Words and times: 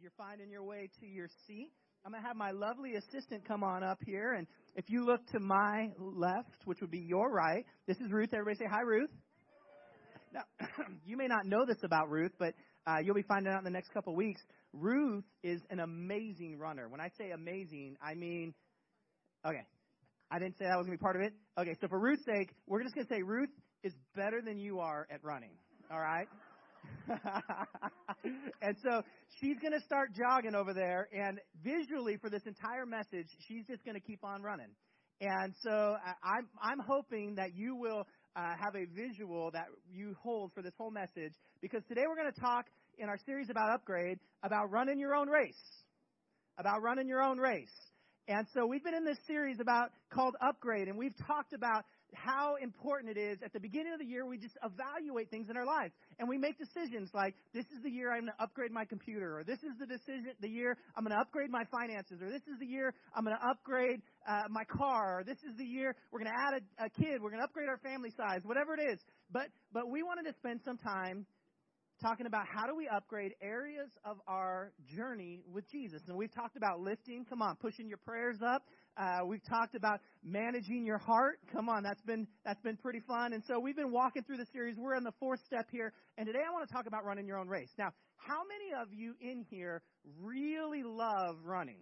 you're 0.00 0.12
finding 0.16 0.50
your 0.50 0.62
way 0.62 0.88
to 1.00 1.06
your 1.06 1.28
seat, 1.46 1.72
I'm 2.04 2.12
going 2.12 2.22
to 2.22 2.28
have 2.28 2.36
my 2.36 2.52
lovely 2.52 2.94
assistant 2.94 3.46
come 3.46 3.64
on 3.64 3.82
up 3.82 3.98
here. 4.06 4.34
And 4.34 4.46
if 4.76 4.88
you 4.88 5.04
look 5.04 5.26
to 5.32 5.40
my 5.40 5.88
left, 5.98 6.64
which 6.64 6.80
would 6.80 6.90
be 6.90 7.00
your 7.00 7.30
right, 7.32 7.64
this 7.86 7.96
is 7.98 8.10
Ruth. 8.10 8.30
Everybody 8.32 8.56
say 8.56 8.70
hi, 8.70 8.80
Ruth. 8.82 9.10
Now, 10.32 10.42
you 11.06 11.16
may 11.16 11.26
not 11.26 11.46
know 11.46 11.64
this 11.66 11.78
about 11.82 12.10
Ruth, 12.10 12.32
but 12.38 12.54
uh, 12.86 12.98
you'll 13.02 13.14
be 13.14 13.22
finding 13.22 13.52
out 13.52 13.58
in 13.58 13.64
the 13.64 13.70
next 13.70 13.92
couple 13.92 14.14
weeks. 14.14 14.40
Ruth 14.72 15.24
is 15.42 15.60
an 15.70 15.80
amazing 15.80 16.58
runner. 16.58 16.88
When 16.88 17.00
I 17.00 17.10
say 17.18 17.30
amazing, 17.30 17.96
I 18.02 18.14
mean, 18.14 18.54
okay, 19.44 19.66
I 20.30 20.38
didn't 20.38 20.58
say 20.58 20.66
that 20.66 20.76
was 20.76 20.86
going 20.86 20.96
to 20.96 21.00
be 21.00 21.02
part 21.02 21.16
of 21.16 21.22
it. 21.22 21.32
Okay, 21.58 21.74
so 21.80 21.88
for 21.88 21.98
Ruth's 21.98 22.24
sake, 22.24 22.50
we're 22.66 22.82
just 22.82 22.94
going 22.94 23.06
to 23.06 23.14
say 23.14 23.22
Ruth 23.22 23.50
is 23.82 23.92
better 24.14 24.40
than 24.44 24.58
you 24.58 24.80
are 24.80 25.06
at 25.10 25.24
running. 25.24 25.50
All 25.90 26.00
right? 26.00 26.28
and 28.62 28.76
so 28.82 29.02
she's 29.40 29.56
going 29.60 29.72
to 29.72 29.80
start 29.84 30.10
jogging 30.14 30.54
over 30.54 30.74
there, 30.74 31.08
and 31.12 31.40
visually 31.64 32.16
for 32.16 32.30
this 32.30 32.42
entire 32.46 32.86
message, 32.86 33.28
she's 33.46 33.66
just 33.66 33.84
going 33.84 33.94
to 33.94 34.00
keep 34.00 34.24
on 34.24 34.42
running. 34.42 34.70
And 35.20 35.54
so 35.62 35.96
I'm 36.22 36.46
I'm 36.62 36.78
hoping 36.78 37.34
that 37.36 37.54
you 37.54 37.74
will 37.74 38.06
uh, 38.36 38.54
have 38.62 38.76
a 38.76 38.84
visual 38.94 39.50
that 39.52 39.66
you 39.90 40.14
hold 40.22 40.52
for 40.54 40.62
this 40.62 40.74
whole 40.78 40.92
message 40.92 41.32
because 41.60 41.82
today 41.88 42.02
we're 42.06 42.16
going 42.16 42.32
to 42.32 42.40
talk 42.40 42.66
in 42.98 43.08
our 43.08 43.18
series 43.26 43.48
about 43.50 43.72
upgrade 43.72 44.18
about 44.44 44.70
running 44.70 44.98
your 44.98 45.14
own 45.14 45.28
race, 45.28 45.82
about 46.58 46.82
running 46.82 47.08
your 47.08 47.22
own 47.22 47.38
race. 47.38 47.74
And 48.28 48.46
so 48.54 48.66
we've 48.66 48.84
been 48.84 48.94
in 48.94 49.04
this 49.04 49.18
series 49.26 49.58
about 49.58 49.90
called 50.12 50.36
upgrade, 50.46 50.86
and 50.88 50.98
we've 50.98 51.16
talked 51.26 51.52
about 51.52 51.84
how 52.14 52.56
important 52.56 53.16
it 53.16 53.20
is 53.20 53.38
at 53.44 53.52
the 53.52 53.60
beginning 53.60 53.92
of 53.92 53.98
the 53.98 54.06
year 54.06 54.26
we 54.26 54.38
just 54.38 54.56
evaluate 54.64 55.30
things 55.30 55.48
in 55.50 55.56
our 55.56 55.66
lives 55.66 55.92
and 56.18 56.28
we 56.28 56.38
make 56.38 56.58
decisions 56.58 57.10
like 57.14 57.34
this 57.52 57.64
is 57.66 57.82
the 57.82 57.90
year 57.90 58.12
I'm 58.12 58.22
going 58.22 58.32
to 58.36 58.42
upgrade 58.42 58.72
my 58.72 58.84
computer 58.84 59.38
or 59.38 59.44
this 59.44 59.58
is 59.58 59.76
the 59.78 59.86
decision 59.86 60.32
the 60.40 60.48
year 60.48 60.76
I'm 60.96 61.04
going 61.04 61.14
to 61.14 61.20
upgrade 61.20 61.50
my 61.50 61.64
finances 61.70 62.20
or 62.22 62.30
this 62.30 62.42
is 62.42 62.58
the 62.60 62.66
year 62.66 62.94
I'm 63.14 63.24
going 63.24 63.36
to 63.36 63.48
upgrade 63.48 64.02
uh, 64.26 64.42
my 64.50 64.64
car 64.64 65.20
or 65.20 65.24
this 65.24 65.38
is 65.48 65.56
the 65.56 65.64
year 65.64 65.94
we're 66.10 66.20
going 66.20 66.32
to 66.32 66.40
add 66.40 66.62
a, 66.62 66.86
a 66.86 66.90
kid 66.90 67.22
we're 67.22 67.30
going 67.30 67.40
to 67.40 67.46
upgrade 67.46 67.68
our 67.68 67.78
family 67.78 68.10
size 68.16 68.40
whatever 68.44 68.74
it 68.74 68.82
is 68.92 68.98
but 69.32 69.48
but 69.72 69.88
we 69.88 70.02
wanted 70.02 70.24
to 70.30 70.34
spend 70.38 70.60
some 70.64 70.78
time 70.78 71.26
talking 72.00 72.26
about 72.26 72.42
how 72.46 72.66
do 72.66 72.74
we 72.74 72.88
upgrade 72.88 73.32
areas 73.42 73.90
of 74.04 74.18
our 74.26 74.72
journey 74.94 75.40
with 75.52 75.68
Jesus. 75.70 76.02
And 76.06 76.16
we've 76.16 76.32
talked 76.32 76.56
about 76.56 76.80
lifting, 76.80 77.24
come 77.28 77.42
on, 77.42 77.56
pushing 77.56 77.88
your 77.88 77.98
prayers 77.98 78.38
up. 78.46 78.62
Uh, 78.98 79.20
we've 79.24 79.44
talked 79.48 79.76
about 79.76 80.00
managing 80.24 80.84
your 80.84 80.98
heart. 80.98 81.38
Come 81.52 81.68
on, 81.68 81.84
that's 81.84 82.02
been 82.02 82.26
that's 82.44 82.60
been 82.62 82.76
pretty 82.76 82.98
fun. 83.06 83.32
And 83.32 83.44
so 83.46 83.60
we've 83.60 83.76
been 83.76 83.92
walking 83.92 84.24
through 84.24 84.38
the 84.38 84.46
series. 84.52 84.76
We're 84.76 84.96
in 84.96 85.04
the 85.04 85.12
fourth 85.20 85.38
step 85.46 85.68
here, 85.70 85.92
and 86.16 86.26
today 86.26 86.40
I 86.46 86.52
want 86.52 86.66
to 86.68 86.74
talk 86.74 86.86
about 86.86 87.04
running 87.04 87.26
your 87.26 87.38
own 87.38 87.46
race. 87.46 87.70
Now, 87.78 87.90
how 88.16 88.40
many 88.48 88.82
of 88.82 88.92
you 88.92 89.14
in 89.20 89.44
here 89.48 89.82
really 90.20 90.82
love 90.82 91.36
running? 91.44 91.78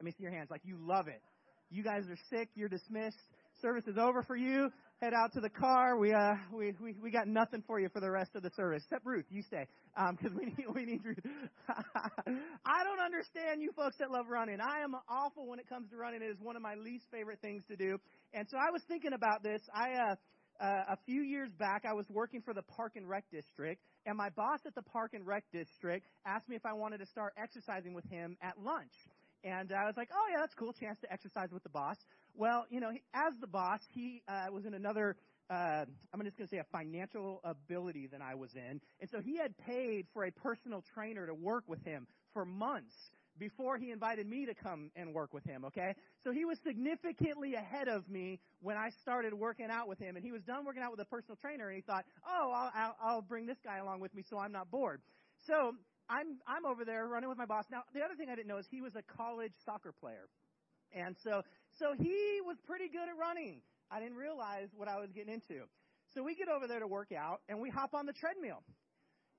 Let 0.00 0.06
me 0.06 0.10
see 0.10 0.24
your 0.24 0.32
hands. 0.32 0.48
Like 0.50 0.62
you 0.64 0.76
love 0.80 1.06
it. 1.06 1.22
You 1.70 1.84
guys 1.84 2.02
are 2.10 2.18
sick. 2.30 2.48
You're 2.56 2.68
dismissed. 2.68 3.16
Service 3.62 3.86
is 3.86 3.96
over 3.96 4.22
for 4.22 4.34
you 4.34 4.72
head 5.04 5.12
out 5.12 5.32
to 5.34 5.40
the 5.40 5.50
car. 5.50 5.98
We 5.98 6.14
uh 6.14 6.34
we 6.50 6.72
we, 6.80 6.94
we 7.02 7.10
got 7.10 7.28
nothing 7.28 7.62
for 7.66 7.78
you 7.78 7.90
for 7.90 8.00
the 8.00 8.10
rest 8.10 8.30
of 8.34 8.42
the 8.42 8.50
service. 8.56 8.82
Except 8.84 9.04
Ruth, 9.04 9.26
you 9.28 9.42
stay 9.42 9.66
Um 9.96 10.16
because 10.16 10.34
we 10.34 10.46
need 10.56 10.66
we 10.74 10.84
need 10.86 11.04
Ruth. 11.04 11.18
I 11.68 12.84
don't 12.84 13.00
understand 13.04 13.60
you 13.60 13.70
folks 13.76 13.96
that 13.98 14.10
love 14.10 14.26
running. 14.30 14.60
I 14.60 14.82
am 14.82 14.94
awful 15.08 15.46
when 15.46 15.58
it 15.58 15.68
comes 15.68 15.90
to 15.90 15.96
running. 15.96 16.22
It 16.22 16.30
is 16.30 16.40
one 16.40 16.56
of 16.56 16.62
my 16.62 16.74
least 16.74 17.04
favorite 17.12 17.40
things 17.42 17.62
to 17.68 17.76
do. 17.76 17.98
And 18.32 18.48
so 18.48 18.56
I 18.56 18.70
was 18.70 18.82
thinking 18.88 19.12
about 19.12 19.42
this. 19.42 19.60
I 19.74 19.92
uh. 19.92 20.14
Uh, 20.60 20.66
a 20.90 20.96
few 21.04 21.22
years 21.22 21.50
back, 21.58 21.82
I 21.84 21.92
was 21.94 22.06
working 22.08 22.40
for 22.40 22.54
the 22.54 22.62
Park 22.62 22.92
and 22.94 23.08
Rec 23.08 23.24
District, 23.32 23.82
and 24.06 24.16
my 24.16 24.30
boss 24.36 24.60
at 24.64 24.76
the 24.76 24.82
Park 24.82 25.10
and 25.12 25.26
Rec 25.26 25.42
District 25.52 26.06
asked 26.24 26.48
me 26.48 26.54
if 26.54 26.64
I 26.64 26.72
wanted 26.72 26.98
to 26.98 27.06
start 27.06 27.34
exercising 27.36 27.92
with 27.92 28.08
him 28.08 28.36
at 28.40 28.54
lunch. 28.62 28.92
And 29.44 29.70
I 29.72 29.84
was 29.84 29.94
like, 29.96 30.08
oh, 30.12 30.26
yeah, 30.32 30.40
that's 30.40 30.54
cool, 30.54 30.72
chance 30.72 30.98
to 31.00 31.12
exercise 31.12 31.50
with 31.52 31.62
the 31.62 31.68
boss. 31.68 31.96
Well, 32.34 32.64
you 32.70 32.80
know, 32.80 32.90
as 33.12 33.34
the 33.40 33.46
boss, 33.46 33.80
he 33.92 34.22
uh, 34.26 34.46
was 34.50 34.64
in 34.64 34.72
another, 34.72 35.16
uh, 35.50 35.84
I'm 36.12 36.22
just 36.24 36.38
going 36.38 36.48
to 36.48 36.50
say 36.50 36.58
a 36.58 36.66
financial 36.72 37.40
ability 37.44 38.06
than 38.06 38.22
I 38.22 38.34
was 38.34 38.50
in. 38.54 38.80
And 39.00 39.10
so 39.10 39.20
he 39.20 39.36
had 39.36 39.56
paid 39.58 40.06
for 40.14 40.24
a 40.24 40.32
personal 40.32 40.82
trainer 40.94 41.26
to 41.26 41.34
work 41.34 41.64
with 41.68 41.84
him 41.84 42.06
for 42.32 42.46
months 42.46 42.94
before 43.38 43.76
he 43.76 43.90
invited 43.90 44.26
me 44.26 44.46
to 44.46 44.54
come 44.54 44.90
and 44.96 45.12
work 45.12 45.34
with 45.34 45.44
him, 45.44 45.64
okay? 45.66 45.94
So 46.22 46.30
he 46.32 46.44
was 46.44 46.56
significantly 46.64 47.54
ahead 47.54 47.88
of 47.88 48.08
me 48.08 48.40
when 48.60 48.76
I 48.76 48.90
started 49.02 49.34
working 49.34 49.68
out 49.70 49.88
with 49.88 49.98
him. 49.98 50.16
And 50.16 50.24
he 50.24 50.32
was 50.32 50.42
done 50.42 50.64
working 50.64 50.82
out 50.82 50.92
with 50.92 51.00
a 51.00 51.04
personal 51.04 51.36
trainer, 51.36 51.68
and 51.68 51.76
he 51.76 51.82
thought, 51.82 52.04
oh, 52.26 52.52
I'll, 52.52 52.72
I'll, 52.74 52.96
I'll 53.02 53.22
bring 53.22 53.46
this 53.46 53.58
guy 53.64 53.78
along 53.78 54.00
with 54.00 54.14
me 54.14 54.22
so 54.30 54.38
I'm 54.38 54.52
not 54.52 54.70
bored. 54.70 55.02
So 55.46 55.74
I'm 56.08 56.38
I'm 56.46 56.66
over 56.66 56.84
there 56.84 57.06
running 57.06 57.28
with 57.28 57.38
my 57.38 57.46
boss. 57.46 57.64
Now, 57.70 57.82
the 57.94 58.00
other 58.00 58.14
thing 58.14 58.28
I 58.30 58.34
didn't 58.34 58.48
know 58.48 58.58
is 58.58 58.66
he 58.70 58.80
was 58.80 58.94
a 58.96 59.02
college 59.16 59.52
soccer 59.64 59.92
player, 59.92 60.28
and 60.92 61.16
so 61.24 61.42
so 61.78 61.94
he 61.98 62.40
was 62.44 62.56
pretty 62.66 62.88
good 62.88 63.08
at 63.08 63.16
running. 63.18 63.62
I 63.90 64.00
didn't 64.00 64.16
realize 64.16 64.68
what 64.76 64.88
I 64.88 64.98
was 64.98 65.10
getting 65.12 65.34
into. 65.34 65.64
So 66.14 66.22
we 66.22 66.34
get 66.34 66.48
over 66.48 66.66
there 66.66 66.80
to 66.80 66.86
work 66.86 67.10
out, 67.12 67.40
and 67.48 67.60
we 67.60 67.70
hop 67.70 67.94
on 67.94 68.06
the 68.06 68.12
treadmill. 68.12 68.62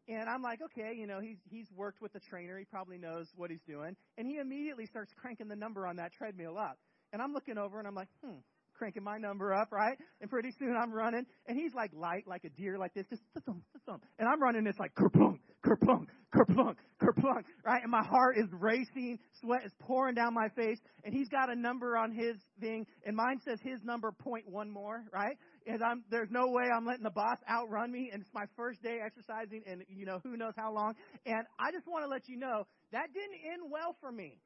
And 0.07 0.29
I'm 0.29 0.43
like, 0.43 0.59
okay, 0.61 0.93
you 0.95 1.07
know, 1.07 1.19
he's 1.19 1.37
he's 1.49 1.67
worked 1.75 2.01
with 2.01 2.13
the 2.13 2.19
trainer. 2.19 2.57
He 2.59 2.65
probably 2.65 2.97
knows 2.97 3.27
what 3.35 3.49
he's 3.49 3.63
doing. 3.67 3.95
And 4.17 4.27
he 4.27 4.37
immediately 4.37 4.85
starts 4.85 5.11
cranking 5.15 5.47
the 5.47 5.55
number 5.55 5.87
on 5.87 5.95
that 5.97 6.13
treadmill 6.13 6.57
up. 6.57 6.77
And 7.11 7.21
I'm 7.21 7.33
looking 7.33 7.57
over, 7.57 7.79
and 7.79 7.87
I'm 7.87 7.95
like, 7.95 8.09
hmm, 8.23 8.37
cranking 8.75 9.03
my 9.03 9.17
number 9.17 9.53
up, 9.53 9.71
right? 9.71 9.97
And 10.21 10.29
pretty 10.29 10.51
soon 10.59 10.75
I'm 10.75 10.91
running, 10.91 11.25
and 11.47 11.57
he's 11.57 11.73
like 11.73 11.91
light, 11.93 12.27
like 12.27 12.43
a 12.43 12.49
deer, 12.49 12.77
like 12.77 12.93
this, 12.93 13.05
just 13.09 13.23
thump, 13.45 13.63
thump. 13.85 14.03
And 14.19 14.27
I'm 14.27 14.41
running 14.41 14.63
this 14.63 14.77
like 14.77 14.93
kerplunk, 14.93 15.39
kerplunk, 15.65 16.07
kerplunk, 16.33 16.75
kerplunk, 17.01 17.43
right? 17.65 17.81
And 17.81 17.91
my 17.91 18.03
heart 18.03 18.37
is 18.37 18.45
racing, 18.51 19.19
sweat 19.41 19.65
is 19.65 19.71
pouring 19.79 20.15
down 20.15 20.33
my 20.33 20.47
face, 20.55 20.77
and 21.03 21.13
he's 21.13 21.29
got 21.29 21.49
a 21.49 21.55
number 21.55 21.97
on 21.97 22.11
his 22.11 22.37
thing, 22.59 22.85
and 23.05 23.15
mine 23.15 23.39
says 23.43 23.59
his 23.63 23.79
number 23.83 24.11
point 24.11 24.47
one 24.47 24.69
more, 24.69 25.03
right? 25.11 25.37
And 25.67 25.81
I'm 25.83 26.03
there's 26.11 26.29
no 26.29 26.47
way 26.47 26.65
I'm 26.75 26.85
letting 26.85 27.03
the 27.03 27.09
boss 27.15 27.37
outrun 27.49 27.91
me, 27.91 28.09
and 28.13 28.21
it's 28.21 28.33
my 28.33 28.45
first 28.55 28.83
day 28.83 28.99
exercising, 29.03 29.63
and 29.65 29.83
you 29.89 30.05
know 30.05 30.19
who 30.23 30.37
knows 30.37 30.53
how 30.55 30.73
long. 30.73 30.93
And 31.25 31.45
I 31.59 31.71
just 31.71 31.87
want 31.87 32.05
to 32.05 32.09
let 32.09 32.27
you 32.27 32.37
know 32.37 32.67
that 32.91 33.07
didn't 33.13 33.41
end 33.51 33.71
well 33.71 33.95
for 33.99 34.11
me 34.11 34.37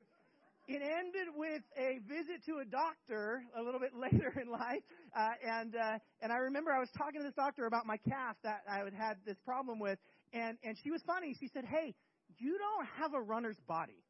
it 0.70 0.84
ended 0.86 1.34
with 1.34 1.64
a 1.82 1.98
visit 2.06 2.46
to 2.46 2.62
a 2.62 2.66
doctor 2.66 3.42
a 3.58 3.62
little 3.62 3.80
bit 3.80 3.90
later 3.98 4.30
in 4.40 4.52
life, 4.52 4.86
uh, 5.18 5.34
and 5.42 5.76
uh, 5.76 5.98
and 6.22 6.32
I 6.32 6.38
remember 6.38 6.72
I 6.72 6.80
was 6.80 6.90
talking 6.96 7.22
to 7.22 7.26
this 7.26 7.34
doctor 7.34 7.66
about 7.66 7.88
my 7.88 7.98
calf 7.98 8.38
that 8.44 8.62
I 8.70 8.86
had 8.86 8.94
had 8.94 9.18
this 9.26 9.38
problem 9.44 9.80
with, 9.80 9.98
and 10.34 10.58
and 10.64 10.78
she 10.84 10.92
was 10.92 11.02
funny. 11.06 11.36
She 11.40 11.50
said, 11.54 11.66
"Hey, 11.66 11.96
you 12.38 12.58
don't 12.58 12.88
have 12.98 13.14
a 13.14 13.22
runner's 13.22 13.60
body, 13.68 14.04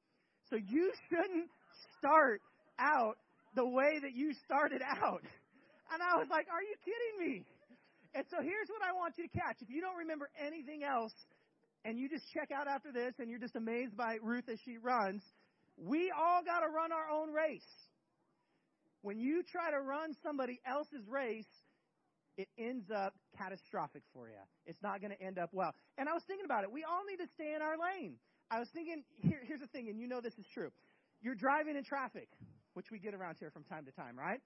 so 0.50 0.56
you 0.56 0.92
shouldn't 1.10 1.50
start 1.98 2.42
out 2.78 3.18
the 3.56 3.66
way 3.66 4.00
that 4.02 4.14
you 4.14 4.34
started 4.46 4.82
out." 4.82 5.24
And 5.92 6.04
I 6.04 6.18
was 6.18 6.28
like, 6.30 6.48
"Are 6.52 6.62
you 6.62 6.76
kidding 6.86 7.34
me?" 7.34 7.46
And 8.14 8.26
so 8.30 8.38
here's 8.42 8.70
what 8.70 8.82
I 8.82 8.94
want 8.94 9.18
you 9.18 9.28
to 9.28 9.38
catch. 9.38 9.58
If 9.62 9.70
you 9.70 9.82
don't 9.82 9.98
remember 9.98 10.30
anything 10.40 10.84
else, 10.84 11.14
and 11.86 11.98
you 11.98 12.10
just 12.10 12.26
check 12.34 12.50
out 12.52 12.68
after 12.68 12.92
this, 12.92 13.14
and 13.20 13.30
you're 13.30 13.40
just 13.40 13.56
amazed 13.56 13.96
by 13.96 14.18
Ruth 14.22 14.50
as 14.50 14.60
she 14.66 14.78
runs 14.78 15.22
we 15.86 16.12
all 16.12 16.44
got 16.44 16.60
to 16.60 16.68
run 16.68 16.92
our 16.92 17.10
own 17.10 17.32
race. 17.32 17.62
When 19.02 19.20
you 19.20 19.44
try 19.44 19.72
to 19.72 19.80
run 19.80 20.16
somebody 20.24 20.60
else's 20.66 21.08
race, 21.08 21.48
it 22.40 22.48
ends 22.58 22.88
up 22.90 23.14
catastrophic 23.38 24.02
for 24.14 24.30
you. 24.30 24.40
It's 24.66 24.82
not 24.82 25.02
going 25.02 25.12
to 25.12 25.22
end 25.22 25.38
up 25.38 25.50
well. 25.52 25.76
And 25.98 26.08
I 26.08 26.14
was 26.14 26.24
thinking 26.26 26.46
about 26.46 26.64
it. 26.64 26.72
We 26.72 26.86
all 26.88 27.04
need 27.04 27.18
to 27.18 27.28
stay 27.36 27.52
in 27.54 27.62
our 27.62 27.76
lane. 27.76 28.16
I 28.50 28.60
was 28.60 28.70
thinking, 28.74 29.04
here, 29.22 29.42
here's 29.44 29.60
the 29.60 29.68
thing, 29.68 29.90
and 29.90 30.00
you 30.00 30.08
know 30.08 30.22
this 30.22 30.40
is 30.40 30.46
true. 30.54 30.72
You're 31.22 31.36
driving 31.36 31.76
in 31.76 31.84
traffic, 31.84 32.30
which 32.76 32.88
we 32.92 32.98
get 32.98 33.14
around 33.14 33.36
here 33.40 33.52
from 33.52 33.66
time 33.66 33.84
to 33.84 33.92
time, 33.92 34.18
right? 34.18 34.40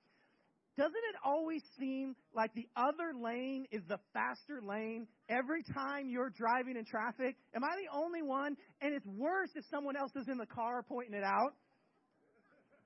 doesn't 0.75 0.95
it 0.95 1.15
always 1.23 1.61
seem 1.77 2.15
like 2.33 2.51
the 2.55 2.67
other 2.75 3.13
lane 3.15 3.67
is 3.71 3.83
the 3.87 3.99
faster 4.11 4.59
lane 4.67 5.05
every 5.29 5.61
time 5.61 6.09
you're 6.09 6.31
driving 6.31 6.77
in 6.77 6.83
traffic? 6.83 7.35
Am 7.55 7.63
I 7.63 7.75
the 7.77 7.95
only 7.95 8.23
one? 8.23 8.57
And 8.81 8.95
it's 8.95 9.05
worse 9.05 9.49
if 9.53 9.65
someone 9.69 9.95
else 9.95 10.11
is 10.15 10.27
in 10.27 10.39
the 10.39 10.47
car 10.47 10.81
pointing 10.81 11.13
it 11.13 11.23
out. 11.23 11.53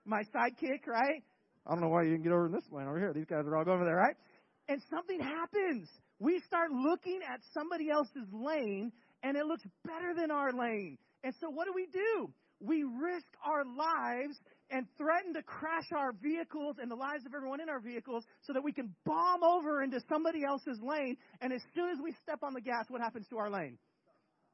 My 0.04 0.22
sidekick, 0.36 0.86
right? 0.86 1.24
I 1.66 1.72
don't 1.72 1.82
know 1.82 1.90
why 1.90 2.04
you 2.04 2.12
didn't 2.12 2.24
get 2.24 2.34
over 2.34 2.48
in 2.48 2.52
this 2.52 2.68
lane 2.72 2.88
over 2.88 3.00
here. 3.00 3.14
These 3.14 3.26
guys 3.26 3.46
are 3.46 3.56
all 3.56 3.70
over 3.70 3.86
there, 3.86 3.96
right? 3.96 4.16
And 4.68 4.82
something 4.90 5.20
happens. 5.20 5.90
We 6.20 6.42
start 6.46 6.72
looking 6.72 7.20
at 7.28 7.40
somebody 7.54 7.90
else's 7.90 8.28
lane 8.32 8.92
and 9.24 9.38
it 9.38 9.46
looks 9.46 9.64
better 9.86 10.14
than 10.16 10.32
our 10.32 10.52
lane. 10.52 10.98
And 11.24 11.34
so 11.40 11.50
what 11.50 11.66
do 11.66 11.74
we 11.74 11.88
do? 11.92 12.30
We 12.60 12.84
risk 12.84 13.28
our 13.46 13.64
lives 13.64 14.36
and 14.72 14.88
threaten 14.98 15.34
to 15.36 15.44
crash 15.44 15.88
our 15.96 16.12
vehicles 16.12 16.78
and 16.82 16.90
the 16.90 16.96
lives 16.96 17.26
of 17.26 17.34
everyone 17.36 17.62
in 17.62 17.70
our 17.70 17.80
vehicles 17.80 18.26
so 18.42 18.54
that 18.54 18.64
we 18.64 18.74
can 18.74 18.94
bomb 19.06 19.44
over 19.44 19.84
into 19.84 20.00
somebody 20.10 20.44
else's 20.44 20.80
lane. 20.82 21.18
And 21.40 21.54
as 21.54 21.62
soon 21.76 21.90
as 21.90 21.98
we 22.04 22.14
step 22.24 22.40
on 22.44 22.54
the 22.54 22.62
gas, 22.62 22.86
what 22.90 23.02
happens 23.02 23.28
to 23.30 23.38
our 23.38 23.50
lane? 23.50 23.78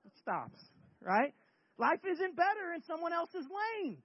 It 0.05 0.11
stops, 0.21 0.59
right? 1.01 1.33
Life 1.77 2.01
isn't 2.05 2.35
better 2.35 2.73
in 2.75 2.83
someone 2.83 3.13
else's 3.13 3.45
lane. 3.47 3.97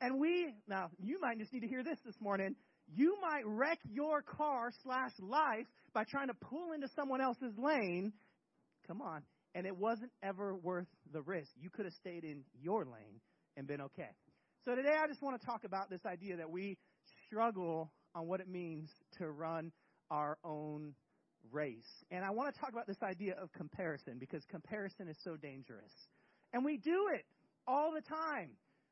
And 0.00 0.20
we, 0.20 0.54
now, 0.68 0.90
you 1.02 1.18
might 1.20 1.38
just 1.38 1.52
need 1.52 1.60
to 1.60 1.68
hear 1.68 1.82
this 1.82 1.98
this 2.04 2.16
morning. 2.20 2.54
You 2.94 3.16
might 3.22 3.46
wreck 3.46 3.78
your 3.90 4.22
car 4.22 4.70
slash 4.82 5.12
life 5.20 5.66
by 5.94 6.04
trying 6.04 6.28
to 6.28 6.34
pull 6.34 6.72
into 6.72 6.88
someone 6.94 7.20
else's 7.20 7.54
lane. 7.56 8.12
Come 8.86 9.00
on. 9.00 9.22
and 9.54 9.66
it 9.66 9.76
wasn't 9.76 10.10
ever 10.22 10.54
worth 10.56 10.86
the 11.12 11.22
risk. 11.22 11.50
You 11.60 11.70
could 11.70 11.84
have 11.84 11.94
stayed 11.94 12.24
in 12.24 12.44
your 12.60 12.84
lane 12.84 13.20
and 13.56 13.66
been 13.66 13.80
okay. 13.82 14.10
So 14.64 14.74
today 14.74 14.94
I 15.02 15.06
just 15.06 15.22
want 15.22 15.40
to 15.40 15.46
talk 15.46 15.64
about 15.64 15.90
this 15.90 16.00
idea 16.06 16.36
that 16.36 16.50
we 16.50 16.78
struggle 17.26 17.92
on 18.14 18.26
what 18.26 18.40
it 18.40 18.48
means 18.48 18.88
to 19.18 19.30
run 19.30 19.72
our 20.10 20.38
own 20.44 20.94
race. 21.50 21.88
And 22.10 22.24
I 22.24 22.30
want 22.30 22.54
to 22.54 22.60
talk 22.60 22.70
about 22.70 22.86
this 22.86 23.02
idea 23.02 23.34
of 23.40 23.52
comparison 23.52 24.18
because 24.18 24.42
comparison 24.50 25.08
is 25.08 25.16
so 25.24 25.36
dangerous. 25.36 25.92
And 26.52 26.64
we 26.64 26.76
do 26.76 27.08
it 27.12 27.24
all 27.66 27.92
the 27.94 28.02
time. 28.02 28.50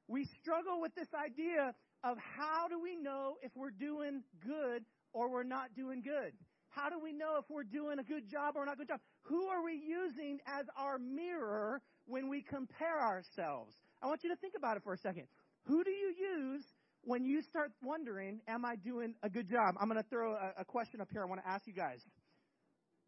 We 0.09 0.27
struggle 0.43 0.81
with 0.81 0.95
this 0.95 1.09
idea 1.15 1.75
of 2.03 2.17
how 2.19 2.69
do 2.69 2.81
we 2.81 2.97
know 2.97 3.37
if 3.43 3.53
we're 3.55 3.71
doing 3.71 4.23
good 4.45 4.85
or 5.13 5.31
we're 5.31 5.43
not 5.43 5.75
doing 5.75 6.03
good? 6.03 6.33
How 6.69 6.89
do 6.89 6.99
we 7.03 7.13
know 7.13 7.37
if 7.39 7.45
we're 7.49 7.65
doing 7.65 7.99
a 7.99 8.05
good 8.05 8.29
job 8.29 8.55
or 8.57 8.65
not 8.65 8.79
good 8.79 8.89
job? 8.89 9.01
Who 9.23 9.49
are 9.49 9.63
we 9.63 9.75
using 9.75 10.39
as 10.47 10.67
our 10.77 10.99
mirror 10.99 11.83
when 12.07 12.29
we 12.29 12.43
compare 12.43 13.01
ourselves? 13.01 13.75
I 14.03 14.07
want 14.07 14.23
you 14.23 14.31
to 14.31 14.37
think 14.37 14.55
about 14.57 14.77
it 14.77 14.85
for 14.85 14.93
a 14.93 14.99
second. 14.99 15.25
Who 15.65 15.85
do 15.85 15.91
you 15.91 16.15
use 16.17 16.63
when 17.03 17.25
you 17.25 17.43
start 17.43 17.73
wondering, 17.83 18.41
am 18.47 18.65
I 18.65 18.77
doing 18.77 19.15
a 19.23 19.29
good 19.29 19.49
job? 19.49 19.75
I'm 19.81 19.89
going 19.89 20.03
to 20.03 20.09
throw 20.09 20.35
a, 20.35 20.61
a 20.61 20.65
question 20.65 21.01
up 21.01 21.09
here. 21.11 21.23
I 21.23 21.27
want 21.27 21.43
to 21.43 21.49
ask 21.49 21.67
you 21.67 21.73
guys. 21.73 22.01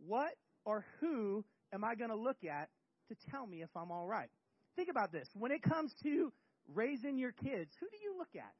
What 0.06 0.32
or 0.64 0.84
who 1.00 1.44
am 1.72 1.84
I 1.84 1.94
going 1.94 2.10
to 2.10 2.16
look 2.16 2.44
at 2.44 2.68
to 3.08 3.30
tell 3.30 3.46
me 3.46 3.62
if 3.62 3.70
I'm 3.76 3.90
all 3.90 4.06
right? 4.06 4.28
Think 4.76 4.88
about 4.88 5.12
this. 5.12 5.28
When 5.34 5.52
it 5.52 5.62
comes 5.62 5.94
to 6.02 6.32
raising 6.74 7.18
your 7.18 7.32
kids, 7.32 7.70
who 7.78 7.86
do 7.90 7.96
you 8.02 8.16
look 8.18 8.34
at? 8.34 8.52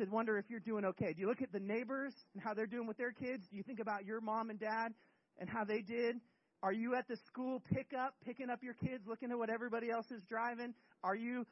To 0.00 0.10
wonder 0.10 0.38
if 0.38 0.46
you're 0.48 0.60
doing 0.60 0.84
okay. 0.84 1.12
Do 1.12 1.20
you 1.20 1.28
look 1.28 1.42
at 1.42 1.52
the 1.52 1.60
neighbors 1.60 2.14
and 2.34 2.42
how 2.42 2.54
they're 2.54 2.66
doing 2.66 2.86
with 2.86 2.96
their 2.96 3.12
kids? 3.12 3.46
Do 3.50 3.56
you 3.56 3.62
think 3.62 3.80
about 3.80 4.04
your 4.04 4.20
mom 4.20 4.50
and 4.50 4.58
dad 4.58 4.92
and 5.38 5.48
how 5.48 5.64
they 5.64 5.82
did? 5.82 6.16
Are 6.62 6.72
you 6.72 6.94
at 6.94 7.08
the 7.08 7.16
school 7.26 7.62
pickup, 7.72 8.14
picking 8.24 8.50
up 8.50 8.62
your 8.62 8.74
kids, 8.74 9.04
looking 9.06 9.30
at 9.30 9.38
what 9.38 9.50
everybody 9.50 9.90
else 9.90 10.10
is 10.10 10.22
driving? 10.28 10.74
Are 11.02 11.16
you 11.16 11.46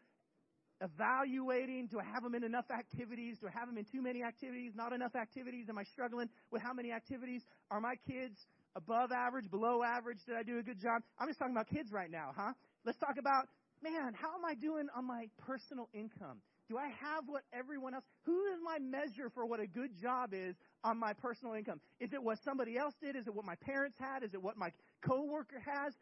evaluating? 0.81 1.89
Do 1.91 1.99
I 1.99 2.05
have 2.13 2.23
them 2.23 2.35
in 2.35 2.45
enough 2.45 2.71
activities? 2.71 3.39
Do 3.41 3.49
I 3.49 3.59
have 3.59 3.69
them 3.69 3.79
in 3.79 3.85
too 3.85 4.03
many 4.03 4.23
activities? 4.23 4.73
Not 4.75 4.93
enough 4.93 5.17
activities? 5.17 5.67
Am 5.69 5.79
I 5.79 5.85
struggling 5.85 6.29
with 6.51 6.63
how 6.63 6.73
many 6.73 6.93
activities? 6.93 7.43
Are 7.71 7.81
my 7.81 7.95
kids 8.07 8.37
above 8.77 9.11
average, 9.13 9.51
below 9.51 9.83
average? 9.83 10.19
Did 10.27 10.37
I 10.37 10.43
do 10.43 10.59
a 10.59 10.63
good 10.63 10.81
job? 10.81 11.03
I'm 11.19 11.29
just 11.29 11.39
talking 11.39 11.55
about 11.55 11.69
kids 11.69 11.91
right 11.91 12.11
now, 12.11 12.33
huh? 12.37 12.53
Let's 12.85 12.99
talk 12.99 13.17
about, 13.19 13.49
man, 13.83 14.13
how 14.15 14.35
am 14.37 14.45
I 14.45 14.55
doing 14.55 14.89
on 14.97 15.07
my 15.07 15.27
personal 15.39 15.89
income? 15.93 16.41
Do 16.69 16.77
I 16.77 16.89
have 16.89 17.25
what 17.27 17.43
everyone 17.53 17.95
else? 17.95 18.05
Who 18.25 18.45
is 18.47 18.59
my 18.63 18.79
measure 18.79 19.31
for 19.31 19.47
what 19.47 19.59
a 19.59 19.67
good 19.67 19.97
job 20.01 20.35
is 20.35 20.55
on 20.85 20.99
my 20.99 21.15
personal 21.15 21.55
income? 21.55 21.81
Is 21.99 22.13
it 22.13 22.23
what 22.23 22.39
somebody 22.45 22.77
else 22.77 22.95
did? 23.01 23.17
Is 23.17 23.27
it 23.27 23.35
what 23.35 23.47
my 23.47 23.55
parents 23.57 23.97
had? 23.99 24.23
Is 24.23 24.35
it 24.35 24.43
what 24.43 24.57
my 24.57 24.71
coworker 25.03 25.63
has? 25.65 25.95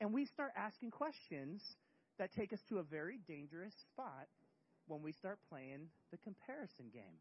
And 0.00 0.12
we 0.12 0.26
start 0.26 0.52
asking 0.56 0.90
questions 0.90 1.62
that 2.18 2.32
take 2.32 2.52
us 2.52 2.60
to 2.68 2.78
a 2.78 2.82
very 2.82 3.18
dangerous 3.26 3.72
spot 3.92 4.28
when 4.86 5.02
we 5.02 5.12
start 5.12 5.38
playing 5.48 5.88
the 6.10 6.18
comparison 6.18 6.86
game. 6.92 7.20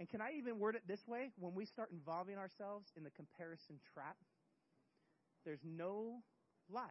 And 0.00 0.08
can 0.08 0.20
I 0.20 0.32
even 0.36 0.58
word 0.58 0.74
it 0.74 0.82
this 0.88 1.06
way? 1.06 1.30
When 1.38 1.54
we 1.54 1.66
start 1.66 1.90
involving 1.92 2.36
ourselves 2.36 2.86
in 2.96 3.04
the 3.04 3.10
comparison 3.10 3.76
trap, 3.94 4.16
there's 5.44 5.62
no 5.64 6.18
life 6.68 6.90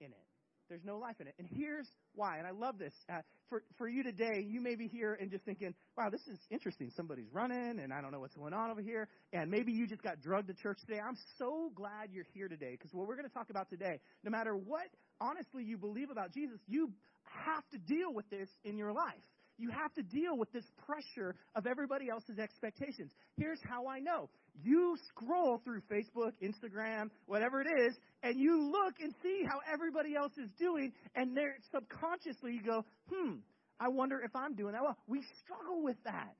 in 0.00 0.12
it. 0.12 0.37
There's 0.68 0.84
no 0.84 0.98
life 0.98 1.16
in 1.20 1.26
it. 1.26 1.34
And 1.38 1.48
here's 1.50 1.88
why. 2.14 2.38
And 2.38 2.46
I 2.46 2.50
love 2.50 2.78
this. 2.78 2.92
Uh, 3.08 3.20
for, 3.48 3.62
for 3.76 3.88
you 3.88 4.02
today, 4.02 4.44
you 4.46 4.60
may 4.60 4.74
be 4.74 4.86
here 4.86 5.16
and 5.20 5.30
just 5.30 5.44
thinking, 5.44 5.74
wow, 5.96 6.10
this 6.10 6.20
is 6.26 6.38
interesting. 6.50 6.90
Somebody's 6.94 7.28
running, 7.32 7.80
and 7.80 7.92
I 7.92 8.00
don't 8.00 8.12
know 8.12 8.20
what's 8.20 8.34
going 8.34 8.52
on 8.52 8.70
over 8.70 8.82
here. 8.82 9.08
And 9.32 9.50
maybe 9.50 9.72
you 9.72 9.86
just 9.86 10.02
got 10.02 10.20
drugged 10.20 10.48
to 10.48 10.54
church 10.54 10.78
today. 10.86 11.00
I'm 11.00 11.16
so 11.38 11.70
glad 11.74 12.10
you're 12.12 12.26
here 12.34 12.48
today 12.48 12.72
because 12.72 12.92
what 12.92 13.08
we're 13.08 13.16
going 13.16 13.28
to 13.28 13.34
talk 13.34 13.50
about 13.50 13.70
today, 13.70 14.00
no 14.24 14.30
matter 14.30 14.54
what 14.54 14.88
honestly 15.20 15.64
you 15.64 15.78
believe 15.78 16.10
about 16.10 16.32
Jesus, 16.32 16.58
you 16.66 16.92
have 17.22 17.64
to 17.70 17.78
deal 17.78 18.12
with 18.12 18.28
this 18.30 18.48
in 18.64 18.76
your 18.76 18.92
life. 18.92 19.14
You 19.58 19.70
have 19.70 19.92
to 19.94 20.02
deal 20.02 20.36
with 20.36 20.52
this 20.52 20.64
pressure 20.86 21.34
of 21.54 21.66
everybody 21.66 22.08
else's 22.08 22.38
expectations. 22.38 23.10
Here's 23.36 23.60
how 23.68 23.88
I 23.88 23.98
know. 23.98 24.30
You 24.62 24.96
scroll 25.08 25.60
through 25.64 25.82
Facebook, 25.90 26.32
Instagram, 26.42 27.10
whatever 27.26 27.60
it 27.60 27.68
is, 27.86 27.96
and 28.22 28.38
you 28.38 28.70
look 28.70 28.94
and 29.02 29.12
see 29.22 29.42
how 29.48 29.60
everybody 29.70 30.14
else 30.14 30.32
is 30.38 30.50
doing, 30.58 30.92
and 31.14 31.36
there 31.36 31.56
subconsciously 31.72 32.52
you 32.52 32.62
go, 32.62 32.84
hmm, 33.12 33.34
I 33.80 33.88
wonder 33.88 34.20
if 34.24 34.34
I'm 34.34 34.54
doing 34.54 34.72
that 34.72 34.82
well. 34.82 34.96
We 35.06 35.22
struggle 35.44 35.82
with 35.82 35.96
that. 36.04 36.34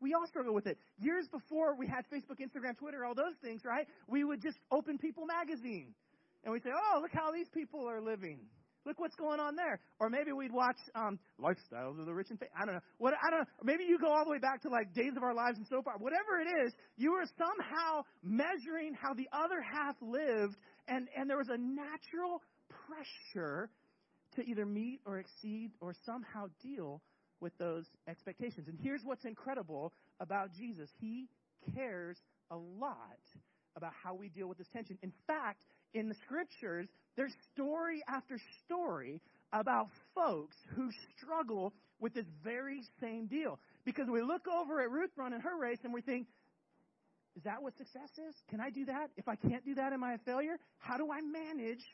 We 0.00 0.12
all 0.14 0.26
struggle 0.26 0.54
with 0.54 0.66
it. 0.66 0.78
Years 0.98 1.26
before 1.30 1.76
we 1.76 1.86
had 1.86 2.04
Facebook, 2.12 2.40
Instagram, 2.40 2.76
Twitter, 2.76 3.04
all 3.04 3.14
those 3.14 3.36
things, 3.42 3.62
right? 3.64 3.86
We 4.08 4.24
would 4.24 4.42
just 4.42 4.58
open 4.70 4.98
People 4.98 5.24
magazine 5.26 5.94
and 6.44 6.52
we'd 6.52 6.62
say, 6.62 6.70
oh, 6.74 7.00
look 7.00 7.12
how 7.12 7.32
these 7.32 7.48
people 7.54 7.88
are 7.88 8.00
living. 8.00 8.40
Look 8.86 9.00
what's 9.00 9.16
going 9.16 9.40
on 9.40 9.56
there. 9.56 9.80
Or 9.98 10.10
maybe 10.10 10.32
we'd 10.32 10.52
watch 10.52 10.76
um, 10.94 11.18
Lifestyles 11.40 11.98
of 11.98 12.06
the 12.06 12.12
Rich 12.12 12.28
and 12.30 12.38
Famous. 12.38 12.52
I 12.60 12.66
don't 12.66 12.74
know. 12.74 12.80
What 12.98 13.14
I 13.14 13.30
don't 13.30 13.40
know. 13.40 13.46
Maybe 13.62 13.84
you 13.84 13.98
go 13.98 14.08
all 14.08 14.24
the 14.24 14.30
way 14.30 14.38
back 14.38 14.62
to 14.62 14.68
like 14.68 14.92
Days 14.92 15.12
of 15.16 15.22
Our 15.22 15.34
Lives 15.34 15.58
and 15.58 15.66
so 15.68 15.82
far. 15.82 15.94
Whatever 15.98 16.40
it 16.40 16.66
is, 16.66 16.72
you 16.96 17.12
were 17.12 17.24
somehow 17.38 18.02
measuring 18.22 18.94
how 18.94 19.14
the 19.14 19.28
other 19.32 19.60
half 19.60 19.96
lived, 20.02 20.56
and 20.88 21.08
and 21.16 21.28
there 21.28 21.38
was 21.38 21.48
a 21.48 21.58
natural 21.58 22.42
pressure 22.86 23.70
to 24.36 24.42
either 24.42 24.66
meet 24.66 25.00
or 25.06 25.18
exceed 25.18 25.70
or 25.80 25.94
somehow 26.04 26.46
deal 26.62 27.00
with 27.40 27.56
those 27.58 27.84
expectations. 28.08 28.68
And 28.68 28.78
here's 28.82 29.02
what's 29.04 29.24
incredible 29.24 29.92
about 30.20 30.52
Jesus. 30.52 30.90
He 31.00 31.28
cares 31.74 32.18
a 32.50 32.56
lot 32.56 33.20
about 33.76 33.92
how 34.02 34.14
we 34.14 34.28
deal 34.28 34.48
with 34.48 34.58
this 34.58 34.68
tension. 34.72 34.98
In 35.02 35.12
fact, 35.26 35.64
in 35.94 36.08
the 36.08 36.14
scriptures, 36.26 36.88
there's 37.16 37.32
story 37.52 38.02
after 38.08 38.38
story 38.64 39.20
about 39.52 39.88
folks 40.14 40.56
who 40.74 40.90
struggle 41.16 41.72
with 42.00 42.12
this 42.12 42.26
very 42.42 42.82
same 43.00 43.26
deal. 43.26 43.58
Because 43.84 44.08
we 44.10 44.20
look 44.20 44.46
over 44.48 44.82
at 44.82 44.90
Ruth 44.90 45.10
running 45.16 45.40
her 45.40 45.56
race 45.56 45.78
and 45.84 45.94
we 45.94 46.00
think, 46.02 46.26
is 47.36 47.44
that 47.44 47.62
what 47.62 47.76
success 47.76 48.10
is? 48.28 48.34
Can 48.50 48.60
I 48.60 48.70
do 48.70 48.84
that? 48.86 49.10
If 49.16 49.28
I 49.28 49.36
can't 49.36 49.64
do 49.64 49.74
that, 49.76 49.92
am 49.92 50.04
I 50.04 50.14
a 50.14 50.18
failure? 50.18 50.56
How 50.78 50.96
do 50.96 51.10
I 51.10 51.20
manage 51.20 51.84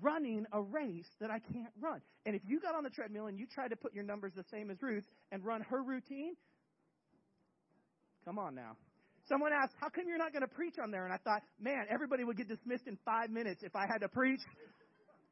running 0.00 0.46
a 0.52 0.60
race 0.60 1.08
that 1.20 1.30
I 1.30 1.38
can't 1.38 1.72
run? 1.80 2.00
And 2.24 2.34
if 2.34 2.42
you 2.46 2.60
got 2.60 2.74
on 2.74 2.84
the 2.84 2.90
treadmill 2.90 3.26
and 3.26 3.38
you 3.38 3.46
tried 3.46 3.68
to 3.68 3.76
put 3.76 3.94
your 3.94 4.04
numbers 4.04 4.32
the 4.34 4.44
same 4.50 4.70
as 4.70 4.80
Ruth 4.80 5.04
and 5.30 5.44
run 5.44 5.62
her 5.62 5.82
routine, 5.82 6.34
come 8.24 8.38
on 8.38 8.54
now. 8.54 8.76
Someone 9.32 9.52
asked, 9.54 9.72
How 9.80 9.88
come 9.88 10.04
you're 10.06 10.18
not 10.18 10.32
going 10.32 10.44
to 10.44 10.54
preach 10.54 10.74
on 10.76 10.90
there? 10.90 11.04
And 11.04 11.12
I 11.12 11.16
thought, 11.16 11.40
Man, 11.58 11.86
everybody 11.88 12.22
would 12.22 12.36
get 12.36 12.48
dismissed 12.48 12.86
in 12.86 12.98
five 13.02 13.30
minutes 13.30 13.62
if 13.64 13.74
I 13.74 13.86
had 13.90 14.04
to 14.04 14.08
preach. 14.08 14.40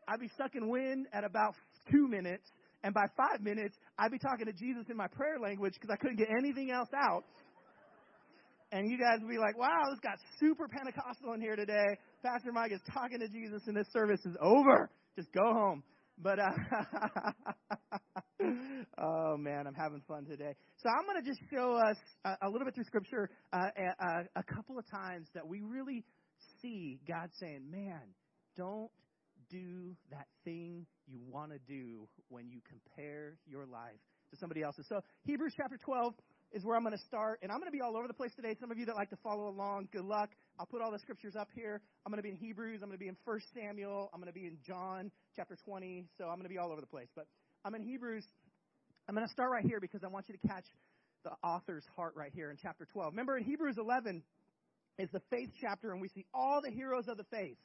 I'd 0.08 0.20
be 0.20 0.28
stuck 0.34 0.54
in 0.54 0.70
wind 0.70 1.06
at 1.12 1.22
about 1.22 1.54
two 1.92 2.08
minutes. 2.08 2.48
And 2.82 2.94
by 2.94 3.04
five 3.14 3.42
minutes, 3.42 3.76
I'd 3.98 4.10
be 4.10 4.18
talking 4.18 4.46
to 4.46 4.54
Jesus 4.54 4.86
in 4.88 4.96
my 4.96 5.06
prayer 5.06 5.38
language 5.38 5.74
because 5.74 5.90
I 5.92 5.96
couldn't 5.96 6.16
get 6.16 6.28
anything 6.32 6.70
else 6.70 6.88
out. 6.96 7.24
And 8.72 8.90
you 8.90 8.96
guys 8.96 9.18
would 9.20 9.28
be 9.28 9.36
like, 9.36 9.58
wow, 9.58 9.82
this 9.90 10.00
got 10.00 10.16
super 10.38 10.66
Pentecostal 10.66 11.34
in 11.34 11.42
here 11.42 11.56
today. 11.56 11.98
Pastor 12.24 12.52
Mike 12.52 12.72
is 12.72 12.80
talking 12.94 13.20
to 13.20 13.28
Jesus 13.28 13.60
and 13.66 13.76
this 13.76 13.88
service 13.92 14.24
is 14.24 14.36
over. 14.40 14.88
Just 15.14 15.28
go 15.34 15.52
home. 15.52 15.82
But 16.22 16.38
uh, 16.38 16.50
oh 18.98 19.36
man, 19.38 19.66
I'm 19.66 19.74
having 19.74 20.02
fun 20.06 20.26
today. 20.26 20.54
So 20.76 20.88
I'm 20.90 21.06
going 21.06 21.22
to 21.22 21.28
just 21.28 21.40
show 21.50 21.74
us 21.76 21.96
a, 22.24 22.46
a, 22.46 22.50
little 22.50 22.66
bit 22.66 22.74
through 22.74 22.84
Scripture 22.84 23.30
uh, 23.52 23.68
a, 23.76 24.40
a 24.40 24.42
couple 24.42 24.78
of 24.78 24.84
times 24.90 25.28
that 25.34 25.46
we 25.46 25.62
really 25.62 26.04
see 26.60 27.00
God 27.08 27.30
saying, 27.40 27.70
"Man, 27.70 28.02
don't 28.56 28.90
do 29.48 29.96
that 30.10 30.26
thing 30.44 30.86
you 31.06 31.20
want 31.26 31.52
to 31.52 31.58
do 31.66 32.06
when 32.28 32.50
you 32.50 32.60
compare 32.68 33.36
your 33.46 33.66
life 33.66 34.00
to 34.30 34.36
somebody 34.36 34.62
else's." 34.62 34.86
So 34.88 35.00
Hebrews 35.24 35.54
chapter 35.56 35.78
12 35.82 36.12
is 36.52 36.64
where 36.64 36.76
I'm 36.76 36.82
going 36.82 36.96
to 36.96 37.04
start, 37.04 37.38
and 37.42 37.52
I'm 37.52 37.58
going 37.58 37.70
to 37.70 37.76
be 37.76 37.80
all 37.80 37.96
over 37.96 38.08
the 38.08 38.14
place 38.14 38.32
today. 38.34 38.56
Some 38.58 38.70
of 38.70 38.78
you 38.78 38.86
that 38.86 38.96
like 38.96 39.10
to 39.10 39.18
follow 39.22 39.48
along, 39.48 39.88
good 39.92 40.04
luck. 40.04 40.30
I'll 40.58 40.66
put 40.66 40.82
all 40.82 40.90
the 40.90 40.98
scriptures 40.98 41.36
up 41.36 41.48
here. 41.54 41.80
I'm 42.04 42.10
going 42.10 42.18
to 42.18 42.22
be 42.22 42.30
in 42.30 42.36
Hebrews. 42.36 42.80
I'm 42.82 42.88
going 42.88 42.98
to 42.98 43.02
be 43.02 43.08
in 43.08 43.16
1 43.24 43.40
Samuel. 43.54 44.10
I'm 44.12 44.20
going 44.20 44.32
to 44.32 44.38
be 44.38 44.46
in 44.46 44.58
John 44.66 45.10
chapter 45.36 45.56
20. 45.64 46.06
So 46.18 46.24
I'm 46.24 46.34
going 46.34 46.42
to 46.42 46.48
be 46.48 46.58
all 46.58 46.72
over 46.72 46.80
the 46.80 46.86
place. 46.86 47.08
But 47.14 47.26
I'm 47.64 47.74
in 47.74 47.82
Hebrews. 47.82 48.24
I'm 49.08 49.14
going 49.14 49.26
to 49.26 49.32
start 49.32 49.50
right 49.50 49.64
here 49.64 49.80
because 49.80 50.02
I 50.02 50.08
want 50.08 50.28
you 50.28 50.36
to 50.36 50.48
catch 50.48 50.64
the 51.24 51.30
author's 51.44 51.84
heart 51.94 52.14
right 52.16 52.32
here 52.34 52.50
in 52.50 52.56
chapter 52.60 52.86
12. 52.92 53.12
Remember 53.12 53.36
in 53.36 53.44
Hebrews 53.44 53.76
11 53.78 54.22
is 54.98 55.08
the 55.12 55.20
faith 55.30 55.50
chapter, 55.60 55.92
and 55.92 56.00
we 56.00 56.08
see 56.08 56.26
all 56.34 56.60
the 56.62 56.70
heroes 56.70 57.06
of 57.08 57.16
the 57.16 57.24
faith. 57.30 57.58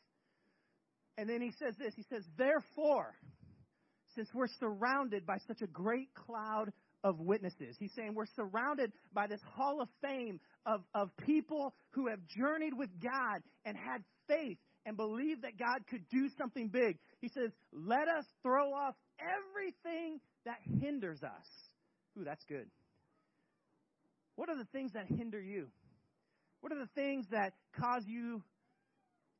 And 1.18 1.30
then 1.30 1.42
he 1.42 1.52
says 1.60 1.76
this. 1.80 1.94
He 1.96 2.04
says, 2.10 2.24
therefore, 2.38 3.16
since 4.16 4.28
we're 4.34 4.48
surrounded 4.60 5.26
by 5.26 5.38
such 5.48 5.62
a 5.62 5.68
great 5.68 6.14
cloud 6.14 6.72
of 7.06 7.20
witnesses. 7.20 7.78
He's 7.80 7.94
saying 7.96 8.16
we're 8.16 8.26
surrounded 8.36 8.92
by 9.14 9.28
this 9.28 9.40
hall 9.54 9.80
of 9.80 9.88
fame 10.02 10.40
of, 10.66 10.82
of 10.94 11.16
people 11.26 11.74
who 11.92 12.08
have 12.08 12.20
journeyed 12.36 12.74
with 12.74 12.90
God 13.02 13.42
and 13.64 13.78
had 13.78 14.04
faith 14.28 14.58
and 14.86 14.98
believed 14.98 15.44
that 15.44 15.58
God 15.58 15.86
could 15.90 16.04
do 16.10 16.28
something 16.38 16.68
big. 16.68 16.98
He 17.22 17.30
says, 17.30 17.52
let 17.72 18.08
us 18.08 18.26
throw 18.42 18.74
off 18.74 18.96
everything 19.20 20.20
that 20.46 20.58
hinders 20.82 21.22
us. 21.24 21.48
Ooh, 22.18 22.24
that's 22.24 22.44
good. 22.50 22.66
What 24.36 24.50
are 24.50 24.58
the 24.58 24.68
things 24.74 24.92
that 24.94 25.06
hinder 25.08 25.40
you? 25.40 25.68
What 26.62 26.74
are 26.74 26.80
the 26.80 26.90
things 26.96 27.28
that 27.32 27.54
cause 27.80 28.04
you 28.08 28.42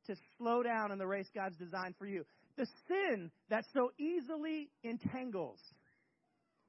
to 0.06 0.16
slow 0.38 0.62
down 0.62 0.92
in 0.92 0.98
the 0.98 1.06
race 1.06 1.28
God's 1.34 1.56
designed 1.56 1.94
for 1.98 2.06
you. 2.06 2.24
The 2.56 2.66
sin 2.88 3.30
that 3.50 3.64
so 3.74 3.90
easily 3.98 4.70
entangles. 4.82 5.60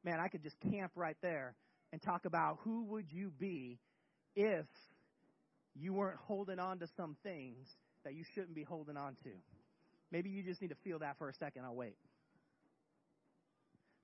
Man, 0.08 0.22
I 0.22 0.30
could 0.30 0.42
just 0.42 0.56
camp 0.72 0.94
right 0.96 1.18
there 1.22 1.54
and 1.92 2.02
talk 2.02 2.24
about 2.24 2.60
who 2.64 2.86
would 2.86 3.12
you 3.12 3.30
be 3.38 3.78
if 4.38 4.66
you 5.76 5.92
weren't 5.92 6.16
holding 6.16 6.60
on 6.60 6.80
to 6.80 6.88
some 6.96 7.18
things 7.24 7.68
that 8.06 8.14
you 8.14 8.24
shouldn't 8.34 8.56
be 8.56 8.64
holding 8.64 8.96
on 8.96 9.18
to. 9.26 9.30
Maybe 10.10 10.30
you 10.30 10.44
just 10.44 10.62
need 10.62 10.70
to 10.70 10.78
feel 10.82 11.00
that 11.00 11.18
for 11.18 11.28
a 11.28 11.34
second. 11.34 11.66
I'll 11.66 11.76
wait. 11.76 11.98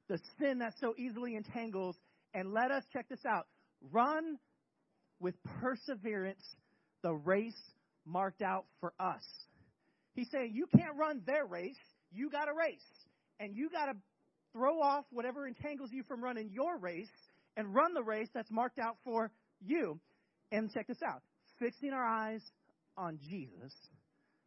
The 0.09 0.19
sin 0.39 0.59
that 0.59 0.73
so 0.81 0.93
easily 0.97 1.37
entangles, 1.37 1.95
and 2.33 2.51
let 2.51 2.69
us 2.69 2.83
check 2.91 3.07
this 3.07 3.25
out 3.25 3.47
run 3.89 4.37
with 5.21 5.35
perseverance 5.61 6.43
the 7.01 7.13
race 7.13 7.71
marked 8.05 8.41
out 8.41 8.65
for 8.81 8.91
us. 8.99 9.23
He's 10.15 10.29
saying 10.31 10.51
you 10.53 10.67
can't 10.75 10.97
run 10.97 11.21
their 11.25 11.45
race, 11.45 11.79
you 12.11 12.29
got 12.29 12.49
a 12.49 12.53
race. 12.53 12.81
And 13.39 13.55
you 13.55 13.69
got 13.69 13.85
to 13.85 13.95
throw 14.53 14.81
off 14.81 15.05
whatever 15.11 15.47
entangles 15.47 15.91
you 15.91 16.03
from 16.03 16.23
running 16.23 16.49
your 16.51 16.77
race 16.77 17.11
and 17.57 17.73
run 17.73 17.93
the 17.93 18.03
race 18.03 18.29
that's 18.33 18.51
marked 18.51 18.79
out 18.79 18.97
for 19.03 19.31
you. 19.59 19.99
And 20.51 20.71
check 20.71 20.87
this 20.87 21.01
out 21.05 21.21
fixing 21.59 21.91
our 21.93 22.05
eyes 22.05 22.41
on 22.97 23.19
Jesus, 23.29 23.73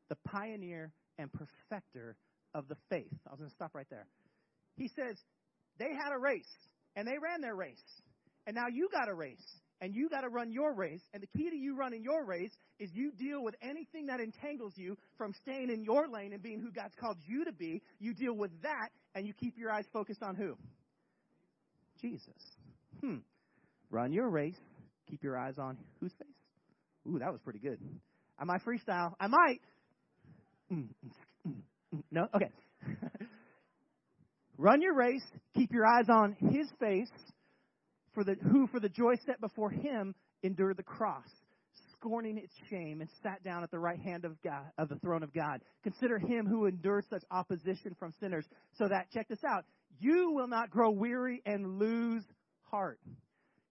the 0.08 0.16
pioneer 0.24 0.92
and 1.18 1.30
perfecter 1.32 2.16
of 2.54 2.68
the 2.68 2.76
faith. 2.90 3.12
I 3.26 3.30
was 3.30 3.38
going 3.38 3.50
to 3.50 3.54
stop 3.54 3.74
right 3.74 3.86
there. 3.90 4.06
He 4.76 4.88
says, 4.88 5.16
they 5.78 5.94
had 5.94 6.12
a 6.12 6.18
race, 6.18 6.50
and 6.94 7.06
they 7.06 7.18
ran 7.18 7.40
their 7.40 7.54
race. 7.54 7.82
And 8.46 8.54
now 8.54 8.66
you 8.70 8.88
got 8.92 9.08
a 9.08 9.14
race, 9.14 9.44
and 9.80 9.94
you 9.94 10.08
got 10.08 10.22
to 10.22 10.28
run 10.28 10.52
your 10.52 10.74
race. 10.74 11.02
And 11.12 11.22
the 11.22 11.26
key 11.26 11.50
to 11.50 11.56
you 11.56 11.76
running 11.76 12.02
your 12.02 12.24
race 12.24 12.52
is 12.78 12.90
you 12.92 13.12
deal 13.12 13.42
with 13.42 13.54
anything 13.60 14.06
that 14.06 14.20
entangles 14.20 14.72
you 14.76 14.96
from 15.16 15.34
staying 15.42 15.70
in 15.70 15.84
your 15.84 16.08
lane 16.08 16.32
and 16.32 16.42
being 16.42 16.60
who 16.60 16.70
God's 16.70 16.94
called 17.00 17.18
you 17.26 17.44
to 17.44 17.52
be. 17.52 17.82
You 17.98 18.14
deal 18.14 18.34
with 18.34 18.50
that, 18.62 18.90
and 19.14 19.26
you 19.26 19.32
keep 19.32 19.58
your 19.58 19.70
eyes 19.70 19.84
focused 19.92 20.22
on 20.22 20.34
who? 20.34 20.56
Jesus. 22.00 22.28
Hmm. 23.00 23.18
Run 23.90 24.12
your 24.12 24.28
race. 24.28 24.58
Keep 25.08 25.22
your 25.22 25.38
eyes 25.38 25.54
on 25.58 25.78
whose 26.00 26.12
face? 26.12 26.28
Ooh, 27.08 27.18
that 27.18 27.30
was 27.30 27.40
pretty 27.42 27.60
good. 27.60 27.78
I 28.38 28.44
might 28.44 28.62
freestyle. 28.64 29.12
I 29.20 29.28
might. 29.28 29.60
Mm, 30.72 30.88
mm, 31.46 31.54
mm, 31.94 32.02
no? 32.10 32.26
Okay. 32.34 32.50
Run 34.58 34.82
your 34.82 34.94
race. 34.94 35.24
Keep 35.54 35.72
your 35.72 35.86
eyes 35.86 36.06
on 36.08 36.36
his 36.50 36.66
face, 36.80 37.10
for 38.16 38.24
the, 38.24 38.34
who 38.50 38.66
for 38.68 38.80
the 38.80 38.88
joy 38.88 39.14
set 39.26 39.42
before 39.42 39.68
him 39.68 40.14
endured 40.42 40.78
the 40.78 40.82
cross, 40.82 41.28
scorning 41.92 42.38
its 42.38 42.52
shame, 42.70 43.02
and 43.02 43.10
sat 43.22 43.44
down 43.44 43.62
at 43.62 43.70
the 43.70 43.78
right 43.78 44.00
hand 44.00 44.24
of 44.24 44.40
God, 44.42 44.64
of 44.78 44.88
the 44.88 44.96
throne 44.96 45.22
of 45.22 45.34
God. 45.34 45.60
Consider 45.82 46.18
him 46.18 46.46
who 46.46 46.64
endured 46.64 47.04
such 47.10 47.22
opposition 47.30 47.94
from 47.98 48.14
sinners, 48.18 48.46
so 48.78 48.88
that, 48.88 49.10
check 49.12 49.28
this 49.28 49.44
out, 49.44 49.66
you 50.00 50.30
will 50.32 50.48
not 50.48 50.70
grow 50.70 50.90
weary 50.90 51.42
and 51.44 51.78
lose 51.78 52.24
heart. 52.70 52.98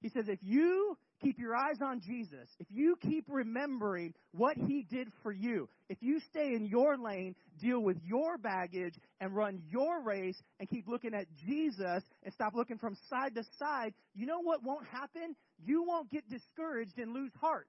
He 0.03 0.09
says, 0.09 0.25
if 0.27 0.37
you 0.43 0.95
keep 1.21 1.39
your 1.39 1.55
eyes 1.55 1.77
on 1.81 2.01
Jesus, 2.01 2.49
if 2.59 2.67
you 2.69 2.95
keep 3.01 3.25
remembering 3.27 4.13
what 4.31 4.57
he 4.57 4.85
did 4.89 5.07
for 5.23 5.31
you, 5.31 5.69
if 5.89 5.97
you 6.01 6.19
stay 6.29 6.53
in 6.53 6.65
your 6.65 6.97
lane, 6.97 7.35
deal 7.61 7.79
with 7.79 7.97
your 8.03 8.37
baggage, 8.37 8.95
and 9.19 9.35
run 9.35 9.61
your 9.69 10.01
race, 10.01 10.37
and 10.59 10.69
keep 10.69 10.87
looking 10.87 11.13
at 11.13 11.25
Jesus 11.45 12.03
and 12.23 12.33
stop 12.33 12.53
looking 12.55 12.77
from 12.77 12.95
side 13.09 13.35
to 13.35 13.43
side, 13.59 13.93
you 14.13 14.25
know 14.25 14.41
what 14.41 14.63
won't 14.63 14.85
happen? 14.87 15.35
You 15.63 15.83
won't 15.83 16.11
get 16.11 16.29
discouraged 16.29 16.97
and 16.97 17.13
lose 17.13 17.31
heart. 17.39 17.67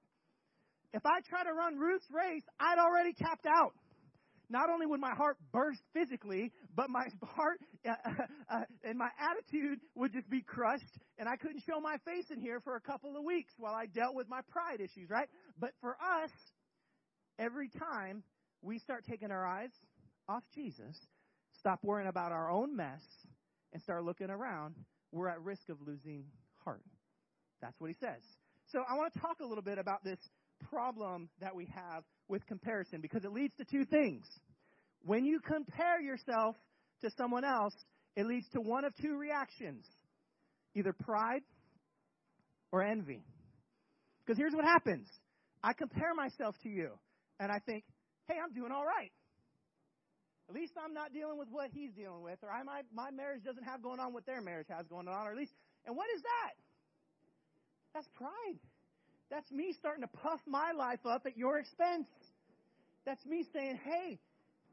If 0.93 1.05
I 1.05 1.21
try 1.29 1.45
to 1.45 1.53
run 1.53 1.79
Ruth's 1.79 2.07
race, 2.11 2.43
I'd 2.59 2.79
already 2.79 3.13
tapped 3.13 3.47
out 3.47 3.75
not 4.49 4.71
only 4.71 4.87
would 4.87 5.01
my 5.01 5.15
heart 5.15 5.37
burst 5.53 5.83
physically, 5.93 6.53
but 6.75 6.89
my 6.91 7.07
heart 7.25 7.59
uh, 7.87 7.95
uh, 8.49 8.61
and 8.85 8.99
my 8.99 9.11
attitude 9.19 9.81
would 9.95 10.13
just 10.13 10.29
be 10.31 10.43
crushed, 10.43 10.99
and 11.19 11.29
I 11.29 11.37
couldn't 11.37 11.63
show 11.67 11.81
my 11.81 11.97
face 12.05 12.31
in 12.31 12.41
here 12.41 12.61
for 12.61 12.77
a 12.77 12.81
couple 12.81 13.17
of 13.17 13.25
weeks 13.25 13.53
while 13.59 13.75
I 13.75 13.87
dealt 13.87 14.15
with 14.15 14.29
my 14.29 14.41
pride 14.49 14.81
issues, 14.81 15.11
right? 15.11 15.29
But 15.59 15.71
for 15.81 15.97
us, 16.01 16.31
every 17.39 17.69
time 17.69 18.23
we 18.63 18.79
start 18.79 19.05
taking 19.09 19.31
our 19.31 19.47
eyes 19.47 19.71
off 20.29 20.43
Jesus, 20.55 20.97
stop 21.59 21.81
worrying 21.83 22.09
about 22.09 22.33
our 22.33 22.51
own 22.51 22.77
mess, 22.77 23.03
and 23.73 23.83
start 23.83 24.05
looking 24.05 24.31
around, 24.31 24.75
we're 25.13 25.29
at 25.29 25.41
risk 25.43 25.69
of 25.69 25.77
losing 25.87 26.25
heart. 26.65 26.83
That's 27.61 27.79
what 27.79 27.89
he 27.89 27.97
says. 28.01 28.23
So 28.73 28.83
I 28.89 28.97
want 28.97 29.13
to 29.13 29.21
talk 29.21 29.41
a 29.41 29.45
little 29.47 29.63
bit 29.63 29.79
about 29.79 30.03
this 30.03 30.19
problem 30.71 31.29
that 31.41 31.55
we 31.55 31.67
have 31.75 32.05
with 32.29 32.47
comparison 32.47 33.01
because 33.01 33.25
it 33.25 33.33
leads 33.33 33.55
to 33.57 33.65
two 33.65 33.85
things. 33.85 34.27
When 35.03 35.25
you 35.25 35.41
compare 35.41 36.01
yourself 36.01 36.57
to 37.03 37.11
someone 37.17 37.45
else, 37.45 37.75
it 38.17 38.27
leads 38.27 38.49
to 38.51 38.61
one 38.61 38.85
of 38.85 38.95
two 38.97 39.17
reactions 39.17 39.87
either 40.75 40.93
pride 40.93 41.43
or 42.73 42.83
envy. 42.83 43.25
Because 44.25 44.39
here's 44.39 44.53
what 44.53 44.65
happens 44.65 45.07
I 45.63 45.73
compare 45.73 46.15
myself 46.15 46.57
to 46.63 46.69
you, 46.69 46.91
and 47.41 47.51
I 47.51 47.59
think, 47.65 47.85
hey, 48.29 48.35
I'm 48.43 48.53
doing 48.53 48.73
all 48.73 48.85
right. 48.85 49.13
At 50.49 50.55
least 50.55 50.75
I'm 50.79 50.95
not 50.95 51.13
dealing 51.13 51.39
with 51.39 51.49
what 51.51 51.71
he's 51.73 51.91
dealing 51.93 52.23
with, 52.23 52.39
or 52.43 52.51
I, 52.51 52.63
my, 52.63 52.83
my 52.95 53.11
marriage 53.11 53.43
doesn't 53.43 53.65
have 53.65 53.83
going 53.83 53.99
on 53.99 54.13
what 54.13 54.27
their 54.27 54.41
marriage 54.41 54.69
has 54.71 54.87
going 54.87 55.09
on, 55.09 55.27
or 55.27 55.33
at 55.33 55.37
least, 55.37 55.53
and 55.87 55.97
what 55.97 56.07
is 56.15 56.23
that? 56.23 56.55
That's 57.95 58.09
pride. 58.15 58.61
That's 59.31 59.51
me 59.51 59.75
starting 59.79 60.03
to 60.03 60.09
puff 60.09 60.41
my 60.47 60.73
life 60.77 61.01
up 61.09 61.23
at 61.27 61.37
your 61.37 61.59
expense. 61.59 62.07
That's 63.05 63.25
me 63.27 63.45
saying, 63.53 63.79
hey, 63.85 64.19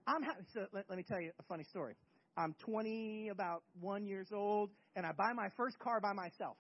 I'm 0.06 0.22
happy. 0.22 0.44
So 0.54 0.66
let, 0.74 0.86
let 0.90 0.98
me 0.98 1.04
tell 1.04 1.20
you 1.20 1.32
a 1.40 1.44
funny 1.44 1.64
story. 1.64 1.96
I'm 2.38 2.56
20, 2.66 3.30
about 3.32 3.64
one 3.80 4.06
years 4.06 4.28
old, 4.34 4.72
and 4.96 5.06
I 5.06 5.12
buy 5.12 5.34
my 5.36 5.50
first 5.56 5.78
car 5.80 6.00
by 6.02 6.14
myself. 6.14 6.58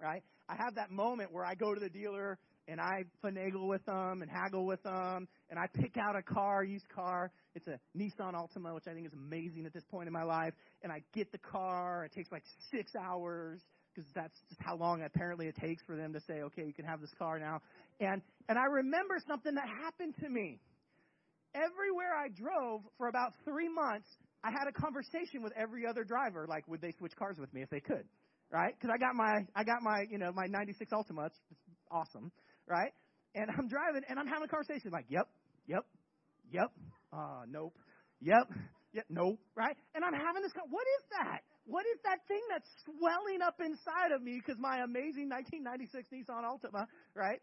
Right? 0.00 0.22
I 0.48 0.54
have 0.56 0.74
that 0.74 0.90
moment 0.90 1.32
where 1.32 1.44
I 1.44 1.54
go 1.54 1.74
to 1.74 1.80
the 1.80 1.88
dealer 1.88 2.38
and 2.68 2.80
I 2.80 3.04
finagle 3.24 3.68
with 3.68 3.84
them 3.86 4.22
and 4.22 4.30
haggle 4.30 4.66
with 4.66 4.82
them, 4.82 5.28
and 5.50 5.58
I 5.58 5.66
pick 5.72 5.96
out 5.96 6.16
a 6.16 6.22
car, 6.22 6.64
used 6.64 6.88
car. 6.88 7.30
It's 7.54 7.66
a 7.68 7.78
Nissan 7.96 8.34
Altima, 8.34 8.74
which 8.74 8.88
I 8.88 8.92
think 8.92 9.06
is 9.06 9.12
amazing 9.12 9.66
at 9.66 9.72
this 9.72 9.84
point 9.84 10.08
in 10.08 10.12
my 10.12 10.24
life. 10.24 10.52
And 10.82 10.90
I 10.90 11.02
get 11.14 11.30
the 11.30 11.38
car. 11.38 12.04
It 12.04 12.12
takes 12.12 12.32
like 12.32 12.42
six 12.72 12.90
hours 12.96 13.60
because 13.96 14.10
that's 14.14 14.38
just 14.48 14.60
how 14.60 14.76
long 14.76 15.02
apparently 15.02 15.46
it 15.46 15.56
takes 15.56 15.82
for 15.84 15.96
them 15.96 16.12
to 16.12 16.20
say, 16.20 16.42
okay, 16.42 16.64
you 16.66 16.72
can 16.72 16.84
have 16.84 17.00
this 17.00 17.12
car 17.18 17.38
now. 17.38 17.60
And 18.00 18.20
and 18.48 18.58
I 18.58 18.64
remember 18.64 19.16
something 19.26 19.54
that 19.54 19.68
happened 19.82 20.14
to 20.20 20.28
me. 20.28 20.60
Everywhere 21.54 22.12
I 22.14 22.28
drove 22.28 22.82
for 22.98 23.08
about 23.08 23.32
three 23.44 23.68
months, 23.68 24.08
I 24.44 24.50
had 24.50 24.68
a 24.68 24.72
conversation 24.72 25.42
with 25.42 25.54
every 25.56 25.86
other 25.88 26.04
driver, 26.04 26.46
like 26.48 26.68
would 26.68 26.82
they 26.82 26.92
switch 26.98 27.16
cars 27.16 27.38
with 27.38 27.52
me 27.54 27.62
if 27.62 27.70
they 27.70 27.80
could, 27.80 28.04
right? 28.52 28.74
Because 28.76 28.92
I 28.94 28.98
got 28.98 29.14
my 29.14 29.32
I 29.54 29.64
got 29.64 29.80
my 29.80 30.04
you 30.10 30.18
know 30.18 30.32
my 30.32 30.46
'96 30.46 30.92
Altima, 30.92 31.26
it's 31.26 31.40
awesome, 31.90 32.30
right? 32.68 32.92
And 33.34 33.48
I'm 33.50 33.68
driving 33.68 34.02
and 34.08 34.18
I'm 34.18 34.26
having 34.26 34.44
a 34.44 34.48
conversation 34.48 34.90
like, 34.92 35.06
yep, 35.08 35.28
yep, 35.66 35.84
yep, 36.52 36.70
uh, 37.12 37.48
nope, 37.48 37.72
yep, 38.20 38.46
yep, 38.92 39.04
nope, 39.08 39.40
right? 39.54 39.76
And 39.94 40.04
I'm 40.04 40.12
having 40.12 40.42
this. 40.42 40.52
What 40.68 40.84
is 41.00 41.04
that? 41.18 41.40
What 41.66 41.84
is 41.86 41.98
that 42.04 42.18
thing 42.28 42.40
that's 42.48 42.68
swelling 42.84 43.42
up 43.42 43.60
inside 43.60 44.12
of 44.14 44.22
me 44.22 44.38
because 44.38 44.58
my 44.60 44.78
amazing 44.84 45.28
1996 45.28 46.08
Nissan 46.14 46.44
Altima, 46.46 46.86
right? 47.14 47.40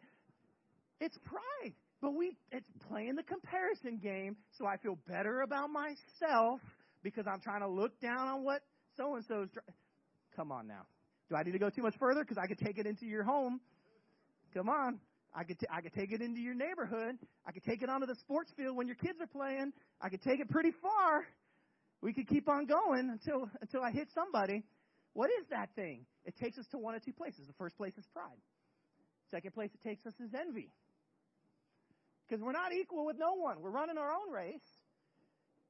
It's 1.02 1.18
pride. 1.26 1.74
But 2.02 2.16
we, 2.16 2.36
it's 2.52 2.68
playing 2.90 3.16
the 3.16 3.24
comparison 3.24 3.98
game 3.98 4.38
so 4.58 4.66
I 4.66 4.78
feel 4.78 4.98
better 5.08 5.42
about 5.42 5.70
myself 5.70 6.60
because 7.04 7.26
I'm 7.28 7.40
trying 7.42 7.62
to 7.62 7.68
look 7.70 8.00
down 8.02 8.28
on 8.28 8.44
what 8.44 8.62
so 8.98 9.16
and 9.16 9.26
so's. 9.26 9.50
Dri- 9.52 9.62
Come 10.36 10.52
on 10.52 10.68
now. 10.68 10.84
Do 11.30 11.36
I 11.36 11.44
need 11.44 11.52
to 11.52 11.60
go 11.60 11.70
too 11.70 11.82
much 11.84 11.96
further? 12.00 12.22
Because 12.22 12.38
I 12.38 12.48
could 12.48 12.60
take 12.60 12.78
it 12.78 12.86
into 12.86 13.06
your 13.06 13.24
home. 13.24 13.60
Come 14.54 14.70
on. 14.70 15.00
I 15.36 15.44
could, 15.44 15.60
t- 15.60 15.66
I 15.72 15.82
could 15.82 15.94
take 15.94 16.12
it 16.12 16.22
into 16.22 16.40
your 16.42 16.54
neighborhood. 16.54 17.18
I 17.46 17.52
could 17.52 17.64
take 17.64 17.82
it 17.82 17.90
onto 17.90 18.06
the 18.06 18.16
sports 18.16 18.52
field 18.56 18.76
when 18.78 18.88
your 18.88 18.96
kids 18.96 19.20
are 19.20 19.28
playing. 19.28 19.74
I 20.02 20.10
could 20.10 20.22
take 20.22 20.40
it 20.40 20.50
pretty 20.50 20.72
far. 20.82 21.26
We 22.04 22.12
could 22.12 22.28
keep 22.28 22.50
on 22.50 22.66
going 22.66 23.10
until 23.10 23.50
until 23.62 23.82
I 23.82 23.92
hit 23.92 24.10
somebody. 24.14 24.66
What 25.14 25.30
is 25.40 25.46
that 25.52 25.70
thing? 25.74 26.06
It 26.26 26.36
takes 26.36 26.58
us 26.58 26.66
to 26.72 26.78
one 26.78 26.96
of 26.96 27.06
two 27.06 27.14
places. 27.14 27.48
The 27.48 27.54
first 27.54 27.78
place 27.78 27.94
is 27.98 28.06
pride. 28.14 28.42
Second 29.32 29.54
place 29.54 29.70
it 29.74 29.88
takes 29.88 30.06
us 30.06 30.14
is 30.20 30.34
envy. 30.38 30.70
Because 32.28 32.44
we're 32.44 32.52
not 32.52 32.74
equal 32.74 33.06
with 33.06 33.16
no 33.18 33.36
one. 33.36 33.62
We're 33.62 33.72
running 33.72 33.98
our 33.98 34.12
own 34.12 34.34
race. 34.34 34.68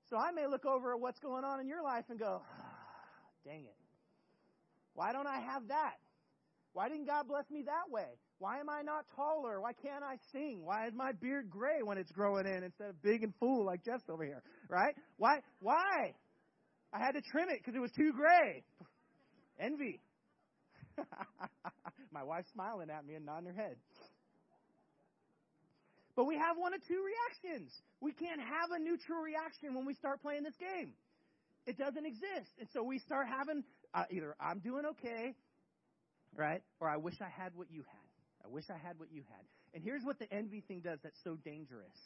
So 0.09 0.17
I 0.17 0.31
may 0.31 0.47
look 0.47 0.65
over 0.65 0.93
at 0.93 0.99
what's 0.99 1.19
going 1.19 1.43
on 1.43 1.59
in 1.59 1.67
your 1.67 1.83
life 1.83 2.05
and 2.09 2.17
go, 2.17 2.41
ah, 2.41 2.65
dang 3.45 3.65
it. 3.65 3.77
Why 4.95 5.13
don't 5.13 5.27
I 5.27 5.39
have 5.39 5.67
that? 5.67 5.97
Why 6.73 6.89
didn't 6.89 7.05
God 7.05 7.27
bless 7.27 7.49
me 7.51 7.61
that 7.63 7.91
way? 7.91 8.07
Why 8.39 8.59
am 8.59 8.69
I 8.69 8.81
not 8.81 9.05
taller? 9.15 9.61
Why 9.61 9.73
can't 9.73 10.03
I 10.03 10.17
sing? 10.31 10.61
Why 10.63 10.87
is 10.87 10.93
my 10.95 11.11
beard 11.11 11.49
gray 11.49 11.83
when 11.83 11.99
it's 11.99 12.11
growing 12.11 12.47
in 12.47 12.63
instead 12.63 12.89
of 12.89 13.01
big 13.03 13.23
and 13.23 13.33
full 13.39 13.65
like 13.65 13.83
Jeff's 13.85 14.09
over 14.09 14.23
here? 14.23 14.41
Right? 14.67 14.95
Why? 15.17 15.41
Why? 15.59 16.13
I 16.93 16.99
had 16.99 17.15
to 17.15 17.21
trim 17.21 17.49
it 17.49 17.57
because 17.57 17.75
it 17.75 17.81
was 17.81 17.91
too 17.91 18.13
gray. 18.13 18.63
Envy. 19.59 19.99
My 22.11 22.23
wife's 22.23 22.51
smiling 22.53 22.89
at 22.91 23.05
me 23.05 23.15
and 23.15 23.25
nodding 23.25 23.47
her 23.47 23.53
head. 23.53 23.77
But 26.15 26.25
we 26.25 26.35
have 26.35 26.57
one 26.57 26.75
of 26.75 26.81
two 26.87 27.01
reactions. 27.01 27.71
We 27.99 28.11
can't 28.11 28.39
have 28.39 28.69
a 28.69 28.79
neutral 28.79 29.19
reaction 29.21 29.73
when 29.73 29.85
we 29.85 29.95
start 29.95 30.21
playing 30.21 30.43
this 30.43 30.53
game. 30.59 30.93
It 31.65 31.77
doesn't 31.77 32.05
exist. 32.05 32.53
And 32.59 32.69
so 32.73 32.83
we 32.83 32.99
start 32.99 33.25
having 33.27 33.63
uh, 33.95 34.03
either 34.11 34.35
I'm 34.39 34.59
doing 34.59 34.85
okay, 34.85 35.33
right? 36.35 36.61
Or 36.79 36.87
I 36.87 36.97
wish 36.97 37.15
I 37.21 37.29
had 37.29 37.55
what 37.55 37.71
you 37.71 37.81
had. 37.81 38.45
I 38.45 38.49
wish 38.49 38.65
I 38.69 38.77
had 38.77 38.99
what 38.99 39.11
you 39.11 39.23
had. 39.29 39.45
And 39.73 39.83
here's 39.83 40.03
what 40.03 40.19
the 40.19 40.31
envy 40.31 40.61
thing 40.61 40.81
does 40.81 40.99
that's 41.01 41.17
so 41.23 41.37
dangerous 41.43 41.97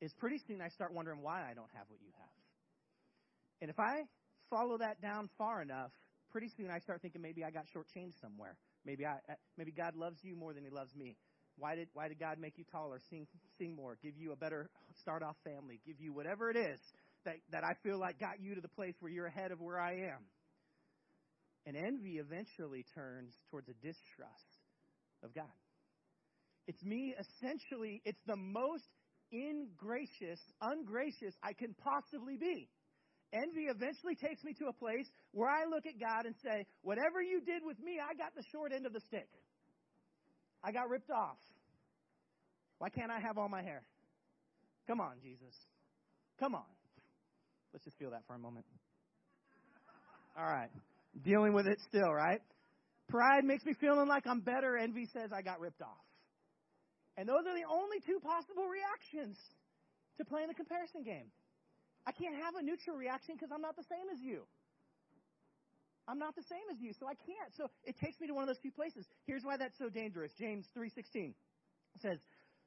is 0.00 0.12
pretty 0.12 0.38
soon 0.46 0.60
I 0.60 0.68
start 0.68 0.94
wondering 0.94 1.22
why 1.22 1.40
I 1.50 1.54
don't 1.54 1.70
have 1.74 1.86
what 1.88 1.98
you 2.00 2.12
have. 2.14 2.38
And 3.60 3.70
if 3.70 3.80
I 3.80 4.06
follow 4.50 4.78
that 4.78 5.00
down 5.00 5.28
far 5.38 5.62
enough, 5.62 5.90
pretty 6.30 6.48
soon 6.56 6.70
I 6.70 6.78
start 6.78 7.02
thinking 7.02 7.22
maybe 7.22 7.44
I 7.44 7.50
got 7.50 7.64
shortchanged 7.74 8.20
somewhere. 8.20 8.56
Maybe 8.84 9.04
I 9.04 9.14
uh, 9.28 9.34
maybe 9.56 9.72
God 9.72 9.96
loves 9.96 10.18
you 10.22 10.36
more 10.36 10.52
than 10.52 10.64
He 10.64 10.70
loves 10.70 10.94
me. 10.94 11.16
Why 11.56 11.74
did 11.74 11.88
why 11.92 12.08
did 12.08 12.18
God 12.18 12.38
make 12.38 12.56
you 12.56 12.64
taller, 12.70 13.00
sing 13.10 13.26
sing 13.58 13.74
more, 13.74 13.98
give 14.02 14.16
you 14.16 14.32
a 14.32 14.36
better 14.36 14.70
start 15.00 15.22
off 15.22 15.36
family, 15.44 15.80
give 15.86 16.00
you 16.00 16.12
whatever 16.12 16.50
it 16.50 16.56
is 16.56 16.78
that 17.24 17.36
that 17.50 17.64
I 17.64 17.74
feel 17.82 17.98
like 17.98 18.18
got 18.18 18.40
you 18.40 18.54
to 18.54 18.60
the 18.60 18.68
place 18.68 18.94
where 19.00 19.10
you're 19.10 19.26
ahead 19.26 19.50
of 19.52 19.60
where 19.60 19.78
I 19.78 19.94
am. 19.94 20.24
And 21.66 21.76
envy 21.76 22.18
eventually 22.18 22.84
turns 22.94 23.34
towards 23.50 23.68
a 23.68 23.74
distrust 23.74 24.62
of 25.22 25.34
God. 25.34 25.44
It's 26.66 26.82
me 26.82 27.14
essentially, 27.18 28.00
it's 28.04 28.20
the 28.26 28.36
most 28.36 28.84
ingracious, 29.30 30.40
ungracious 30.60 31.34
I 31.42 31.52
can 31.52 31.74
possibly 31.74 32.36
be. 32.36 32.68
Envy 33.32 33.68
eventually 33.68 34.14
takes 34.14 34.42
me 34.42 34.54
to 34.54 34.66
a 34.66 34.72
place 34.72 35.06
where 35.32 35.48
I 35.48 35.66
look 35.68 35.84
at 35.86 36.00
God 36.00 36.24
and 36.24 36.34
say, 36.42 36.64
Whatever 36.82 37.22
you 37.22 37.40
did 37.40 37.62
with 37.62 37.78
me, 37.78 37.98
I 38.00 38.14
got 38.14 38.34
the 38.34 38.42
short 38.52 38.72
end 38.72 38.86
of 38.86 38.92
the 38.92 39.00
stick. 39.00 39.28
I 40.64 40.72
got 40.72 40.88
ripped 40.88 41.10
off. 41.10 41.36
Why 42.78 42.88
can't 42.88 43.10
I 43.10 43.20
have 43.20 43.38
all 43.38 43.48
my 43.48 43.62
hair? 43.62 43.82
Come 44.86 45.00
on, 45.00 45.20
Jesus. 45.22 45.54
Come 46.40 46.54
on. 46.54 46.64
Let's 47.72 47.84
just 47.84 47.98
feel 47.98 48.10
that 48.10 48.22
for 48.26 48.34
a 48.34 48.38
moment. 48.38 48.64
All 50.38 50.46
right. 50.46 50.70
Dealing 51.24 51.52
with 51.52 51.66
it 51.66 51.78
still, 51.88 52.12
right? 52.12 52.40
Pride 53.08 53.44
makes 53.44 53.64
me 53.64 53.74
feeling 53.80 54.08
like 54.08 54.26
I'm 54.26 54.40
better. 54.40 54.76
Envy 54.76 55.06
says 55.12 55.30
I 55.34 55.42
got 55.42 55.60
ripped 55.60 55.82
off. 55.82 56.04
And 57.16 57.28
those 57.28 57.44
are 57.46 57.54
the 57.54 57.66
only 57.68 57.98
two 58.06 58.20
possible 58.20 58.64
reactions 58.68 59.36
to 60.18 60.24
playing 60.24 60.48
the 60.48 60.54
comparison 60.54 61.02
game. 61.02 61.26
I 62.06 62.12
can't 62.12 62.34
have 62.36 62.54
a 62.58 62.62
neutral 62.62 62.96
reaction 62.96 63.34
because 63.34 63.50
I'm 63.52 63.60
not 63.60 63.76
the 63.76 63.84
same 63.84 64.08
as 64.12 64.20
you. 64.20 64.46
I'm 66.08 66.18
not 66.18 66.34
the 66.34 66.42
same 66.48 66.64
as 66.72 66.80
you, 66.80 66.92
so 66.98 67.06
I 67.06 67.14
can't. 67.14 67.52
So 67.54 67.68
it 67.84 67.94
takes 68.02 68.18
me 68.18 68.26
to 68.28 68.34
one 68.34 68.42
of 68.42 68.48
those 68.48 68.62
two 68.62 68.72
places. 68.72 69.04
Here's 69.26 69.42
why 69.44 69.58
that's 69.58 69.76
so 69.76 69.90
dangerous. 69.90 70.32
James 70.38 70.66
3:16 70.72 71.34
says, 72.00 72.18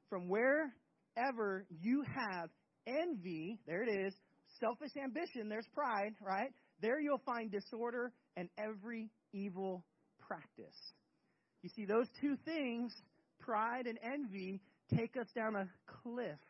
"From 0.08 0.28
wherever 0.28 1.66
you 1.68 2.02
have 2.02 2.50
envy, 2.86 3.60
there 3.66 3.82
it 3.82 3.88
is, 3.88 4.14
selfish 4.60 4.96
ambition, 4.96 5.48
there's 5.48 5.66
pride, 5.68 6.14
right? 6.20 6.54
There 6.80 7.00
you'll 7.00 7.18
find 7.18 7.50
disorder 7.50 8.12
and 8.36 8.48
every 8.56 9.10
evil 9.32 9.84
practice." 10.20 10.94
You 11.62 11.68
see 11.70 11.84
those 11.84 12.08
two 12.20 12.36
things, 12.44 12.94
pride 13.40 13.88
and 13.88 13.98
envy, 14.02 14.62
take 14.88 15.16
us 15.16 15.30
down 15.32 15.56
a 15.56 15.68
cliff 15.86 16.40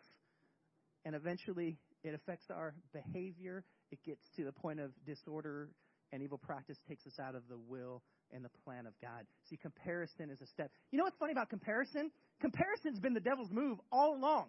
and 1.05 1.15
eventually 1.15 1.79
it 2.05 2.15
affects 2.15 2.47
our 2.51 2.75
behavior. 2.93 3.65
It 3.91 4.03
gets 4.05 4.23
to 4.37 4.45
the 4.45 4.53
point 4.53 4.81
of 4.81 4.91
disorder 5.07 5.71
and 6.13 6.23
evil 6.23 6.39
practice 6.39 6.77
takes 6.89 7.07
us 7.07 7.19
out 7.19 7.35
of 7.35 7.43
the 7.49 7.59
will 7.59 8.03
and 8.33 8.45
the 8.45 8.51
plan 8.65 8.87
of 8.87 8.93
God. 9.01 9.27
See, 9.49 9.57
comparison 9.57 10.31
is 10.31 10.41
a 10.41 10.47
step. 10.47 10.71
You 10.91 10.99
know 10.99 11.05
what's 11.05 11.17
funny 11.19 11.33
about 11.33 11.49
comparison? 11.49 12.11
Comparison's 12.41 12.99
been 13.01 13.15
the 13.15 13.21
devil's 13.21 13.51
move 13.51 13.79
all 13.91 14.17
along. 14.17 14.47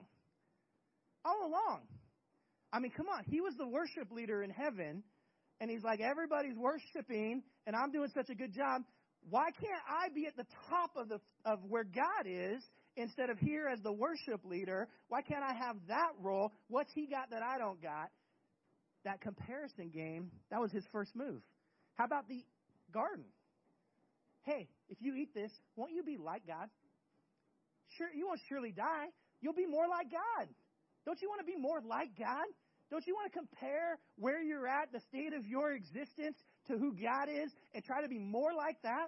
All 1.26 1.48
along. 1.48 1.82
I 2.72 2.80
mean, 2.80 2.92
come 2.96 3.08
on. 3.08 3.24
He 3.30 3.40
was 3.40 3.54
the 3.58 3.68
worship 3.68 4.12
leader 4.12 4.44
in 4.44 4.50
heaven, 4.50 5.04
and 5.62 5.70
he's 5.70 5.84
like, 5.84 6.02
everybody's 6.02 6.58
worshiping, 6.58 7.44
and 7.68 7.76
I'm 7.76 7.92
doing 7.92 8.10
such 8.14 8.30
a 8.30 8.36
good 8.36 8.52
job. 8.54 8.82
Why 9.30 9.52
can't 9.52 9.84
I 9.88 10.10
be 10.14 10.26
at 10.26 10.36
the 10.36 10.46
top 10.70 10.92
of 10.98 11.08
the 11.08 11.20
of 11.46 11.60
where 11.70 11.86
God 11.86 12.26
is 12.26 12.62
instead 12.96 13.30
of 13.30 13.40
here 13.40 13.68
as 13.68 13.82
the 13.82 13.92
worship 13.92 14.42
leader, 14.46 14.88
why 15.08 15.22
can't 15.22 15.44
I 15.44 15.54
have 15.54 15.76
that 15.88 16.12
role? 16.22 16.52
What's 16.68 16.92
he 16.94 17.08
got 17.08 17.32
that 17.32 17.42
I 17.42 17.58
don't 17.58 17.82
got? 17.82 18.10
That 19.06 19.22
comparison 19.22 19.90
game, 19.90 20.32
that 20.50 20.62
was 20.62 20.72
his 20.72 20.86
first 20.92 21.16
move. 21.16 21.42
How 21.96 22.06
about 22.06 22.28
the 22.28 22.44
garden? 22.94 23.26
Hey, 24.44 24.68
if 24.90 24.98
you 25.02 25.16
eat 25.16 25.34
this, 25.34 25.52
won't 25.76 25.94
you 25.94 26.04
be 26.04 26.18
like 26.18 26.46
God? 26.48 26.70
Sure, 27.98 28.08
you 28.14 28.28
won't 28.28 28.40
surely 28.50 28.72
die. 28.72 29.08
You'll 29.42 29.54
be 29.54 29.66
more 29.66 29.88
like 29.88 30.08
God. 30.12 30.48
Don't 31.06 31.22
you 31.22 31.30
want 31.30 31.42
to 31.42 31.46
be 31.46 31.58
more 31.58 31.82
like 31.86 32.18
God? 32.18 32.48
Don't 32.90 33.06
you 33.08 33.16
want 33.16 33.32
to 33.32 33.38
compare 33.38 33.98
where 34.16 34.42
you're 34.42 34.68
at, 34.68 34.92
the 34.92 35.02
state 35.10 35.34
of 35.34 35.46
your 35.46 35.72
existence, 35.72 36.38
to 36.68 36.78
who 36.78 36.94
God 36.94 37.28
is, 37.30 37.52
and 37.74 37.84
try 37.84 38.02
to 38.02 38.08
be 38.08 38.20
more 38.20 38.54
like 38.54 38.78
that? 38.84 39.08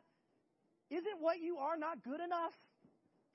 Isn't 0.89 1.21
what 1.21 1.39
you 1.39 1.57
are 1.57 1.77
not 1.77 2.03
good 2.03 2.19
enough? 2.19 2.51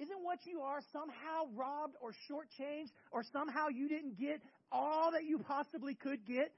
Isn't 0.01 0.25
what 0.25 0.47
you 0.47 0.63
are 0.63 0.81
somehow 0.93 1.53
robbed 1.55 1.95
or 2.01 2.13
shortchanged 2.25 2.89
or 3.13 3.23
somehow 3.23 3.69
you 3.69 3.87
didn't 3.87 4.19
get 4.19 4.41
all 4.73 5.13
that 5.13 5.25
you 5.25 5.39
possibly 5.39 5.95
could 5.95 6.25
get? 6.25 6.55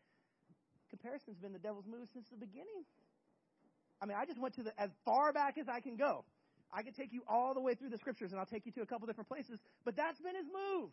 Comparison's 0.91 1.39
been 1.39 1.53
the 1.53 1.59
devil's 1.59 1.87
move 1.87 2.07
since 2.13 2.29
the 2.31 2.37
beginning. 2.37 2.87
I 4.01 4.07
mean, 4.07 4.17
I 4.17 4.27
just 4.27 4.39
went 4.39 4.55
to 4.57 4.63
the 4.63 4.71
as 4.81 4.91
far 5.05 5.33
back 5.33 5.59
as 5.59 5.67
I 5.69 5.81
can 5.81 5.97
go. 5.97 6.25
I 6.73 6.83
could 6.83 6.95
take 6.95 7.13
you 7.13 7.23
all 7.29 7.53
the 7.53 7.61
way 7.61 7.75
through 7.75 7.91
the 7.91 7.99
scriptures 7.99 8.31
and 8.31 8.39
I'll 8.39 8.47
take 8.47 8.65
you 8.65 8.73
to 8.73 8.83
a 8.83 8.87
couple 8.87 9.09
different 9.09 9.29
places, 9.29 9.59
but 9.85 9.97
that's 9.97 10.21
been 10.21 10.37
his 10.37 10.47
move. 10.47 10.91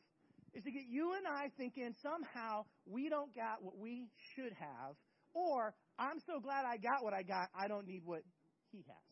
Is 0.55 0.63
to 0.63 0.71
get 0.71 0.89
you 0.89 1.13
and 1.13 1.27
I 1.27 1.51
thinking 1.55 1.93
somehow 2.01 2.65
we 2.87 3.09
don't 3.09 3.33
got 3.35 3.61
what 3.61 3.77
we 3.77 4.09
should 4.33 4.53
have, 4.53 4.97
or 5.35 5.75
I'm 5.99 6.19
so 6.25 6.39
glad 6.39 6.65
I 6.65 6.77
got 6.77 7.03
what 7.03 7.13
I 7.13 7.21
got, 7.21 7.49
I 7.53 7.67
don't 7.67 7.85
need 7.87 8.01
what 8.03 8.23
he 8.71 8.79
has. 8.87 9.09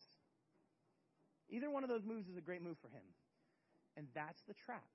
Either 1.50 1.70
one 1.70 1.84
of 1.84 1.88
those 1.88 2.02
moves 2.04 2.28
is 2.28 2.36
a 2.36 2.40
great 2.40 2.62
move 2.62 2.76
for 2.82 2.88
him. 2.88 3.04
And 3.98 4.06
that's 4.14 4.40
the 4.46 4.54
trap. 4.54 4.86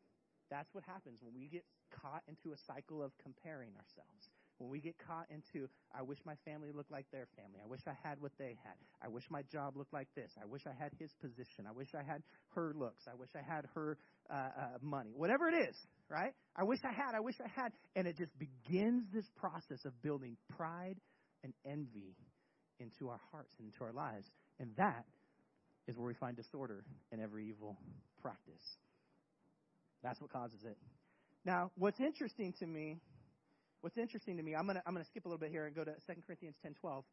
That's 0.49 0.73
what 0.73 0.83
happens 0.85 1.19
when 1.21 1.35
we 1.35 1.47
get 1.47 1.65
caught 1.91 2.23
into 2.27 2.55
a 2.55 2.57
cycle 2.65 3.03
of 3.03 3.11
comparing 3.21 3.71
ourselves. 3.75 4.31
When 4.59 4.69
we 4.69 4.79
get 4.79 4.95
caught 4.97 5.25
into, 5.29 5.67
I 5.93 6.03
wish 6.03 6.19
my 6.25 6.35
family 6.45 6.71
looked 6.71 6.91
like 6.91 7.05
their 7.11 7.27
family. 7.35 7.59
I 7.61 7.67
wish 7.67 7.81
I 7.87 7.97
had 8.07 8.21
what 8.21 8.31
they 8.37 8.55
had. 8.63 8.75
I 9.03 9.09
wish 9.09 9.23
my 9.29 9.41
job 9.51 9.75
looked 9.75 9.91
like 9.91 10.07
this. 10.15 10.31
I 10.41 10.45
wish 10.45 10.61
I 10.65 10.73
had 10.77 10.91
his 10.99 11.11
position. 11.19 11.65
I 11.67 11.71
wish 11.71 11.89
I 11.93 12.03
had 12.03 12.21
her 12.55 12.73
looks. 12.75 13.03
I 13.11 13.15
wish 13.15 13.29
I 13.35 13.41
had 13.41 13.65
her 13.75 13.97
uh, 14.29 14.33
uh, 14.33 14.67
money. 14.81 15.11
Whatever 15.15 15.49
it 15.49 15.69
is, 15.69 15.75
right? 16.07 16.33
I 16.55 16.63
wish 16.63 16.79
I 16.85 16.93
had. 16.93 17.15
I 17.15 17.19
wish 17.19 17.35
I 17.43 17.49
had. 17.49 17.73
And 17.95 18.07
it 18.07 18.17
just 18.17 18.31
begins 18.39 19.03
this 19.13 19.25
process 19.35 19.83
of 19.85 19.99
building 20.01 20.37
pride 20.55 20.95
and 21.43 21.51
envy 21.65 22.15
into 22.79 23.09
our 23.09 23.19
hearts 23.31 23.53
and 23.59 23.67
into 23.67 23.83
our 23.83 23.91
lives. 23.91 24.27
And 24.59 24.69
that 24.77 25.05
is 25.87 25.97
where 25.97 26.07
we 26.07 26.13
find 26.13 26.37
disorder 26.37 26.85
in 27.11 27.19
every 27.19 27.49
evil 27.49 27.77
practice. 28.21 28.77
That's 30.03 30.19
what 30.21 30.31
causes 30.31 30.59
it. 30.65 30.77
Now, 31.45 31.71
what's 31.75 31.99
interesting 31.99 32.53
to 32.59 32.67
me, 32.67 32.99
what's 33.81 33.97
interesting 33.97 34.37
to 34.37 34.43
me, 34.43 34.53
I'm 34.55 34.65
going 34.65 34.75
to 34.75 34.83
I'm 34.85 34.93
going 34.93 35.03
to 35.03 35.09
skip 35.09 35.25
a 35.25 35.27
little 35.27 35.39
bit 35.39 35.51
here 35.51 35.65
and 35.65 35.75
go 35.75 35.83
to 35.83 35.91
2 35.91 36.21
Corinthians 36.25 36.55
10:12. 36.65 37.03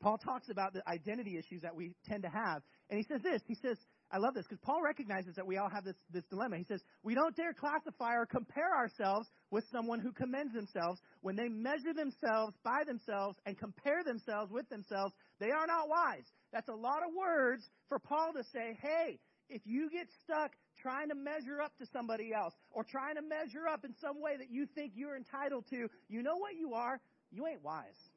Paul 0.00 0.18
talks 0.18 0.48
about 0.50 0.74
the 0.74 0.82
identity 0.88 1.38
issues 1.38 1.62
that 1.62 1.74
we 1.74 1.92
tend 2.04 2.24
to 2.24 2.28
have, 2.28 2.62
and 2.90 2.98
he 2.98 3.04
says 3.04 3.22
this. 3.22 3.40
He 3.46 3.54
says, 3.54 3.78
I 4.10 4.18
love 4.18 4.34
this 4.34 4.44
because 4.46 4.60
Paul 4.62 4.82
recognizes 4.82 5.34
that 5.36 5.46
we 5.46 5.56
all 5.56 5.68
have 5.68 5.84
this, 5.84 5.96
this 6.10 6.24
dilemma. 6.30 6.58
He 6.58 6.64
says, 6.64 6.80
We 7.02 7.14
don't 7.14 7.34
dare 7.34 7.52
classify 7.52 8.14
or 8.14 8.26
compare 8.26 8.76
ourselves 8.76 9.28
with 9.50 9.64
someone 9.72 10.00
who 10.00 10.12
commends 10.12 10.54
themselves. 10.54 11.00
When 11.22 11.36
they 11.36 11.48
measure 11.48 11.94
themselves 11.94 12.54
by 12.62 12.84
themselves 12.86 13.38
and 13.46 13.58
compare 13.58 14.04
themselves 14.04 14.52
with 14.52 14.68
themselves, 14.68 15.14
they 15.40 15.50
are 15.50 15.66
not 15.66 15.88
wise. 15.88 16.26
That's 16.52 16.68
a 16.68 16.74
lot 16.74 17.02
of 17.02 17.14
words 17.14 17.68
for 17.88 17.98
Paul 17.98 18.32
to 18.36 18.44
say, 18.52 18.78
Hey, 18.80 19.18
if 19.48 19.62
you 19.64 19.90
get 19.90 20.06
stuck 20.22 20.52
trying 20.84 21.08
to 21.08 21.14
measure 21.14 21.62
up 21.62 21.72
to 21.78 21.86
somebody 21.86 22.34
else 22.34 22.52
or 22.70 22.84
trying 22.84 23.14
to 23.14 23.22
measure 23.22 23.66
up 23.66 23.86
in 23.86 23.94
some 24.02 24.20
way 24.20 24.36
that 24.36 24.50
you 24.50 24.66
think 24.66 24.92
you're 24.94 25.16
entitled 25.16 25.64
to, 25.70 25.88
you 26.10 26.22
know 26.22 26.36
what 26.36 26.56
you 26.56 26.74
are? 26.74 27.00
You 27.32 27.46
ain't 27.46 27.64
wise. 27.64 28.10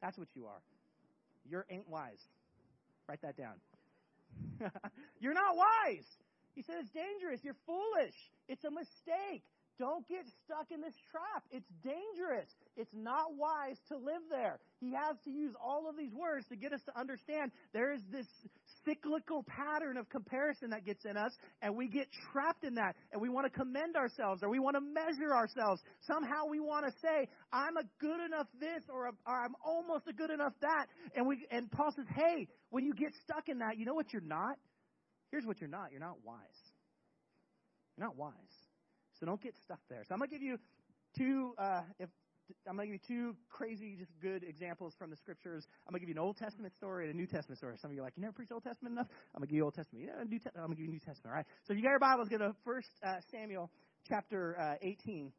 That's 0.00 0.16
what 0.16 0.28
you 0.34 0.46
are. 0.46 0.62
You're 1.44 1.66
ain't 1.68 1.86
wise. 1.86 2.24
Write 3.06 3.20
that 3.20 3.36
down. 3.36 3.60
you're 5.20 5.34
not 5.34 5.54
wise. 5.54 6.06
He 6.54 6.62
said 6.62 6.76
it's 6.80 6.90
dangerous. 6.90 7.40
You're 7.44 7.60
foolish. 7.66 8.16
It's 8.48 8.64
a 8.64 8.70
mistake. 8.70 9.42
Don't 9.78 10.06
get 10.08 10.24
stuck 10.44 10.66
in 10.72 10.80
this 10.80 10.94
trap. 11.10 11.44
It's 11.50 11.68
dangerous. 11.84 12.48
It's 12.76 12.92
not 12.94 13.34
wise 13.36 13.76
to 13.88 13.96
live 13.96 14.22
there. 14.30 14.58
He 14.80 14.92
has 14.92 15.16
to 15.24 15.30
use 15.30 15.54
all 15.62 15.88
of 15.88 15.96
these 15.96 16.12
words 16.14 16.46
to 16.48 16.56
get 16.56 16.72
us 16.72 16.82
to 16.84 16.98
understand 16.98 17.50
there 17.72 17.92
is 17.92 18.00
this 18.10 18.26
cyclical 18.84 19.44
pattern 19.44 19.96
of 19.96 20.08
comparison 20.08 20.70
that 20.70 20.84
gets 20.84 21.04
in 21.04 21.16
us, 21.16 21.32
and 21.62 21.76
we 21.76 21.88
get 21.88 22.08
trapped 22.32 22.64
in 22.64 22.74
that, 22.74 22.96
and 23.12 23.20
we 23.20 23.28
want 23.28 23.46
to 23.46 23.58
commend 23.58 23.96
ourselves, 23.96 24.42
or 24.42 24.48
we 24.48 24.58
want 24.58 24.76
to 24.76 24.80
measure 24.80 25.34
ourselves. 25.34 25.82
Somehow 26.06 26.46
we 26.48 26.60
want 26.60 26.86
to 26.86 26.92
say, 27.00 27.28
I'm 27.52 27.76
a 27.76 27.84
good 28.00 28.20
enough 28.24 28.46
this, 28.58 28.82
or, 28.88 29.06
a, 29.06 29.12
or 29.26 29.44
I'm 29.44 29.54
almost 29.64 30.06
a 30.08 30.12
good 30.12 30.30
enough 30.30 30.52
that. 30.60 30.86
And 31.14 31.26
we, 31.26 31.46
and 31.50 31.70
Paul 31.70 31.92
says, 31.94 32.06
hey, 32.14 32.48
when 32.70 32.84
you 32.84 32.94
get 32.94 33.12
stuck 33.24 33.48
in 33.48 33.58
that, 33.58 33.78
you 33.78 33.84
know 33.84 33.94
what 33.94 34.12
you're 34.12 34.22
not? 34.22 34.56
Here's 35.30 35.44
what 35.44 35.60
you're 35.60 35.70
not. 35.70 35.92
You're 35.92 36.00
not 36.00 36.24
wise. 36.24 36.38
You're 37.96 38.06
not 38.06 38.16
wise. 38.16 38.32
So 39.18 39.26
don't 39.26 39.42
get 39.42 39.54
stuck 39.64 39.80
there. 39.88 40.02
So 40.08 40.14
I'm 40.14 40.18
going 40.18 40.30
to 40.30 40.34
give 40.34 40.42
you 40.42 40.58
two, 41.16 41.52
uh, 41.58 41.82
if, 41.98 42.08
I'm 42.68 42.76
going 42.76 42.88
to 42.88 42.92
give 42.92 43.02
you 43.08 43.16
two 43.16 43.36
crazy, 43.48 43.96
just 43.98 44.12
good 44.20 44.42
examples 44.44 44.94
from 44.98 45.10
the 45.10 45.16
scriptures. 45.16 45.66
I'm 45.86 45.92
going 45.92 46.00
to 46.00 46.06
give 46.06 46.14
you 46.14 46.20
an 46.20 46.26
Old 46.26 46.36
Testament 46.36 46.74
story 46.76 47.06
and 47.06 47.14
a 47.14 47.16
New 47.16 47.26
Testament 47.26 47.58
story. 47.58 47.76
Some 47.80 47.90
of 47.90 47.94
you 47.94 48.02
are 48.02 48.04
like, 48.04 48.14
you 48.16 48.22
never 48.22 48.32
preach 48.32 48.50
Old 48.52 48.64
Testament 48.64 48.94
enough? 48.94 49.08
I'm 49.34 49.40
going 49.40 49.48
to 49.48 49.52
give 49.52 49.56
you 49.56 49.64
Old 49.64 49.74
Testament. 49.74 50.08
New 50.28 50.38
Te- 50.38 50.50
I'm 50.54 50.66
going 50.66 50.70
to 50.70 50.76
give 50.76 50.86
you 50.86 50.92
New 50.92 50.98
Testament, 50.98 51.26
all 51.26 51.32
right? 51.32 51.46
So 51.66 51.72
if 51.72 51.78
you 51.78 51.82
got 51.82 51.90
your 51.90 51.98
Bibles, 51.98 52.28
go 52.28 52.38
to 52.38 52.54
First 52.64 52.88
uh, 53.06 53.16
Samuel 53.30 53.70
chapter 54.08 54.58
uh, 54.58 54.74
18. 54.82 55.32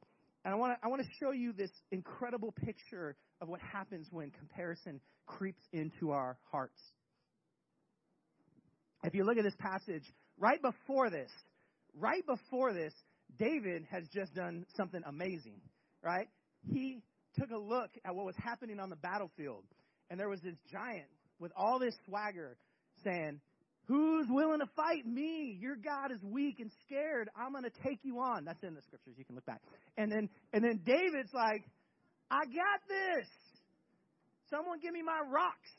And 0.43 0.53
I 0.53 0.57
want 0.57 0.73
to 0.73 0.85
I 0.85 0.89
want 0.89 1.01
to 1.03 1.07
show 1.19 1.31
you 1.31 1.53
this 1.53 1.69
incredible 1.91 2.51
picture 2.51 3.15
of 3.41 3.47
what 3.47 3.59
happens 3.61 4.07
when 4.11 4.31
comparison 4.31 4.99
creeps 5.27 5.61
into 5.71 6.11
our 6.11 6.37
hearts. 6.51 6.79
If 9.03 9.13
you 9.13 9.23
look 9.23 9.37
at 9.37 9.43
this 9.43 9.55
passage, 9.59 10.03
right 10.37 10.61
before 10.61 11.09
this, 11.09 11.29
right 11.95 12.25
before 12.25 12.73
this, 12.73 12.93
David 13.37 13.85
has 13.91 14.03
just 14.13 14.33
done 14.33 14.65
something 14.75 15.01
amazing, 15.05 15.61
right? 16.03 16.27
He 16.63 17.01
took 17.39 17.51
a 17.51 17.57
look 17.57 17.91
at 18.05 18.15
what 18.15 18.25
was 18.25 18.35
happening 18.37 18.79
on 18.79 18.89
the 18.89 18.95
battlefield, 18.95 19.63
and 20.09 20.19
there 20.19 20.29
was 20.29 20.41
this 20.41 20.55
giant 20.71 21.07
with 21.39 21.51
all 21.55 21.79
this 21.79 21.95
swagger 22.05 22.57
saying, 23.03 23.39
Who's 23.87 24.27
willing 24.29 24.59
to 24.59 24.67
fight 24.75 25.05
me? 25.05 25.57
Your 25.59 25.75
God 25.75 26.11
is 26.11 26.19
weak 26.23 26.59
and 26.59 26.71
scared. 26.85 27.29
I'm 27.35 27.51
going 27.51 27.65
to 27.65 27.83
take 27.83 27.99
you 28.03 28.19
on. 28.19 28.45
That's 28.45 28.63
in 28.63 28.73
the 28.73 28.81
scriptures. 28.83 29.15
You 29.17 29.25
can 29.25 29.35
look 29.35 29.45
back. 29.45 29.61
And 29.97 30.11
then, 30.11 30.29
and 30.53 30.63
then 30.63 30.79
David's 30.85 31.33
like, 31.33 31.63
I 32.29 32.45
got 32.45 32.79
this. 32.87 33.27
Someone 34.49 34.79
give 34.79 34.93
me 34.93 35.01
my 35.01 35.19
rocks 35.29 35.71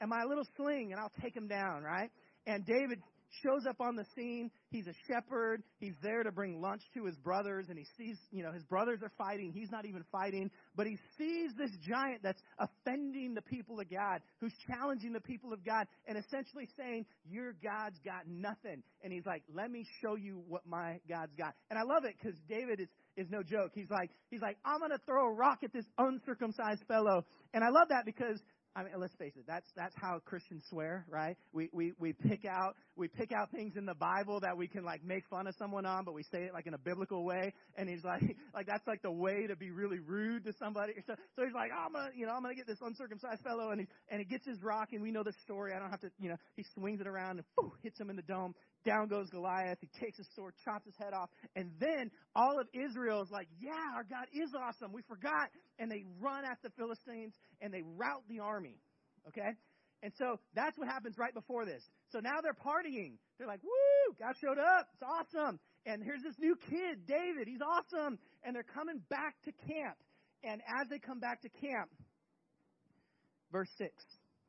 and 0.00 0.10
my 0.10 0.24
little 0.28 0.44
sling 0.56 0.92
and 0.92 1.00
I'll 1.00 1.12
take 1.22 1.34
him 1.34 1.46
down, 1.46 1.82
right? 1.82 2.10
And 2.46 2.66
David 2.66 3.00
shows 3.42 3.66
up 3.68 3.80
on 3.80 3.96
the 3.96 4.04
scene. 4.14 4.50
He's 4.70 4.86
a 4.86 4.94
shepherd. 5.06 5.62
He's 5.78 5.94
there 6.02 6.22
to 6.22 6.32
bring 6.32 6.60
lunch 6.60 6.82
to 6.94 7.04
his 7.04 7.16
brothers, 7.16 7.66
and 7.68 7.78
he 7.78 7.86
sees, 7.96 8.18
you 8.30 8.42
know, 8.42 8.52
his 8.52 8.64
brothers 8.64 9.00
are 9.02 9.12
fighting. 9.18 9.52
He's 9.52 9.70
not 9.70 9.86
even 9.86 10.04
fighting, 10.10 10.50
but 10.74 10.86
he 10.86 10.98
sees 11.18 11.52
this 11.56 11.70
giant 11.86 12.22
that's 12.22 12.40
offending 12.58 13.34
the 13.34 13.42
people 13.42 13.80
of 13.80 13.90
God, 13.90 14.20
who's 14.40 14.54
challenging 14.66 15.12
the 15.12 15.20
people 15.20 15.52
of 15.52 15.64
God, 15.64 15.86
and 16.06 16.18
essentially 16.18 16.68
saying, 16.76 17.06
Your 17.28 17.54
God's 17.62 17.98
got 18.04 18.26
nothing. 18.26 18.82
And 19.02 19.12
he's 19.12 19.26
like, 19.26 19.42
Let 19.54 19.70
me 19.70 19.86
show 20.02 20.16
you 20.16 20.42
what 20.48 20.66
my 20.66 21.00
God's 21.08 21.34
got. 21.36 21.54
And 21.70 21.78
I 21.78 21.82
love 21.82 22.04
it 22.04 22.14
because 22.20 22.38
David 22.48 22.80
is 22.80 22.88
is 23.16 23.30
no 23.30 23.42
joke. 23.42 23.72
He's 23.74 23.90
like, 23.90 24.10
he's 24.30 24.42
like, 24.42 24.58
I'm 24.64 24.80
gonna 24.80 25.00
throw 25.06 25.28
a 25.28 25.32
rock 25.32 25.60
at 25.64 25.72
this 25.72 25.86
uncircumcised 25.98 26.84
fellow. 26.86 27.24
And 27.54 27.64
I 27.64 27.70
love 27.70 27.88
that 27.88 28.04
because 28.04 28.38
I 28.76 28.82
mean, 28.82 28.92
let's 28.98 29.14
face 29.14 29.32
it. 29.36 29.44
That's 29.46 29.66
that's 29.74 29.94
how 29.96 30.20
Christians 30.26 30.62
swear, 30.68 31.06
right? 31.08 31.38
We 31.54 31.70
we 31.72 31.94
we 31.98 32.12
pick 32.12 32.44
out 32.44 32.76
we 32.94 33.08
pick 33.08 33.32
out 33.32 33.50
things 33.50 33.74
in 33.74 33.86
the 33.86 33.94
Bible 33.94 34.40
that 34.40 34.54
we 34.54 34.68
can 34.68 34.84
like 34.84 35.02
make 35.02 35.24
fun 35.30 35.46
of 35.46 35.54
someone 35.58 35.86
on, 35.86 36.04
but 36.04 36.12
we 36.12 36.22
say 36.24 36.44
it 36.44 36.52
like 36.52 36.66
in 36.66 36.74
a 36.74 36.78
biblical 36.78 37.24
way. 37.24 37.54
And 37.78 37.88
he's 37.88 38.04
like, 38.04 38.20
like 38.54 38.66
that's 38.66 38.86
like 38.86 39.00
the 39.00 39.10
way 39.10 39.46
to 39.46 39.56
be 39.56 39.70
really 39.70 39.98
rude 39.98 40.44
to 40.44 40.52
somebody. 40.58 40.92
So, 41.06 41.14
so 41.36 41.44
he's 41.44 41.54
like, 41.54 41.70
I'm 41.72 41.94
gonna, 41.94 42.10
you 42.14 42.26
know, 42.26 42.32
I'm 42.32 42.42
gonna 42.42 42.54
get 42.54 42.66
this 42.66 42.80
uncircumcised 42.82 43.42
fellow, 43.42 43.70
and 43.70 43.80
he 43.80 43.86
and 44.10 44.18
he 44.20 44.26
gets 44.26 44.46
his 44.46 44.62
rock, 44.62 44.88
and 44.92 45.02
we 45.02 45.10
know 45.10 45.22
the 45.22 45.32
story. 45.42 45.72
I 45.74 45.78
don't 45.78 45.90
have 45.90 46.00
to, 46.00 46.10
you 46.20 46.28
know, 46.28 46.36
he 46.54 46.64
swings 46.74 47.00
it 47.00 47.06
around 47.06 47.38
and 47.38 47.46
whoo, 47.56 47.72
hits 47.82 47.98
him 47.98 48.10
in 48.10 48.16
the 48.16 48.22
dome. 48.22 48.54
Down 48.84 49.08
goes 49.08 49.30
Goliath. 49.30 49.78
He 49.80 49.88
takes 49.98 50.18
his 50.18 50.28
sword, 50.36 50.52
chops 50.64 50.84
his 50.84 50.94
head 50.98 51.14
off, 51.14 51.30
and 51.56 51.70
then 51.80 52.10
all 52.34 52.60
of 52.60 52.68
Israel 52.74 53.22
is 53.22 53.30
like, 53.30 53.48
yeah, 53.58 53.96
our 53.96 54.04
God 54.04 54.26
is 54.34 54.50
awesome. 54.54 54.92
We 54.92 55.02
forgot, 55.08 55.48
and 55.78 55.90
they 55.90 56.04
run 56.20 56.44
at 56.44 56.58
the 56.62 56.70
Philistines 56.76 57.34
and 57.60 57.72
they 57.72 57.82
rout 57.96 58.22
the 58.28 58.40
army. 58.40 58.65
Okay? 59.28 59.56
And 60.02 60.12
so 60.18 60.38
that's 60.54 60.78
what 60.78 60.88
happens 60.88 61.16
right 61.18 61.34
before 61.34 61.64
this. 61.64 61.82
So 62.12 62.20
now 62.20 62.38
they're 62.42 62.54
partying. 62.54 63.16
They're 63.38 63.48
like, 63.48 63.62
woo, 63.62 64.14
God 64.20 64.34
showed 64.40 64.58
up. 64.58 64.88
It's 64.94 65.02
awesome. 65.02 65.58
And 65.84 66.02
here's 66.02 66.22
this 66.22 66.38
new 66.38 66.56
kid, 66.68 67.06
David. 67.06 67.48
He's 67.48 67.62
awesome. 67.62 68.18
And 68.44 68.54
they're 68.54 68.62
coming 68.62 69.00
back 69.08 69.34
to 69.44 69.52
camp. 69.52 69.96
And 70.44 70.60
as 70.80 70.88
they 70.90 70.98
come 70.98 71.18
back 71.18 71.42
to 71.42 71.48
camp, 71.48 71.90
verse 73.50 73.70
6, 73.78 73.90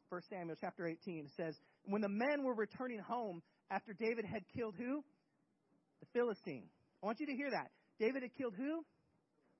1 0.09 0.21
Samuel 0.29 0.55
chapter 0.59 0.85
18 0.85 1.29
says, 1.37 1.55
When 1.85 2.01
the 2.01 2.09
men 2.09 2.43
were 2.43 2.53
returning 2.53 2.99
home 2.99 3.41
after 3.71 3.93
David 3.93 4.25
had 4.25 4.43
killed 4.55 4.75
who? 4.77 5.03
The 6.01 6.07
Philistine. 6.13 6.69
I 7.01 7.05
want 7.05 7.19
you 7.19 7.27
to 7.27 7.35
hear 7.35 7.49
that. 7.51 7.71
David 7.99 8.21
had 8.21 8.35
killed 8.37 8.53
who? 8.55 8.83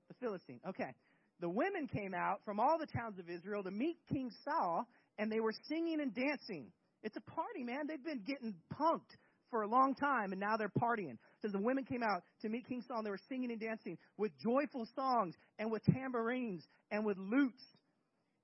The 0.08 0.14
Philistine. 0.20 0.60
Okay. 0.68 0.92
The 1.40 1.48
women 1.48 1.86
came 1.86 2.14
out 2.14 2.40
from 2.44 2.58
all 2.58 2.78
the 2.78 2.86
towns 2.86 3.18
of 3.18 3.30
Israel 3.30 3.62
to 3.62 3.70
meet 3.70 3.98
King 4.12 4.30
Saul 4.44 4.86
and 5.18 5.30
they 5.30 5.40
were 5.40 5.52
singing 5.68 6.00
and 6.00 6.14
dancing. 6.14 6.72
It's 7.02 7.16
a 7.16 7.30
party, 7.30 7.64
man. 7.64 7.86
They've 7.86 8.02
been 8.02 8.22
getting 8.26 8.54
punked 8.72 9.16
for 9.50 9.62
a 9.62 9.68
long 9.68 9.94
time, 9.94 10.32
and 10.32 10.40
now 10.40 10.56
they're 10.56 10.68
partying. 10.68 11.16
Says 11.42 11.52
the 11.52 11.60
women 11.60 11.84
came 11.84 12.02
out 12.02 12.22
to 12.42 12.48
meet 12.48 12.68
King 12.68 12.82
Saul, 12.86 12.98
and 12.98 13.06
they 13.06 13.10
were 13.10 13.20
singing 13.28 13.50
and 13.50 13.60
dancing 13.60 13.98
with 14.16 14.32
joyful 14.42 14.86
songs 14.94 15.34
and 15.58 15.70
with 15.70 15.82
tambourines 15.84 16.64
and 16.90 17.04
with 17.04 17.16
lutes. 17.18 17.62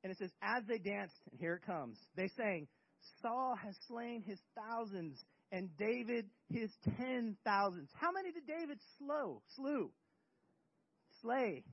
And 0.03 0.11
it 0.11 0.19
says, 0.19 0.31
as 0.43 0.65
they 0.69 0.79
danced, 0.79 1.17
and 1.31 1.41
here 1.41 1.55
it 1.55 1.67
comes, 1.67 1.99
they 2.17 2.29
sang, 2.37 2.69
Saul 3.23 3.57
has 3.63 3.75
slain 3.89 4.23
his 4.27 4.39
thousands, 4.57 5.23
and 5.53 5.69
David 5.77 6.27
his 6.51 6.71
ten 6.99 7.37
thousands. 7.45 7.91
How 7.95 8.11
many 8.13 8.33
did 8.33 8.47
David 8.47 8.79
slow, 8.99 9.43
slew? 9.57 9.91
Slay. 11.23 11.65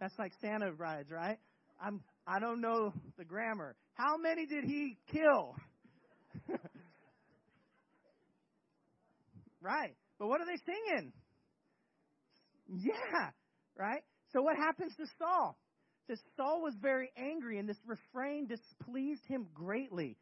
That's 0.00 0.18
like 0.18 0.32
Santa 0.40 0.72
rides, 0.72 1.10
right? 1.10 1.38
I'm 1.80 2.00
I 2.26 2.38
don't 2.40 2.60
know 2.60 2.92
the 3.18 3.24
grammar. 3.24 3.76
How 3.94 4.16
many 4.16 4.46
did 4.46 4.64
he 4.64 4.96
kill? 5.12 5.54
right. 9.60 9.94
But 10.18 10.28
what 10.28 10.40
are 10.40 10.46
they 10.46 10.58
singing? 10.64 11.12
Yeah. 12.68 13.30
Right? 13.78 14.02
So 14.32 14.42
what 14.42 14.56
happens 14.56 14.94
to 14.96 15.06
Saul? 15.18 15.56
Says 16.08 16.20
Saul 16.36 16.62
was 16.62 16.74
very 16.80 17.10
angry, 17.16 17.58
and 17.58 17.68
this 17.68 17.78
refrain 17.84 18.46
displeased 18.46 19.24
him 19.26 19.46
greatly. 19.54 20.16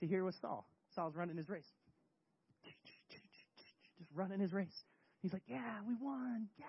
See, 0.00 0.06
here 0.06 0.24
was 0.24 0.36
Saul. 0.40 0.66
Saul's 0.94 1.14
running 1.16 1.36
his 1.36 1.48
race. 1.48 1.68
Just 3.98 4.10
running 4.14 4.40
his 4.40 4.52
race. 4.52 4.84
He's 5.22 5.32
like, 5.32 5.42
Yeah, 5.46 5.80
we 5.86 5.94
won. 6.00 6.48
Yeah. 6.58 6.66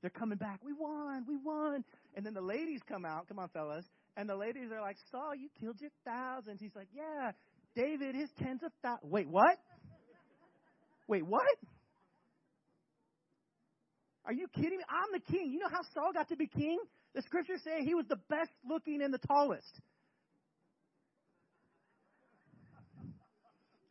They're 0.00 0.10
coming 0.10 0.38
back. 0.38 0.60
We 0.64 0.72
won. 0.72 1.24
We 1.28 1.36
won. 1.36 1.84
And 2.14 2.24
then 2.24 2.34
the 2.34 2.40
ladies 2.40 2.80
come 2.88 3.04
out. 3.04 3.28
Come 3.28 3.38
on, 3.38 3.48
fellas. 3.48 3.84
And 4.16 4.28
the 4.28 4.36
ladies 4.36 4.70
are 4.72 4.80
like, 4.80 4.96
Saul, 5.10 5.34
you 5.34 5.48
killed 5.60 5.80
your 5.80 5.90
thousands. 6.04 6.60
He's 6.60 6.74
like, 6.74 6.88
Yeah. 6.94 7.32
David, 7.74 8.14
his 8.14 8.30
tens 8.42 8.62
of 8.62 8.72
thousands. 8.82 9.12
Wait, 9.12 9.28
what? 9.28 9.58
Wait, 11.06 11.24
what? 11.26 11.44
Are 14.24 14.32
you 14.32 14.48
kidding 14.48 14.78
me? 14.78 14.84
I'm 14.88 15.12
the 15.12 15.32
king. 15.32 15.52
You 15.52 15.60
know 15.60 15.68
how 15.70 15.82
Saul 15.94 16.12
got 16.12 16.28
to 16.30 16.36
be 16.36 16.46
king? 16.46 16.78
The 17.14 17.22
scriptures 17.22 17.60
say 17.64 17.84
he 17.84 17.94
was 17.94 18.06
the 18.08 18.18
best 18.28 18.50
looking 18.68 19.02
and 19.02 19.14
the 19.14 19.18
tallest. 19.18 19.80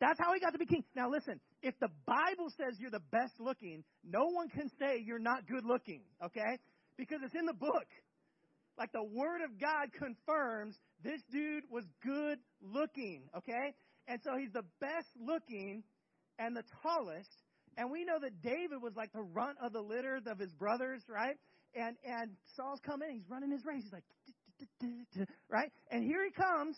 That's 0.00 0.18
how 0.18 0.32
he 0.34 0.40
got 0.40 0.52
to 0.52 0.58
be 0.58 0.66
king. 0.66 0.84
Now 0.94 1.10
listen, 1.10 1.40
if 1.62 1.74
the 1.80 1.88
Bible 2.06 2.50
says 2.56 2.78
you're 2.78 2.90
the 2.90 3.06
best 3.10 3.34
looking, 3.40 3.82
no 4.04 4.26
one 4.26 4.48
can 4.48 4.70
say 4.78 5.02
you're 5.04 5.18
not 5.18 5.46
good 5.46 5.64
looking, 5.64 6.02
okay? 6.22 6.58
Because 6.98 7.20
it's 7.24 7.34
in 7.34 7.46
the 7.46 7.54
book. 7.54 7.88
Like 8.78 8.92
the 8.92 9.04
Word 9.04 9.40
of 9.42 9.58
God 9.58 9.88
confirms 9.98 10.76
this 11.02 11.22
dude 11.32 11.64
was 11.70 11.84
good 12.04 12.38
looking, 12.60 13.22
okay? 13.36 13.74
And 14.06 14.20
so 14.22 14.32
he's 14.38 14.52
the 14.52 14.64
best 14.80 15.08
looking 15.18 15.82
and 16.38 16.54
the 16.54 16.62
tallest. 16.82 17.30
And 17.78 17.90
we 17.90 18.04
know 18.04 18.18
that 18.20 18.42
David 18.42 18.82
was 18.82 18.92
like 18.96 19.12
the 19.12 19.22
runt 19.22 19.56
of 19.62 19.72
the 19.72 19.80
litter 19.80 20.20
of 20.26 20.38
his 20.38 20.52
brothers, 20.52 21.02
right? 21.08 21.36
And 21.74 21.96
and 22.06 22.30
Saul's 22.54 22.80
coming, 22.84 23.08
he's 23.12 23.28
running 23.28 23.50
his 23.50 23.64
race. 23.64 23.82
He's 23.82 23.92
like, 23.92 25.28
right? 25.50 25.72
And 25.90 26.04
here 26.04 26.24
he 26.24 26.30
comes. 26.30 26.76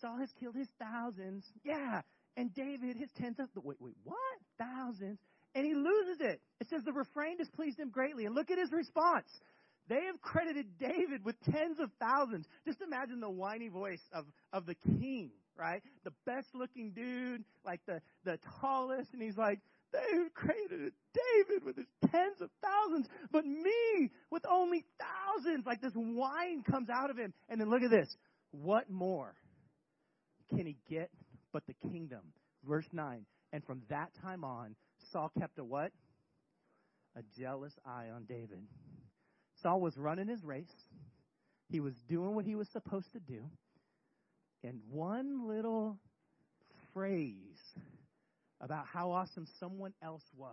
Saul 0.00 0.18
has 0.18 0.30
killed 0.38 0.56
his 0.56 0.68
thousands. 0.78 1.44
Yeah. 1.64 2.02
And 2.36 2.52
David, 2.54 2.96
his 2.96 3.10
tens 3.20 3.38
of 3.38 3.48
wait, 3.62 3.76
wait, 3.80 3.96
what? 4.04 4.16
Thousands. 4.58 5.18
And 5.54 5.66
he 5.66 5.74
loses 5.74 6.20
it. 6.20 6.40
It 6.60 6.68
says 6.70 6.82
the 6.84 6.92
refrain 6.92 7.36
displeased 7.36 7.78
him 7.78 7.90
greatly. 7.90 8.24
And 8.24 8.34
look 8.34 8.50
at 8.50 8.58
his 8.58 8.72
response. 8.72 9.28
They 9.88 10.04
have 10.06 10.20
credited 10.22 10.78
David 10.78 11.24
with 11.24 11.34
tens 11.42 11.80
of 11.80 11.90
thousands. 12.00 12.46
Just 12.64 12.80
imagine 12.80 13.20
the 13.20 13.30
whiny 13.30 13.68
voice 13.68 14.02
of, 14.12 14.24
of 14.52 14.64
the 14.64 14.76
king, 14.76 15.32
right? 15.58 15.82
The 16.04 16.12
best 16.24 16.46
looking 16.54 16.92
dude, 16.92 17.42
like 17.64 17.80
the, 17.86 18.00
the 18.24 18.38
tallest, 18.60 19.12
and 19.12 19.20
he's 19.20 19.36
like, 19.36 19.58
They've 19.92 20.32
credited 20.34 20.92
David 21.14 21.64
with 21.64 21.76
his 21.76 21.86
tens 22.12 22.40
of 22.40 22.50
thousands, 22.62 23.08
but 23.32 23.44
me 23.44 24.10
with 24.30 24.44
only 24.48 24.84
thousands. 25.00 25.66
Like 25.66 25.80
this 25.80 25.92
whine 25.94 26.62
comes 26.62 26.88
out 26.88 27.10
of 27.10 27.16
him. 27.16 27.32
And 27.48 27.60
then 27.60 27.70
look 27.70 27.82
at 27.82 27.90
this. 27.90 28.08
What 28.52 28.88
more 28.88 29.34
can 30.50 30.66
he 30.66 30.76
get 30.88 31.10
but 31.52 31.66
the 31.66 31.74
kingdom. 31.90 32.20
Verse 32.66 32.88
9. 32.92 33.24
And 33.52 33.64
from 33.64 33.82
that 33.88 34.10
time 34.22 34.44
on, 34.44 34.76
Saul 35.12 35.30
kept 35.38 35.58
a 35.58 35.64
what? 35.64 35.92
A 37.16 37.22
jealous 37.38 37.72
eye 37.84 38.06
on 38.14 38.24
David. 38.24 38.62
Saul 39.62 39.80
was 39.80 39.96
running 39.96 40.28
his 40.28 40.44
race. 40.44 40.72
He 41.68 41.80
was 41.80 41.94
doing 42.08 42.34
what 42.34 42.44
he 42.44 42.54
was 42.54 42.68
supposed 42.68 43.12
to 43.12 43.20
do. 43.20 43.42
And 44.62 44.80
one 44.90 45.48
little 45.48 45.98
phrase 46.92 47.58
about 48.60 48.86
how 48.86 49.10
awesome 49.10 49.46
someone 49.58 49.92
else 50.02 50.24
was. 50.36 50.50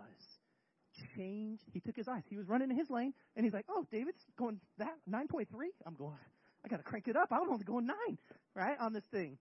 Change. 1.16 1.60
He 1.72 1.80
took 1.80 1.94
his 1.94 2.08
eyes. 2.08 2.22
He 2.28 2.36
was 2.36 2.48
running 2.48 2.70
in 2.70 2.76
his 2.76 2.90
lane, 2.90 3.12
and 3.36 3.44
he's 3.44 3.52
like, 3.52 3.66
"Oh, 3.68 3.86
David's 3.92 4.24
going 4.36 4.60
that 4.78 4.96
9.3. 5.08 5.46
I'm 5.86 5.94
going. 5.94 6.16
I 6.64 6.68
got 6.68 6.78
to 6.78 6.82
crank 6.82 7.06
it 7.06 7.16
up. 7.16 7.28
I'm 7.30 7.48
only 7.48 7.64
going 7.64 7.86
nine, 7.86 8.18
right, 8.54 8.76
on 8.80 8.92
this 8.92 9.04
thing." 9.12 9.38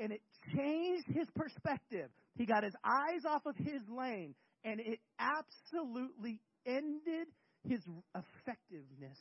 And 0.00 0.12
it 0.12 0.20
changed 0.56 1.06
his 1.08 1.28
perspective. 1.34 2.10
He 2.36 2.46
got 2.46 2.62
his 2.62 2.74
eyes 2.84 3.24
off 3.28 3.46
of 3.46 3.56
his 3.56 3.82
lane, 3.88 4.34
and 4.64 4.80
it 4.80 5.00
absolutely 5.18 6.40
ended 6.66 7.28
his 7.68 7.80
effectiveness 8.14 9.18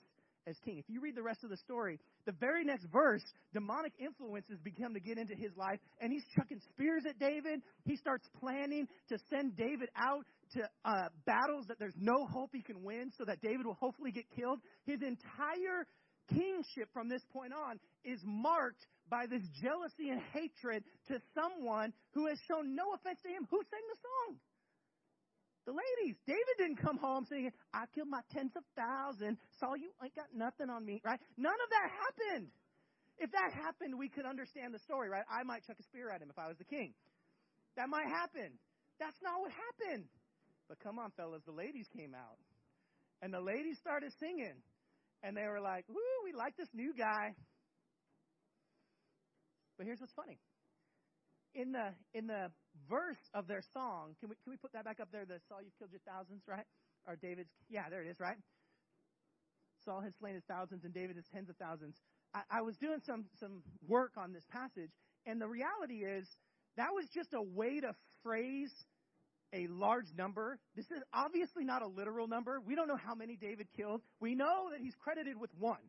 as 0.47 0.55
king. 0.63 0.77
If 0.77 0.85
you 0.87 1.01
read 1.01 1.15
the 1.15 1.23
rest 1.23 1.43
of 1.43 1.49
the 1.49 1.57
story, 1.57 1.99
the 2.25 2.31
very 2.31 2.63
next 2.63 2.85
verse, 2.91 3.23
demonic 3.53 3.93
influences 3.99 4.59
begin 4.63 4.93
to 4.93 4.99
get 4.99 5.17
into 5.17 5.35
his 5.35 5.51
life, 5.57 5.79
and 5.99 6.11
he's 6.11 6.23
chucking 6.35 6.61
spears 6.71 7.03
at 7.07 7.19
David. 7.19 7.61
He 7.85 7.97
starts 7.97 8.27
planning 8.39 8.87
to 9.09 9.17
send 9.29 9.57
David 9.57 9.89
out 9.97 10.25
to 10.53 10.61
uh, 10.85 11.09
battles 11.25 11.65
that 11.67 11.79
there's 11.79 11.97
no 11.97 12.25
hope 12.25 12.51
he 12.53 12.61
can 12.61 12.83
win, 12.83 13.11
so 13.17 13.25
that 13.25 13.41
David 13.41 13.65
will 13.65 13.77
hopefully 13.79 14.11
get 14.11 14.25
killed. 14.35 14.59
His 14.85 15.01
entire 15.01 15.85
kingship 16.29 16.89
from 16.93 17.09
this 17.09 17.21
point 17.33 17.53
on 17.53 17.79
is 18.03 18.19
marked 18.23 18.85
by 19.09 19.25
this 19.25 19.43
jealousy 19.61 20.09
and 20.09 20.21
hatred 20.33 20.83
to 21.07 21.19
someone 21.33 21.93
who 22.13 22.27
has 22.27 22.37
shown 22.47 22.75
no 22.75 22.93
offense 22.93 23.19
to 23.23 23.29
him. 23.29 23.47
Who 23.49 23.59
sang 23.69 23.85
the 23.87 23.99
song? 24.01 24.39
The 25.67 25.75
ladies. 25.75 26.15
David 26.25 26.55
didn't 26.57 26.79
come 26.79 26.97
home 26.97 27.27
saying, 27.29 27.51
I 27.73 27.85
killed 27.93 28.07
my 28.07 28.21
tens 28.31 28.55
of 28.55 28.63
thousands. 28.75 29.37
Saul, 29.59 29.75
you 29.75 29.91
ain't 30.03 30.15
got 30.15 30.31
nothing 30.33 30.69
on 30.69 30.85
me, 30.85 31.01
right? 31.03 31.19
None 31.35 31.51
of 31.51 31.69
that 31.69 31.87
happened. 31.91 32.47
If 33.19 33.31
that 33.31 33.51
happened, 33.51 33.97
we 33.97 34.07
could 34.07 34.25
understand 34.25 34.73
the 34.73 34.79
story, 34.79 35.09
right? 35.09 35.25
I 35.27 35.43
might 35.43 35.65
chuck 35.65 35.75
a 35.79 35.83
spear 35.83 36.09
at 36.09 36.21
him 36.21 36.29
if 36.29 36.39
I 36.39 36.47
was 36.47 36.57
the 36.57 36.69
king. 36.69 36.93
That 37.75 37.89
might 37.89 38.07
happen. 38.07 38.55
That's 38.99 39.17
not 39.21 39.41
what 39.41 39.51
happened. 39.51 40.05
But 40.69 40.79
come 40.79 40.99
on, 40.99 41.11
fellas, 41.17 41.41
the 41.45 41.51
ladies 41.51 41.87
came 41.95 42.13
out. 42.13 42.37
And 43.21 43.33
the 43.33 43.41
ladies 43.41 43.77
started 43.79 44.13
singing. 44.19 44.61
And 45.23 45.35
they 45.35 45.47
were 45.47 45.61
like, 45.61 45.85
woo, 45.89 45.97
we 46.23 46.31
like 46.31 46.55
this 46.57 46.69
new 46.73 46.93
guy. 46.93 47.33
But 49.77 49.85
here's 49.85 49.99
what's 49.99 50.13
funny. 50.13 50.39
In 51.53 51.71
the 51.71 51.93
in 52.13 52.27
the 52.27 52.51
verse 52.89 53.21
of 53.33 53.47
their 53.47 53.61
song. 53.73 54.15
Can 54.19 54.29
we, 54.29 54.35
can 54.43 54.51
we 54.51 54.57
put 54.57 54.73
that 54.73 54.85
back 54.85 54.99
up 54.99 55.09
there? 55.11 55.25
The 55.25 55.39
Saul, 55.49 55.59
you've 55.63 55.77
killed 55.77 55.91
your 55.91 56.01
thousands, 56.05 56.43
right? 56.47 56.65
Or 57.07 57.15
David's, 57.15 57.49
yeah, 57.69 57.89
there 57.89 58.03
it 58.03 58.09
is, 58.09 58.19
right? 58.19 58.37
Saul 59.85 60.01
has 60.01 60.13
slain 60.19 60.35
his 60.35 60.43
thousands 60.47 60.83
and 60.83 60.93
David 60.93 61.15
his 61.15 61.25
tens 61.33 61.49
of 61.49 61.55
thousands. 61.57 61.95
I, 62.33 62.41
I 62.59 62.61
was 62.61 62.75
doing 62.77 62.99
some, 63.05 63.25
some 63.39 63.63
work 63.87 64.11
on 64.17 64.33
this 64.33 64.43
passage, 64.51 64.91
and 65.25 65.41
the 65.41 65.47
reality 65.47 66.03
is 66.03 66.27
that 66.75 66.89
was 66.93 67.05
just 67.13 67.33
a 67.33 67.41
way 67.41 67.79
to 67.79 67.95
phrase 68.23 68.71
a 69.53 69.67
large 69.67 70.07
number. 70.17 70.59
This 70.75 70.85
is 70.91 71.01
obviously 71.13 71.63
not 71.63 71.81
a 71.81 71.87
literal 71.87 72.27
number. 72.27 72.59
We 72.59 72.75
don't 72.75 72.87
know 72.87 72.97
how 72.97 73.15
many 73.15 73.37
David 73.37 73.67
killed. 73.75 74.01
We 74.19 74.35
know 74.35 74.69
that 74.71 74.81
he's 74.81 74.95
credited 74.95 75.39
with 75.39 75.51
one. 75.57 75.79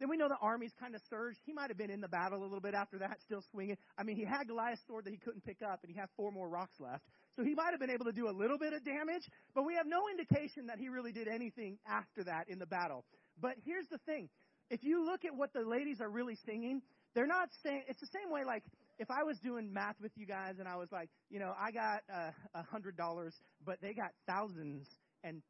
Then 0.00 0.08
we 0.08 0.16
know 0.16 0.28
the 0.28 0.40
armies 0.40 0.72
kind 0.80 0.94
of 0.94 1.02
surged. 1.10 1.38
He 1.44 1.52
might 1.52 1.68
have 1.68 1.76
been 1.76 1.90
in 1.90 2.00
the 2.00 2.08
battle 2.08 2.40
a 2.40 2.42
little 2.42 2.60
bit 2.60 2.74
after 2.74 2.98
that, 2.98 3.20
still 3.20 3.42
swinging. 3.52 3.76
I 3.98 4.02
mean, 4.02 4.16
he 4.16 4.24
had 4.24 4.48
Goliath's 4.48 4.80
sword 4.88 5.04
that 5.04 5.10
he 5.10 5.18
couldn't 5.18 5.44
pick 5.44 5.58
up, 5.62 5.80
and 5.84 5.92
he 5.92 5.98
had 5.98 6.08
four 6.16 6.32
more 6.32 6.48
rocks 6.48 6.80
left. 6.80 7.04
So 7.36 7.44
he 7.44 7.54
might 7.54 7.70
have 7.70 7.80
been 7.80 7.90
able 7.90 8.06
to 8.06 8.12
do 8.12 8.28
a 8.28 8.32
little 8.32 8.58
bit 8.58 8.72
of 8.72 8.82
damage, 8.82 9.28
but 9.54 9.64
we 9.64 9.74
have 9.74 9.86
no 9.86 10.08
indication 10.10 10.66
that 10.66 10.78
he 10.78 10.88
really 10.88 11.12
did 11.12 11.28
anything 11.28 11.78
after 11.86 12.24
that 12.24 12.48
in 12.48 12.58
the 12.58 12.66
battle. 12.66 13.04
But 13.40 13.56
here's 13.64 13.86
the 13.90 13.98
thing. 13.98 14.28
If 14.70 14.82
you 14.84 15.04
look 15.04 15.24
at 15.24 15.36
what 15.36 15.52
the 15.52 15.60
ladies 15.60 16.00
are 16.00 16.10
really 16.10 16.36
singing, 16.46 16.80
they're 17.14 17.26
not 17.26 17.48
saying, 17.62 17.84
it's 17.88 18.00
the 18.00 18.08
same 18.12 18.32
way 18.32 18.44
like 18.46 18.62
if 18.98 19.10
I 19.10 19.24
was 19.24 19.38
doing 19.40 19.72
math 19.72 19.96
with 20.00 20.12
you 20.16 20.26
guys 20.26 20.56
and 20.58 20.68
I 20.68 20.76
was 20.76 20.88
like, 20.92 21.08
you 21.28 21.40
know, 21.40 21.52
I 21.58 21.72
got 21.72 22.02
uh, 22.12 22.30
a 22.54 22.58
uh, 22.58 22.62
hundred 22.70 22.96
dollars, 22.96 23.34
but 23.64 23.78
they 23.80 23.92
got 23.94 24.12
thousands 24.26 24.86
and 25.24 25.42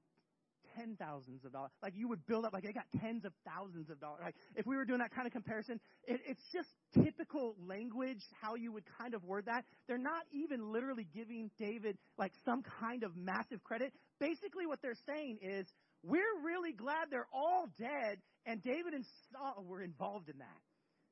ten 0.76 0.96
thousands 0.98 1.44
of 1.44 1.52
dollars. 1.52 1.70
Like 1.82 1.94
you 1.96 2.08
would 2.08 2.26
build 2.26 2.44
up, 2.44 2.52
like 2.52 2.64
they 2.64 2.72
got 2.72 2.86
tens 3.00 3.24
of 3.24 3.32
thousands 3.46 3.90
of 3.90 4.00
dollars. 4.00 4.20
Like 4.24 4.34
if 4.56 4.66
we 4.66 4.76
were 4.76 4.84
doing 4.84 5.00
that 5.00 5.14
kind 5.14 5.26
of 5.26 5.32
comparison, 5.32 5.80
it, 6.06 6.20
it's 6.26 6.42
just 6.52 6.68
typical 6.94 7.56
language, 7.66 8.22
how 8.40 8.54
you 8.54 8.72
would 8.72 8.84
kind 8.98 9.14
of 9.14 9.24
word 9.24 9.46
that. 9.46 9.64
They're 9.88 9.98
not 9.98 10.22
even 10.32 10.72
literally 10.72 11.06
giving 11.14 11.50
David 11.58 11.98
like 12.18 12.32
some 12.44 12.62
kind 12.80 13.02
of 13.02 13.16
massive 13.16 13.62
credit. 13.64 13.92
Basically, 14.18 14.66
what 14.66 14.80
they're 14.82 14.98
saying 15.06 15.38
is, 15.42 15.66
we're 16.02 16.40
really 16.42 16.72
glad 16.72 17.08
they're 17.10 17.28
all 17.32 17.68
dead, 17.78 18.18
and 18.46 18.62
David 18.62 18.94
and 18.94 19.04
Saul 19.32 19.64
were 19.66 19.82
involved 19.82 20.30
in 20.30 20.38
that. 20.38 20.60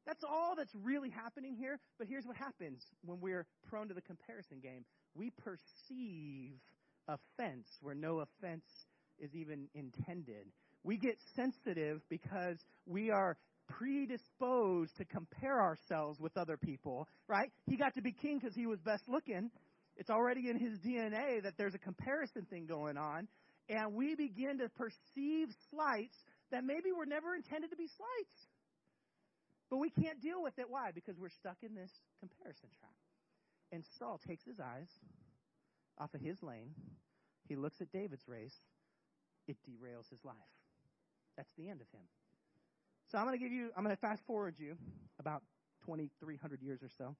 That's 0.06 0.24
all 0.24 0.54
that's 0.56 0.74
really 0.74 1.10
happening 1.10 1.54
here. 1.54 1.78
But 1.98 2.06
here's 2.08 2.24
what 2.24 2.36
happens 2.36 2.82
when 3.04 3.20
we're 3.20 3.46
prone 3.68 3.88
to 3.88 3.94
the 3.94 4.00
comparison 4.00 4.60
game 4.62 4.86
we 5.14 5.30
perceive 5.30 6.52
offense 7.08 7.66
where 7.80 7.94
no 7.94 8.20
offense 8.20 8.64
is 9.18 9.34
even 9.34 9.68
intended. 9.74 10.46
We 10.84 10.96
get 10.96 11.18
sensitive 11.36 12.00
because 12.08 12.56
we 12.86 13.10
are 13.10 13.36
predisposed 13.68 14.96
to 14.96 15.04
compare 15.04 15.60
ourselves 15.60 16.18
with 16.20 16.36
other 16.36 16.56
people, 16.56 17.06
right? 17.26 17.50
He 17.66 17.76
got 17.76 17.94
to 17.94 18.02
be 18.02 18.12
king 18.12 18.38
because 18.38 18.54
he 18.54 18.66
was 18.66 18.80
best 18.80 19.02
looking. 19.08 19.50
It's 19.96 20.10
already 20.10 20.48
in 20.48 20.58
his 20.58 20.78
DNA 20.78 21.42
that 21.42 21.54
there's 21.58 21.74
a 21.74 21.78
comparison 21.78 22.46
thing 22.48 22.66
going 22.66 22.96
on. 22.96 23.28
And 23.68 23.94
we 23.94 24.14
begin 24.14 24.58
to 24.58 24.68
perceive 24.70 25.48
slights 25.70 26.16
that 26.50 26.64
maybe 26.64 26.92
were 26.96 27.04
never 27.04 27.34
intended 27.34 27.70
to 27.70 27.76
be 27.76 27.88
slights. 27.96 28.36
But 29.70 29.78
we 29.78 29.90
can't 29.90 30.20
deal 30.22 30.42
with 30.42 30.58
it. 30.58 30.64
Why? 30.68 30.92
Because 30.94 31.18
we're 31.18 31.34
stuck 31.40 31.58
in 31.62 31.74
this 31.74 31.90
comparison 32.20 32.70
trap. 32.80 32.94
And 33.70 33.84
Saul 33.98 34.18
takes 34.26 34.44
his 34.44 34.58
eyes 34.58 34.88
off 35.98 36.14
of 36.14 36.20
his 36.22 36.42
lane. 36.42 36.72
He 37.48 37.56
looks 37.56 37.80
at 37.82 37.92
David's 37.92 38.26
race 38.26 38.54
it 39.48 39.56
derails 39.68 40.08
his 40.10 40.20
life. 40.24 40.36
That's 41.36 41.50
the 41.56 41.68
end 41.68 41.80
of 41.80 41.88
him. 41.92 42.06
So 43.10 43.18
I'm 43.18 43.24
going 43.24 43.38
to 43.38 43.42
give 43.42 43.52
you, 43.52 43.70
I'm 43.76 43.84
going 43.84 43.94
to 43.94 44.00
fast 44.00 44.20
forward 44.26 44.56
you 44.58 44.76
about 45.18 45.42
2,300 45.86 46.60
years 46.62 46.80
or 46.82 46.90
so. 46.98 47.16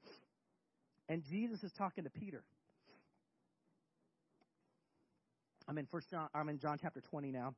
And 1.08 1.22
Jesus 1.24 1.62
is 1.62 1.72
talking 1.78 2.04
to 2.04 2.10
Peter. 2.10 2.44
I'm 5.66 5.78
in 5.78 5.86
First 5.86 6.10
John. 6.10 6.28
I'm 6.34 6.48
in 6.48 6.58
John 6.58 6.78
chapter 6.80 7.02
20 7.10 7.30
now, 7.30 7.54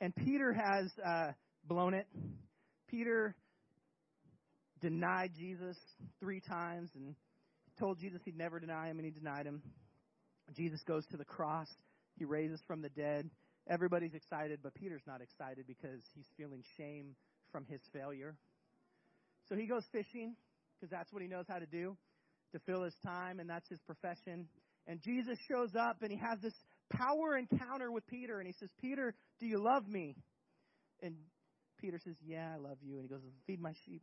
and 0.00 0.14
Peter 0.14 0.52
has 0.52 0.90
uh, 1.04 1.32
blown 1.64 1.94
it. 1.94 2.06
Peter 2.88 3.36
denied 4.80 5.30
Jesus 5.38 5.76
three 6.18 6.40
times 6.40 6.90
and 6.96 7.14
told 7.78 7.98
Jesus 8.00 8.20
he'd 8.24 8.36
never 8.36 8.58
deny 8.58 8.88
him, 8.88 8.98
and 8.98 9.04
he 9.04 9.12
denied 9.12 9.46
him. 9.46 9.62
Jesus 10.56 10.80
goes 10.86 11.06
to 11.12 11.16
the 11.16 11.24
cross. 11.24 11.68
He 12.18 12.24
raises 12.24 12.60
from 12.66 12.82
the 12.82 12.88
dead. 12.88 13.30
Everybody's 13.68 14.14
excited, 14.14 14.60
but 14.62 14.74
Peter's 14.74 15.02
not 15.06 15.20
excited 15.20 15.66
because 15.66 16.02
he's 16.14 16.26
feeling 16.36 16.62
shame 16.76 17.14
from 17.52 17.64
his 17.66 17.80
failure. 17.92 18.34
So 19.48 19.54
he 19.54 19.66
goes 19.66 19.84
fishing 19.92 20.34
because 20.74 20.90
that's 20.90 21.12
what 21.12 21.22
he 21.22 21.28
knows 21.28 21.44
how 21.48 21.58
to 21.58 21.66
do 21.66 21.96
to 22.52 22.58
fill 22.60 22.82
his 22.82 22.94
time, 23.04 23.40
and 23.40 23.48
that's 23.48 23.68
his 23.68 23.80
profession. 23.86 24.48
And 24.86 25.00
Jesus 25.00 25.38
shows 25.48 25.70
up 25.78 26.02
and 26.02 26.10
he 26.10 26.18
has 26.18 26.38
this 26.42 26.54
power 26.90 27.36
encounter 27.36 27.90
with 27.90 28.06
Peter, 28.06 28.38
and 28.38 28.46
he 28.46 28.54
says, 28.58 28.68
Peter, 28.80 29.14
do 29.40 29.46
you 29.46 29.62
love 29.62 29.86
me? 29.88 30.16
And 31.02 31.14
Peter 31.80 31.98
says, 32.02 32.14
Yeah, 32.24 32.52
I 32.54 32.58
love 32.58 32.78
you. 32.82 32.94
And 32.94 33.02
he 33.02 33.08
goes, 33.08 33.20
Feed 33.46 33.60
my 33.60 33.72
sheep. 33.84 34.02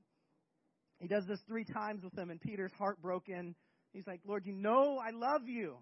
He 1.00 1.08
does 1.08 1.26
this 1.28 1.40
three 1.48 1.64
times 1.64 2.04
with 2.04 2.18
him, 2.18 2.30
and 2.30 2.42
Peter's 2.42 2.74
heartbroken. 2.78 3.56
He's 3.94 4.06
like, 4.06 4.20
Lord, 4.28 4.46
you 4.46 4.54
know 4.54 4.98
I 4.98 5.12
love 5.12 5.48
you. 5.48 5.78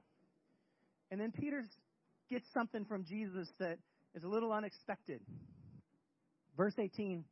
And 1.09 1.19
then 1.19 1.31
Peter's 1.31 1.67
gets 2.29 2.45
something 2.53 2.85
from 2.85 3.03
Jesus 3.05 3.47
that 3.59 3.77
is 4.15 4.23
a 4.23 4.27
little 4.27 4.51
unexpected. 4.51 5.21
Verse 6.55 6.73
18, 6.77 7.23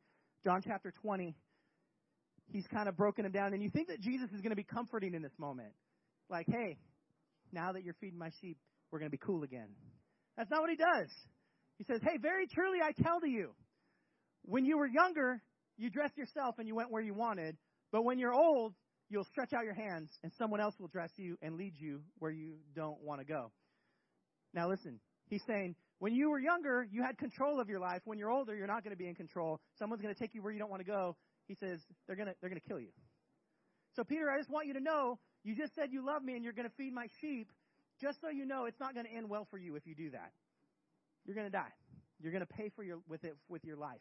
John 0.44 0.62
chapter 0.64 0.92
20, 1.02 1.34
he's 2.52 2.66
kind 2.72 2.88
of 2.88 2.96
broken 2.96 3.24
him 3.26 3.32
down. 3.32 3.52
And 3.52 3.62
you 3.62 3.70
think 3.70 3.88
that 3.88 4.00
Jesus 4.00 4.30
is 4.32 4.40
going 4.40 4.50
to 4.50 4.56
be 4.56 4.64
comforting 4.64 5.14
in 5.14 5.22
this 5.22 5.36
moment. 5.38 5.72
Like, 6.30 6.46
hey, 6.48 6.78
now 7.52 7.72
that 7.72 7.84
you're 7.84 7.96
feeding 8.00 8.18
my 8.18 8.30
sheep, 8.40 8.58
we're 8.90 8.98
going 8.98 9.10
to 9.10 9.16
be 9.16 9.22
cool 9.24 9.42
again. 9.42 9.68
That's 10.36 10.50
not 10.50 10.60
what 10.60 10.70
he 10.70 10.76
does. 10.76 11.08
He 11.78 11.84
says, 11.84 12.00
hey, 12.02 12.18
very 12.20 12.46
truly 12.46 12.78
I 12.82 12.92
tell 12.92 13.20
to 13.20 13.28
you, 13.28 13.50
when 14.42 14.64
you 14.64 14.78
were 14.78 14.86
younger, 14.86 15.42
you 15.76 15.90
dressed 15.90 16.16
yourself 16.16 16.56
and 16.58 16.68
you 16.68 16.74
went 16.74 16.90
where 16.90 17.02
you 17.02 17.14
wanted. 17.14 17.56
But 17.92 18.04
when 18.04 18.18
you're 18.18 18.34
old, 18.34 18.74
you'll 19.08 19.24
stretch 19.24 19.52
out 19.52 19.64
your 19.64 19.74
hands 19.74 20.10
and 20.22 20.32
someone 20.38 20.60
else 20.60 20.74
will 20.78 20.88
dress 20.88 21.10
you 21.16 21.36
and 21.42 21.56
lead 21.56 21.74
you 21.76 22.00
where 22.18 22.30
you 22.30 22.54
don't 22.74 23.00
want 23.02 23.20
to 23.20 23.26
go. 23.26 23.52
Now 24.56 24.70
listen, 24.70 24.98
he's 25.28 25.42
saying, 25.46 25.76
when 25.98 26.14
you 26.14 26.30
were 26.30 26.40
younger, 26.40 26.86
you 26.90 27.02
had 27.02 27.18
control 27.18 27.60
of 27.60 27.68
your 27.68 27.78
life. 27.78 28.00
When 28.04 28.18
you're 28.18 28.30
older, 28.30 28.56
you're 28.56 28.66
not 28.66 28.82
going 28.82 28.90
to 28.92 28.98
be 28.98 29.06
in 29.06 29.14
control. 29.14 29.60
Someone's 29.78 30.02
going 30.02 30.14
to 30.14 30.18
take 30.18 30.34
you 30.34 30.42
where 30.42 30.52
you 30.52 30.58
don't 30.58 30.70
want 30.70 30.80
to 30.80 30.90
go. 30.90 31.14
He 31.46 31.54
says, 31.54 31.78
they're 32.06 32.16
going 32.16 32.28
to, 32.28 32.34
they're 32.40 32.50
going 32.50 32.60
to 32.60 32.66
kill 32.66 32.80
you. 32.80 32.88
So 33.94 34.02
Peter, 34.02 34.30
I 34.30 34.38
just 34.38 34.50
want 34.50 34.66
you 34.66 34.74
to 34.74 34.80
know, 34.80 35.18
you 35.44 35.54
just 35.54 35.74
said 35.74 35.90
you 35.92 36.04
love 36.04 36.22
me 36.22 36.34
and 36.34 36.42
you're 36.42 36.54
going 36.54 36.68
to 36.68 36.74
feed 36.76 36.92
my 36.92 37.06
sheep. 37.20 37.52
Just 38.00 38.20
so 38.20 38.28
you 38.28 38.44
know, 38.44 38.64
it's 38.64 38.80
not 38.80 38.94
going 38.94 39.06
to 39.06 39.12
end 39.12 39.28
well 39.28 39.46
for 39.50 39.58
you 39.58 39.76
if 39.76 39.86
you 39.86 39.94
do 39.94 40.10
that. 40.10 40.32
You're 41.24 41.36
going 41.36 41.46
to 41.46 41.52
die. 41.52 41.72
You're 42.20 42.32
going 42.32 42.44
to 42.46 42.52
pay 42.52 42.70
for 42.74 42.82
your, 42.82 42.98
with 43.08 43.24
it, 43.24 43.36
with 43.48 43.64
your 43.64 43.76
life. 43.76 44.00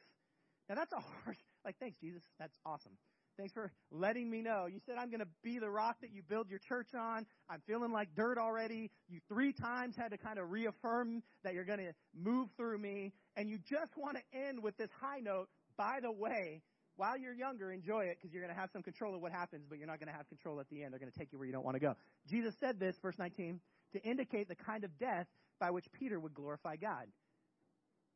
Now 0.67 0.75
that's 0.75 0.91
a 0.91 0.99
harsh, 1.23 1.37
like, 1.63 1.75
thanks 1.79 1.97
Jesus. 1.99 2.23
That's 2.39 2.57
awesome. 2.65 2.93
Thanks 3.38 3.54
for 3.54 3.71
letting 3.91 4.30
me 4.30 4.41
know. 4.41 4.65
You 4.65 4.80
said 4.86 4.95
I'm 4.98 5.10
going 5.10 5.19
to 5.19 5.28
be 5.43 5.60
the 5.60 5.69
rock 5.69 5.98
that 6.02 6.12
you 6.13 6.21
build 6.24 6.50
your 6.50 6.60
church 6.60 6.89
on. 6.93 7.26
I'm 7.50 7.62
feeling 7.67 7.91
like 7.91 8.15
dirt 8.15 8.38
already. 8.38 8.91
You 9.10 9.19
three 9.28 9.52
times 9.52 9.95
had 9.98 10.12
to 10.12 10.17
kind 10.17 10.39
of 10.39 10.52
reaffirm 10.52 11.21
that 11.43 11.54
you're 11.54 11.65
going 11.65 11.80
to 11.80 11.93
move 12.17 12.48
through 12.56 12.78
me. 12.78 13.12
And 13.36 13.50
you 13.50 13.58
just 13.58 13.98
want 13.98 14.17
to 14.17 14.38
end 14.48 14.63
with 14.63 14.78
this 14.78 14.89
high 15.02 15.19
note. 15.19 15.50
By 15.78 16.00
the 16.02 16.12
way, 16.12 16.62
while 16.95 17.17
you're 17.17 17.34
younger, 17.34 17.71
enjoy 17.71 18.06
it 18.06 18.17
because 18.17 18.34
you're 18.34 18.41
going 18.41 18.54
to 18.54 18.60
have 18.60 18.69
some 18.71 18.82
control 18.82 19.13
of 19.13 19.21
what 19.21 19.34
happens, 19.34 19.65
but 19.67 19.78
you're 19.78 19.88
not 19.88 20.00
going 20.00 20.08
to 20.08 20.15
have 20.15 20.30
control 20.30 20.62
at 20.62 20.69
the 20.69 20.84
end. 20.84 20.93
They're 20.93 21.00
going 21.00 21.12
to 21.12 21.19
take 21.19 21.34
you 21.34 21.38
where 21.38 21.45
you 21.45 21.54
don't 21.54 21.65
want 21.65 21.76
to 21.76 21.82
go. 21.82 21.95
Jesus 22.30 22.56
said 22.62 22.80
this, 22.80 22.95
verse 23.02 23.15
19, 23.17 23.60
to 23.93 24.04
indicate 24.04 24.48
the 24.48 24.56
kind 24.56 24.86
of 24.86 24.98
death 24.98 25.28
by 25.60 25.71
which 25.71 25.86
Peter 25.91 26.19
would 26.19 26.34
glorify 26.34 26.78
God. 26.78 27.08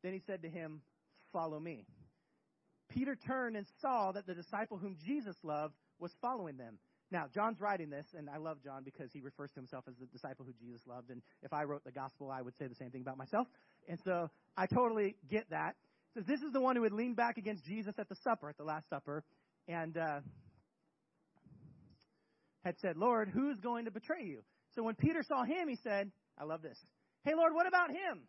Then 0.02 0.14
he 0.14 0.22
said 0.26 0.42
to 0.42 0.48
him, 0.48 0.80
Follow 1.32 1.60
me. 1.60 1.84
Peter 2.90 3.16
turned 3.16 3.56
and 3.56 3.66
saw 3.80 4.12
that 4.12 4.26
the 4.26 4.34
disciple 4.34 4.76
whom 4.76 4.96
Jesus 5.04 5.36
loved 5.42 5.74
was 5.98 6.12
following 6.20 6.56
them. 6.56 6.78
Now, 7.12 7.26
John's 7.34 7.60
writing 7.60 7.90
this, 7.90 8.06
and 8.16 8.30
I 8.30 8.36
love 8.36 8.58
John 8.62 8.82
because 8.84 9.10
he 9.12 9.20
refers 9.20 9.50
to 9.52 9.56
himself 9.56 9.84
as 9.88 9.94
the 9.98 10.06
disciple 10.06 10.44
who 10.44 10.52
Jesus 10.52 10.80
loved. 10.86 11.10
And 11.10 11.22
if 11.42 11.52
I 11.52 11.64
wrote 11.64 11.82
the 11.84 11.90
gospel, 11.90 12.30
I 12.30 12.40
would 12.40 12.56
say 12.56 12.68
the 12.68 12.74
same 12.76 12.90
thing 12.90 13.02
about 13.02 13.18
myself. 13.18 13.48
And 13.88 13.98
so 14.04 14.30
I 14.56 14.66
totally 14.66 15.16
get 15.28 15.50
that. 15.50 15.74
says 16.14 16.24
this 16.26 16.40
is 16.40 16.52
the 16.52 16.60
one 16.60 16.76
who 16.76 16.84
had 16.84 16.92
leaned 16.92 17.16
back 17.16 17.36
against 17.36 17.64
Jesus 17.64 17.94
at 17.98 18.08
the 18.08 18.14
supper, 18.22 18.48
at 18.48 18.56
the 18.56 18.64
Last 18.64 18.88
Supper, 18.88 19.24
and 19.66 19.96
uh, 19.96 20.20
had 22.64 22.78
said, 22.78 22.96
Lord, 22.96 23.28
who's 23.28 23.58
going 23.58 23.86
to 23.86 23.90
betray 23.90 24.24
you? 24.24 24.42
So 24.76 24.84
when 24.84 24.94
Peter 24.94 25.22
saw 25.26 25.42
him, 25.42 25.68
he 25.68 25.76
said, 25.82 26.12
I 26.38 26.44
love 26.44 26.62
this. 26.62 26.78
Hey, 27.24 27.34
Lord, 27.34 27.54
what 27.54 27.66
about 27.66 27.90
him? 27.90 28.22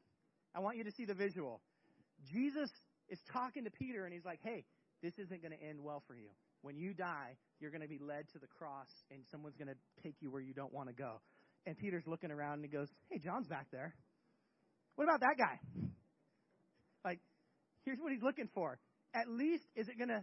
I 0.55 0.59
want 0.59 0.77
you 0.77 0.83
to 0.85 0.91
see 0.91 1.05
the 1.05 1.13
visual. 1.13 1.61
Jesus 2.31 2.69
is 3.11 3.19
talking 3.31 3.65
to 3.65 3.71
Peter, 3.71 4.05
and 4.05 4.13
he's 4.13 4.25
like, 4.25 4.39
hey, 4.41 4.63
this 5.03 5.13
isn't 5.19 5.41
going 5.43 5.51
to 5.51 5.61
end 5.61 5.79
well 5.83 6.01
for 6.07 6.15
you. 6.15 6.29
When 6.61 6.77
you 6.77 6.93
die, 6.93 7.35
you're 7.59 7.71
going 7.71 7.81
to 7.81 7.87
be 7.87 7.99
led 7.99 8.29
to 8.33 8.39
the 8.39 8.47
cross, 8.47 8.89
and 9.11 9.21
someone's 9.29 9.57
going 9.57 9.67
to 9.67 9.75
take 10.01 10.15
you 10.21 10.31
where 10.31 10.41
you 10.41 10.53
don't 10.53 10.73
want 10.73 10.87
to 10.87 10.95
go. 10.95 11.19
And 11.67 11.77
Peter's 11.77 12.07
looking 12.07 12.31
around, 12.31 12.53
and 12.55 12.63
he 12.63 12.69
goes, 12.69 12.87
hey, 13.09 13.19
John's 13.19 13.47
back 13.47 13.67
there. 13.71 13.93
What 14.95 15.05
about 15.05 15.19
that 15.19 15.35
guy? 15.37 15.59
Like, 17.03 17.19
here's 17.85 17.99
what 17.99 18.11
he's 18.11 18.23
looking 18.23 18.49
for. 18.53 18.79
At 19.13 19.27
least, 19.27 19.63
is 19.75 19.87
it 19.87 19.97
going 19.97 20.09
to 20.09 20.21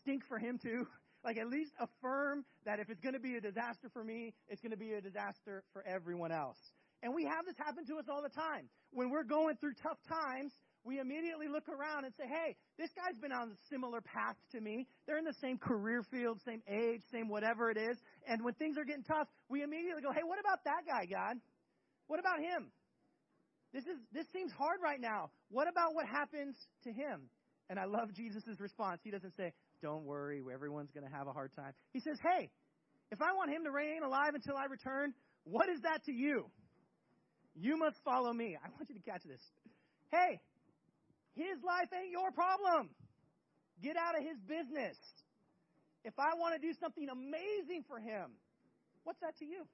stink 0.00 0.22
for 0.28 0.38
him 0.38 0.58
too? 0.62 0.86
Like, 1.24 1.36
at 1.36 1.48
least 1.48 1.72
affirm 1.80 2.44
that 2.64 2.78
if 2.78 2.90
it's 2.90 3.00
going 3.00 3.14
to 3.14 3.20
be 3.20 3.34
a 3.34 3.40
disaster 3.40 3.90
for 3.92 4.04
me, 4.04 4.32
it's 4.46 4.62
going 4.62 4.70
to 4.70 4.78
be 4.78 4.92
a 4.92 5.00
disaster 5.00 5.64
for 5.72 5.84
everyone 5.84 6.30
else. 6.30 6.56
And 7.02 7.12
we 7.12 7.24
have 7.24 7.44
this 7.44 7.56
happen 7.58 7.84
to 7.86 7.98
us 7.98 8.06
all 8.08 8.22
the 8.22 8.30
time. 8.30 8.70
When 8.92 9.10
we're 9.10 9.24
going 9.24 9.56
through 9.56 9.74
tough 9.82 9.98
times, 10.08 10.52
we 10.88 10.98
immediately 10.98 11.46
look 11.48 11.68
around 11.68 12.06
and 12.06 12.14
say, 12.16 12.24
hey, 12.26 12.56
this 12.78 12.88
guy's 12.96 13.20
been 13.20 13.32
on 13.32 13.50
a 13.50 13.58
similar 13.68 14.00
path 14.00 14.36
to 14.52 14.60
me. 14.60 14.88
They're 15.06 15.18
in 15.18 15.24
the 15.24 15.36
same 15.40 15.58
career 15.58 16.02
field, 16.10 16.40
same 16.46 16.62
age, 16.66 17.02
same 17.12 17.28
whatever 17.28 17.70
it 17.70 17.76
is. 17.76 17.98
And 18.26 18.42
when 18.42 18.54
things 18.54 18.78
are 18.78 18.84
getting 18.84 19.04
tough, 19.04 19.28
we 19.50 19.62
immediately 19.62 20.00
go, 20.00 20.12
hey, 20.12 20.24
what 20.24 20.40
about 20.40 20.64
that 20.64 20.88
guy, 20.88 21.04
God? 21.04 21.36
What 22.06 22.18
about 22.18 22.40
him? 22.40 22.72
This 23.72 23.84
is 23.84 23.98
this 24.12 24.24
seems 24.32 24.50
hard 24.52 24.80
right 24.82 25.00
now. 25.00 25.30
What 25.50 25.68
about 25.68 25.94
what 25.94 26.06
happens 26.06 26.56
to 26.84 26.90
him? 26.90 27.28
And 27.68 27.78
I 27.78 27.84
love 27.84 28.14
Jesus' 28.14 28.58
response. 28.58 29.00
He 29.04 29.10
doesn't 29.10 29.36
say, 29.36 29.52
Don't 29.82 30.04
worry, 30.04 30.42
everyone's 30.52 30.90
gonna 30.90 31.10
have 31.12 31.26
a 31.26 31.32
hard 31.32 31.52
time. 31.54 31.74
He 31.92 32.00
says, 32.00 32.16
Hey, 32.22 32.48
if 33.12 33.20
I 33.20 33.34
want 33.34 33.50
him 33.50 33.64
to 33.64 33.70
remain 33.70 34.02
alive 34.02 34.34
until 34.34 34.56
I 34.56 34.64
return, 34.64 35.12
what 35.44 35.68
is 35.68 35.82
that 35.82 36.02
to 36.06 36.12
you? 36.12 36.46
You 37.54 37.76
must 37.76 37.96
follow 38.04 38.32
me. 38.32 38.56
I 38.56 38.68
want 38.70 38.88
you 38.88 38.94
to 38.94 39.02
catch 39.02 39.22
this. 39.24 39.40
Hey, 40.10 40.40
his 41.34 41.62
life 41.64 41.88
ain't 41.92 42.10
your 42.10 42.30
problem. 42.30 42.90
Get 43.82 43.96
out 43.96 44.18
of 44.18 44.22
his 44.24 44.38
business. 44.46 44.96
If 46.04 46.14
I 46.18 46.34
want 46.38 46.54
to 46.54 46.60
do 46.60 46.72
something 46.80 47.08
amazing 47.08 47.84
for 47.86 47.98
him, 47.98 48.32
what's 49.04 49.20
that 49.20 49.36
to 49.38 49.44
you? 49.44 49.66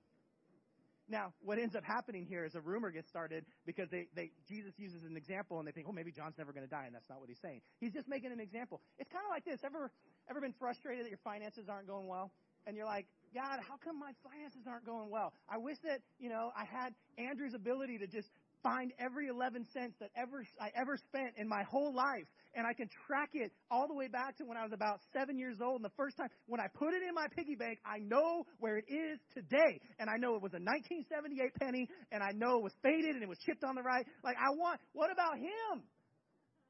Now, 1.09 1.35
what 1.45 1.59
ends 1.59 1.77
up 1.77 1.85
happening 1.85 2.25
here 2.25 2.45
is 2.45 2.55
a 2.55 2.61
rumor 2.61 2.90
gets 2.90 3.09
started 3.09 3.45
because 3.67 3.90
they, 3.90 4.09
they 4.17 4.31
Jesus 4.49 4.73
uses 4.79 5.05
an 5.05 5.17
example 5.17 5.59
and 5.59 5.69
they 5.69 5.73
think, 5.73 5.87
oh, 5.88 5.93
maybe 5.93 6.11
John's 6.11 6.38
never 6.38 6.53
going 6.53 6.64
to 6.64 6.71
die, 6.71 6.87
and 6.87 6.95
that's 6.95 7.09
not 7.11 7.21
what 7.21 7.29
he's 7.29 7.40
saying. 7.43 7.61
He's 7.79 7.93
just 7.93 8.09
making 8.09 8.33
an 8.33 8.40
example. 8.40 8.81
It's 8.99 9.11
kind 9.12 9.23
of 9.25 9.31
like 9.31 9.45
this. 9.45 9.61
Ever 9.64 9.90
ever 10.31 10.40
been 10.40 10.55
frustrated 10.59 11.05
that 11.05 11.11
your 11.11 11.21
finances 11.23 11.69
aren't 11.69 11.87
going 11.87 12.09
well? 12.09 12.33
And 12.67 12.77
you're 12.77 12.87
like, 12.87 13.07
God, 13.35 13.61
how 13.61 13.77
come 13.77 13.99
my 13.99 14.12
finances 14.25 14.62
aren't 14.67 14.87
going 14.87 15.11
well? 15.11 15.35
I 15.49 15.59
wish 15.59 15.77
that, 15.85 16.01
you 16.19 16.31
know, 16.31 16.53
I 16.57 16.64
had 16.64 16.95
Andrew's 17.19 17.53
ability 17.53 17.99
to 17.99 18.07
just 18.07 18.29
find 18.64 18.90
every 18.98 19.29
11 19.29 19.68
cents 19.77 19.94
that 20.00 20.11
ever 20.16 20.42
I 20.59 20.72
ever 20.74 20.96
spent 20.96 21.37
in 21.37 21.46
my 21.46 21.62
whole 21.68 21.94
life, 21.94 22.24
and 22.57 22.66
I 22.66 22.72
can 22.72 22.88
track 23.07 23.31
it 23.35 23.53
all 23.70 23.87
the 23.87 23.94
way 23.94 24.09
back 24.09 24.38
to 24.38 24.44
when 24.48 24.57
I 24.57 24.64
was 24.64 24.72
about 24.72 24.98
seven 25.12 25.38
years 25.38 25.61
old. 25.61 25.77
And 25.77 25.85
the 25.85 25.94
first 25.94 26.16
time 26.16 26.33
when 26.48 26.59
I 26.59 26.66
put 26.72 26.96
it 26.96 27.05
in 27.05 27.14
my 27.14 27.29
piggy 27.37 27.55
bank, 27.55 27.79
I 27.85 28.00
know 28.00 28.48
where 28.59 28.81
it 28.81 28.88
is 28.88 29.20
today, 29.37 29.79
and 30.00 30.09
I 30.09 30.16
know 30.16 30.35
it 30.35 30.42
was 30.42 30.57
a 30.57 30.64
1978 30.64 31.55
penny, 31.61 31.87
and 32.11 32.24
I 32.24 32.33
know 32.33 32.57
it 32.57 32.64
was 32.64 32.74
faded 32.83 33.14
and 33.14 33.22
it 33.22 33.29
was 33.29 33.38
chipped 33.44 33.62
on 33.62 33.77
the 33.77 33.85
right. 33.85 34.09
Like 34.24 34.40
I 34.40 34.50
want. 34.57 34.81
What 34.96 35.12
about 35.12 35.37
him? 35.37 35.85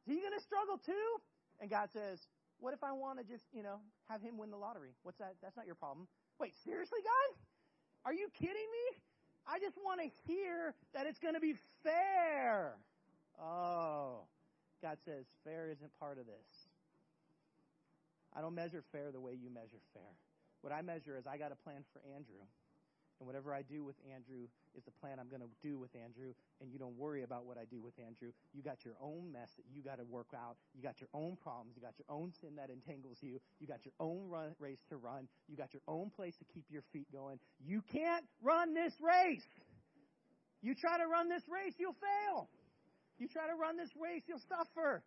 Is 0.04 0.18
he 0.18 0.20
going 0.20 0.36
to 0.36 0.44
struggle 0.44 0.76
too? 0.82 1.08
And 1.62 1.70
God 1.70 1.88
says, 1.94 2.18
"What 2.58 2.74
if 2.74 2.82
I 2.82 2.92
want 2.92 3.22
to 3.22 3.24
just, 3.24 3.46
you 3.54 3.62
know, 3.62 3.78
have 4.10 4.20
him 4.20 4.36
win 4.36 4.50
the 4.50 4.58
lottery? 4.58 4.92
What's 5.06 5.18
that? 5.22 5.38
That's 5.40 5.56
not 5.56 5.64
your 5.64 5.78
problem." 5.78 6.10
Wait, 6.42 6.52
seriously, 6.66 6.98
God? 7.00 7.38
Are 8.04 8.12
you 8.12 8.28
kidding 8.34 8.68
me? 8.68 8.84
I 9.46 9.58
just 9.58 9.76
want 9.84 10.00
to 10.00 10.08
hear 10.26 10.74
that 10.94 11.06
it's 11.06 11.18
going 11.18 11.34
to 11.34 11.40
be 11.40 11.54
fair. 11.82 12.72
Oh, 13.40 14.20
God 14.82 14.98
says 15.04 15.26
fair 15.44 15.68
isn't 15.70 15.90
part 15.98 16.18
of 16.18 16.26
this. 16.26 16.68
I 18.36 18.40
don't 18.40 18.54
measure 18.54 18.82
fair 18.90 19.12
the 19.12 19.20
way 19.20 19.32
you 19.32 19.50
measure 19.50 19.80
fair. 19.92 20.02
What 20.62 20.72
I 20.72 20.82
measure 20.82 21.16
is 21.16 21.26
I 21.26 21.36
got 21.36 21.52
a 21.52 21.56
plan 21.56 21.84
for 21.92 22.00
Andrew. 22.14 22.40
And 23.20 23.26
whatever 23.26 23.54
I 23.54 23.62
do 23.62 23.84
with 23.84 23.94
Andrew 24.12 24.48
is 24.76 24.82
the 24.84 24.90
plan 24.90 25.18
I'm 25.20 25.28
going 25.28 25.42
to 25.42 25.50
do 25.62 25.78
with 25.78 25.94
Andrew. 25.94 26.34
And 26.60 26.72
you 26.72 26.78
don't 26.78 26.96
worry 26.98 27.22
about 27.22 27.46
what 27.46 27.56
I 27.58 27.64
do 27.64 27.80
with 27.80 27.94
Andrew. 27.98 28.30
You 28.52 28.62
got 28.62 28.84
your 28.84 28.94
own 29.00 29.30
mess 29.32 29.50
that 29.56 29.64
you 29.72 29.82
got 29.82 29.98
to 29.98 30.04
work 30.04 30.34
out. 30.34 30.56
You 30.74 30.82
got 30.82 31.00
your 31.00 31.08
own 31.14 31.36
problems. 31.36 31.76
You 31.76 31.82
got 31.82 31.94
your 31.98 32.10
own 32.10 32.32
sin 32.40 32.56
that 32.56 32.70
entangles 32.70 33.18
you. 33.20 33.38
You 33.60 33.66
got 33.66 33.84
your 33.84 33.94
own 34.00 34.28
run, 34.28 34.54
race 34.58 34.82
to 34.90 34.96
run. 34.96 35.28
You 35.48 35.56
got 35.56 35.72
your 35.72 35.82
own 35.86 36.10
place 36.10 36.34
to 36.38 36.44
keep 36.52 36.64
your 36.70 36.82
feet 36.92 37.06
going. 37.12 37.38
You 37.64 37.82
can't 37.92 38.24
run 38.42 38.74
this 38.74 38.92
race. 39.00 39.46
You 40.64 40.74
try 40.74 40.96
to 40.96 41.06
run 41.06 41.28
this 41.28 41.42
race, 41.46 41.74
you'll 41.78 41.92
fail. 42.00 42.48
You 43.18 43.28
try 43.28 43.46
to 43.46 43.54
run 43.54 43.76
this 43.76 43.90
race, 44.00 44.22
you'll 44.26 44.42
suffer. 44.48 45.04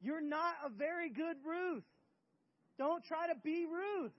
You're 0.00 0.22
not 0.22 0.54
a 0.64 0.70
very 0.70 1.10
good 1.10 1.36
Ruth. 1.44 1.84
Don't 2.78 3.04
try 3.04 3.28
to 3.28 3.34
be 3.44 3.66
Ruth. 3.66 4.12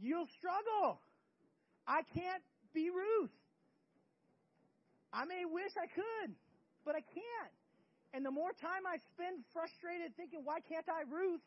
You'll 0.00 0.28
struggle. 0.38 1.00
I 1.86 2.02
can't 2.14 2.42
be 2.74 2.90
Ruth. 2.90 3.30
I 5.12 5.24
may 5.24 5.44
wish 5.46 5.72
I 5.80 5.86
could, 5.86 6.34
but 6.84 6.94
I 6.94 7.00
can't. 7.00 7.54
And 8.12 8.24
the 8.24 8.30
more 8.30 8.52
time 8.52 8.84
I 8.86 8.98
spend 9.14 9.44
frustrated 9.52 10.16
thinking, 10.16 10.40
why 10.44 10.60
can't 10.60 10.86
I 10.88 11.08
Ruth? 11.08 11.40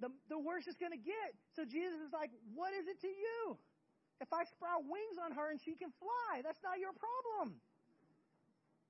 The, 0.00 0.10
the 0.28 0.38
worse 0.38 0.66
it's 0.66 0.76
going 0.76 0.92
to 0.92 1.00
get. 1.00 1.32
So 1.56 1.64
Jesus 1.64 1.98
is 2.04 2.12
like, 2.12 2.30
what 2.54 2.74
is 2.74 2.86
it 2.86 3.00
to 3.00 3.08
you? 3.08 3.56
If 4.20 4.32
I 4.32 4.44
sprout 4.44 4.84
wings 4.84 5.16
on 5.18 5.32
her 5.32 5.50
and 5.50 5.60
she 5.60 5.74
can 5.74 5.90
fly, 5.98 6.42
that's 6.42 6.62
not 6.62 6.78
your 6.78 6.92
problem. 6.92 7.56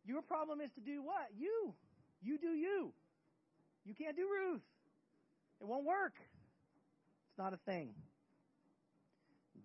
Your 0.04 0.20
problem 0.20 0.60
is 0.60 0.70
to 0.72 0.80
do 0.80 1.02
what? 1.02 1.32
You. 1.36 1.74
You 2.22 2.38
do 2.38 2.52
you. 2.52 2.92
You 3.84 3.94
can't 3.94 4.16
do 4.16 4.28
Ruth. 4.28 4.64
It 5.60 5.66
won't 5.66 5.84
work. 5.84 6.14
It's 7.34 7.38
not 7.42 7.52
a 7.52 7.58
thing. 7.68 7.88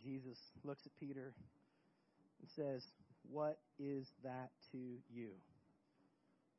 Jesus 0.03 0.39
looks 0.63 0.87
at 0.87 0.91
Peter 0.99 1.35
and 2.41 2.49
says, 2.55 2.83
What 3.29 3.59
is 3.77 4.07
that 4.23 4.49
to 4.71 4.79
you? 5.13 5.29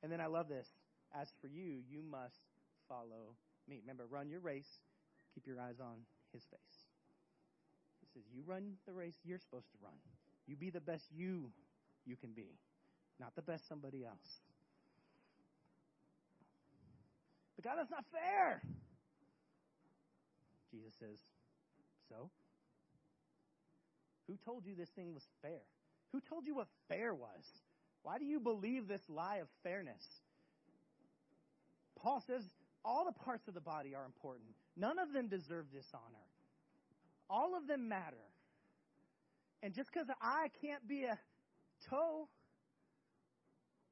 And 0.04 0.12
then 0.12 0.20
I 0.20 0.26
love 0.26 0.48
this. 0.48 0.68
As 1.12 1.26
for 1.40 1.48
you, 1.48 1.82
you 1.90 2.04
must 2.08 2.38
follow 2.88 3.34
me. 3.68 3.80
Remember, 3.80 4.04
run 4.08 4.30
your 4.30 4.38
race, 4.38 4.78
keep 5.34 5.48
your 5.48 5.58
eyes 5.58 5.80
on 5.80 5.96
his 6.32 6.44
face. 6.44 6.78
He 8.02 8.06
says, 8.14 8.22
You 8.32 8.44
run 8.46 8.74
the 8.86 8.92
race 8.92 9.16
you're 9.24 9.40
supposed 9.40 9.66
to 9.72 9.78
run. 9.82 9.98
You 10.46 10.54
be 10.54 10.70
the 10.70 10.80
best 10.80 11.06
you 11.12 11.50
you 12.06 12.14
can 12.14 12.30
be, 12.30 12.54
not 13.18 13.34
the 13.34 13.42
best 13.42 13.66
somebody 13.66 14.04
else. 14.04 14.38
But 17.56 17.64
God, 17.64 17.78
that's 17.78 17.90
not 17.90 18.04
fair. 18.12 18.62
Jesus 20.70 20.94
says, 20.98 21.18
So? 22.08 22.30
Who 24.26 24.36
told 24.44 24.64
you 24.64 24.74
this 24.74 24.90
thing 24.90 25.12
was 25.14 25.26
fair? 25.42 25.60
Who 26.12 26.20
told 26.20 26.46
you 26.46 26.54
what 26.54 26.68
fair 26.88 27.14
was? 27.14 27.44
Why 28.02 28.18
do 28.18 28.24
you 28.24 28.40
believe 28.40 28.88
this 28.88 29.02
lie 29.08 29.36
of 29.36 29.48
fairness? 29.62 30.02
Paul 31.98 32.22
says 32.26 32.42
all 32.84 33.04
the 33.04 33.24
parts 33.24 33.48
of 33.48 33.54
the 33.54 33.60
body 33.60 33.94
are 33.94 34.04
important. 34.04 34.50
None 34.76 34.98
of 34.98 35.12
them 35.12 35.28
deserve 35.28 35.70
dishonor. 35.70 36.02
All 37.28 37.56
of 37.56 37.66
them 37.66 37.88
matter. 37.88 38.16
And 39.62 39.74
just 39.74 39.90
because 39.92 40.06
the 40.06 40.16
eye 40.22 40.48
can't 40.62 40.86
be 40.88 41.04
a 41.04 41.18
toe, 41.88 42.28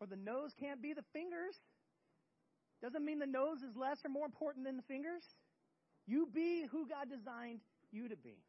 or 0.00 0.06
the 0.06 0.16
nose 0.16 0.52
can't 0.58 0.80
be 0.80 0.94
the 0.94 1.04
fingers, 1.12 1.54
Doesn't 2.80 3.04
mean 3.04 3.18
the 3.18 3.26
nose 3.26 3.62
is 3.62 3.76
less 3.76 3.98
or 4.04 4.08
more 4.08 4.24
important 4.24 4.64
than 4.64 4.76
the 4.76 4.82
fingers. 4.82 5.22
You 6.08 6.24
be 6.24 6.64
who 6.72 6.88
God 6.88 7.12
designed 7.12 7.60
you 7.92 8.08
to 8.08 8.16
be. 8.16 8.40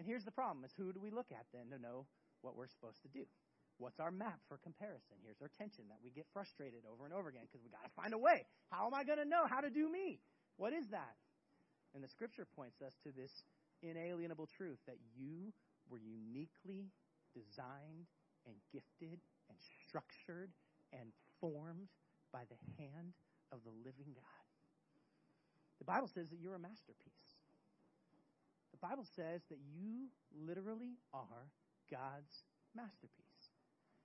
And 0.00 0.06
here's 0.08 0.24
the 0.24 0.32
problem 0.32 0.64
is 0.64 0.72
who 0.72 0.90
do 0.92 0.98
we 0.98 1.12
look 1.12 1.28
at 1.30 1.44
then 1.52 1.68
to 1.68 1.78
know 1.78 2.08
what 2.40 2.56
we're 2.56 2.66
supposed 2.66 3.04
to 3.04 3.12
do? 3.12 3.28
What's 3.76 4.00
our 4.00 4.10
map 4.10 4.40
for 4.48 4.56
comparison? 4.56 5.20
Here's 5.20 5.42
our 5.42 5.50
tension 5.58 5.84
that 5.92 6.00
we 6.02 6.10
get 6.10 6.24
frustrated 6.32 6.88
over 6.88 7.04
and 7.04 7.12
over 7.12 7.28
again 7.28 7.44
because 7.44 7.60
we 7.60 7.68
got 7.68 7.84
to 7.84 7.92
find 7.92 8.14
a 8.14 8.18
way. 8.18 8.46
How 8.72 8.86
am 8.86 8.94
I 8.94 9.04
going 9.04 9.18
to 9.18 9.28
know 9.28 9.44
how 9.44 9.60
to 9.60 9.68
do 9.68 9.90
me? 9.90 10.20
What 10.56 10.72
is 10.72 10.88
that? 10.90 11.20
And 11.92 12.02
the 12.02 12.08
scripture 12.08 12.46
points 12.56 12.80
us 12.80 12.94
to 13.04 13.12
this 13.12 13.30
inalienable 13.82 14.48
truth 14.56 14.78
that 14.86 14.96
you 15.14 15.52
were 15.90 16.00
uniquely 16.00 16.88
designed 17.34 18.08
and 18.46 18.56
gifted 18.72 19.20
and 19.50 19.58
structured 19.84 20.50
and 20.92 21.12
formed 21.40 21.92
by 22.32 22.48
the 22.48 22.58
hand 22.80 23.12
of 23.52 23.60
the 23.64 23.74
living 23.84 24.14
God. 24.14 24.43
The 25.78 25.84
Bible 25.84 26.08
says 26.14 26.26
that 26.30 26.40
you're 26.40 26.54
a 26.54 26.58
masterpiece. 26.58 27.12
The 28.72 28.88
Bible 28.88 29.06
says 29.16 29.40
that 29.50 29.58
you 29.74 30.08
literally 30.46 30.98
are 31.12 31.48
God's 31.90 32.32
masterpiece. 32.74 33.24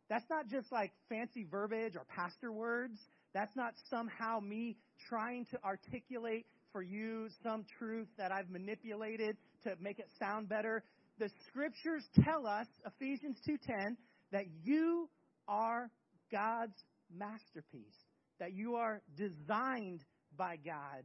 That's 0.09 0.25
not 0.29 0.47
just 0.47 0.71
like 0.71 0.91
fancy 1.07 1.45
verbiage 1.49 1.95
or 1.95 2.05
pastor 2.05 2.51
words. 2.51 2.99
That's 3.33 3.55
not 3.55 3.73
somehow 3.89 4.39
me 4.39 4.77
trying 5.07 5.45
to 5.51 5.63
articulate 5.63 6.45
for 6.71 6.81
you 6.81 7.27
some 7.43 7.65
truth 7.77 8.07
that 8.17 8.31
I've 8.31 8.49
manipulated 8.49 9.37
to 9.63 9.75
make 9.79 9.99
it 9.99 10.09
sound 10.19 10.49
better. 10.49 10.83
The 11.19 11.29
scriptures 11.47 12.03
tell 12.23 12.47
us, 12.47 12.67
Ephesians 12.85 13.39
2:10, 13.45 13.97
that 14.31 14.45
you 14.63 15.09
are 15.47 15.91
God's 16.31 16.83
masterpiece, 17.11 18.05
that 18.39 18.53
you 18.53 18.75
are 18.75 19.01
designed 19.15 20.03
by 20.37 20.57
God 20.57 21.03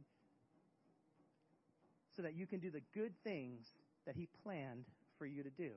so 2.15 2.21
that 2.23 2.35
you 2.35 2.45
can 2.45 2.59
do 2.59 2.71
the 2.71 2.81
good 2.93 3.13
things 3.23 3.65
that 4.05 4.15
he 4.15 4.27
planned 4.43 4.85
for 5.17 5.25
you 5.25 5.43
to 5.43 5.49
do. 5.49 5.71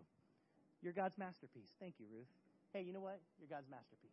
You're 0.83 0.93
God's 0.93 1.19
masterpiece. 1.19 1.71
Thank 1.81 1.95
you, 1.99 2.07
Ruth. 2.13 2.27
Hey, 2.73 2.83
you 2.83 2.93
know 2.93 3.01
what? 3.01 3.21
You're 3.41 3.49
God's 3.49 3.69
masterpiece. 3.71 4.11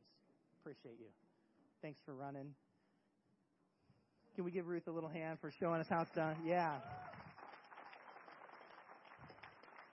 Appreciate 0.61 0.99
you. 0.99 1.07
Thanks 1.81 1.99
for 2.05 2.13
running. 2.13 2.53
Can 4.35 4.43
we 4.43 4.51
give 4.51 4.67
Ruth 4.67 4.87
a 4.87 4.91
little 4.91 5.09
hand 5.09 5.39
for 5.39 5.51
showing 5.59 5.79
us 5.79 5.87
how 5.89 6.01
it's 6.01 6.11
done? 6.15 6.35
Yeah. 6.45 6.77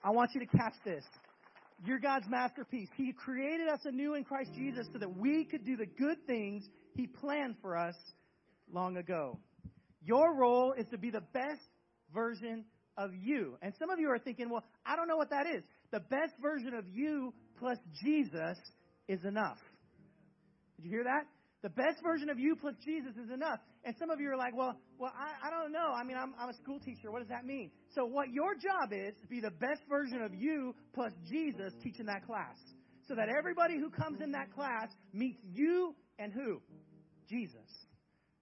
I 0.02 0.10
want 0.10 0.30
you 0.34 0.40
to 0.40 0.46
catch 0.46 0.74
this. 0.84 1.04
You're 1.84 1.98
God's 1.98 2.26
masterpiece. 2.28 2.88
He 2.96 3.12
created 3.12 3.68
us 3.68 3.80
anew 3.84 4.14
in 4.14 4.24
Christ 4.24 4.50
Jesus 4.54 4.86
so 4.92 4.98
that 4.98 5.16
we 5.16 5.44
could 5.44 5.64
do 5.64 5.76
the 5.76 5.86
good 5.86 6.26
things 6.26 6.64
He 6.94 7.06
planned 7.06 7.56
for 7.60 7.76
us 7.76 7.94
long 8.72 8.96
ago. 8.96 9.38
Your 10.04 10.34
role 10.34 10.72
is 10.72 10.86
to 10.90 10.98
be 10.98 11.10
the 11.10 11.22
best 11.32 11.60
version 12.12 12.64
of 12.96 13.10
you. 13.14 13.56
And 13.62 13.72
some 13.78 13.90
of 13.90 13.98
you 13.98 14.10
are 14.10 14.18
thinking, 14.18 14.50
well, 14.50 14.64
I 14.84 14.96
don't 14.96 15.08
know 15.08 15.16
what 15.16 15.30
that 15.30 15.46
is. 15.46 15.62
The 15.90 16.00
best 16.00 16.34
version 16.40 16.74
of 16.74 16.84
you 16.88 17.32
plus 17.58 17.78
Jesus 18.04 18.58
is 19.08 19.24
enough. 19.24 19.58
Did 20.76 20.86
you 20.86 20.90
hear 20.90 21.04
that? 21.04 21.26
The 21.62 21.70
best 21.70 22.02
version 22.02 22.28
of 22.28 22.40
you 22.40 22.56
plus 22.56 22.74
Jesus 22.84 23.12
is 23.16 23.30
enough. 23.30 23.60
And 23.84 23.94
some 23.98 24.10
of 24.10 24.20
you 24.20 24.30
are 24.30 24.36
like, 24.36 24.56
well, 24.56 24.76
well, 24.98 25.12
I, 25.16 25.46
I 25.46 25.50
don't 25.50 25.70
know. 25.70 25.92
I 25.94 26.02
mean, 26.02 26.16
I'm, 26.16 26.34
I'm 26.38 26.48
a 26.48 26.54
school 26.54 26.80
teacher. 26.80 27.10
What 27.10 27.20
does 27.20 27.28
that 27.28 27.44
mean? 27.44 27.70
So 27.94 28.04
what 28.04 28.30
your 28.32 28.54
job 28.54 28.92
is 28.92 29.14
to 29.22 29.28
be 29.28 29.40
the 29.40 29.50
best 29.50 29.82
version 29.88 30.22
of 30.22 30.34
you 30.34 30.74
plus 30.92 31.12
Jesus 31.30 31.72
teaching 31.82 32.06
that 32.06 32.26
class. 32.26 32.56
So 33.06 33.14
that 33.14 33.28
everybody 33.28 33.78
who 33.78 33.90
comes 33.90 34.20
in 34.20 34.32
that 34.32 34.52
class 34.54 34.88
meets 35.12 35.38
you 35.52 35.94
and 36.18 36.32
who? 36.32 36.60
Jesus. 37.28 37.68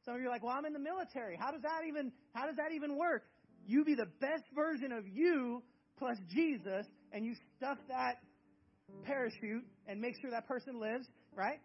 Some 0.05 0.15
of 0.15 0.21
you 0.21 0.29
are 0.29 0.31
like, 0.31 0.43
well, 0.43 0.55
I'm 0.57 0.65
in 0.65 0.73
the 0.73 0.81
military. 0.81 1.37
How 1.39 1.51
does 1.51 1.63
that 1.63 1.85
even, 1.87 2.13
how 2.35 2.47
does 2.47 2.57
that 2.57 2.73
even 2.75 2.97
work? 2.97 3.25
You 3.67 3.85
be 3.85 3.95
the 3.95 4.09
best 4.21 4.45
version 4.55 4.93
of 4.93 5.07
you 5.07 5.63
plus 5.99 6.17
Jesus, 6.29 6.87
and 7.13 7.25
you 7.25 7.35
stuff 7.57 7.79
that 7.89 8.17
parachute 9.05 9.65
and 9.87 10.01
make 10.01 10.15
sure 10.21 10.31
that 10.31 10.49
person 10.49 10.81
lives, 10.81 11.07
right? 11.35 11.61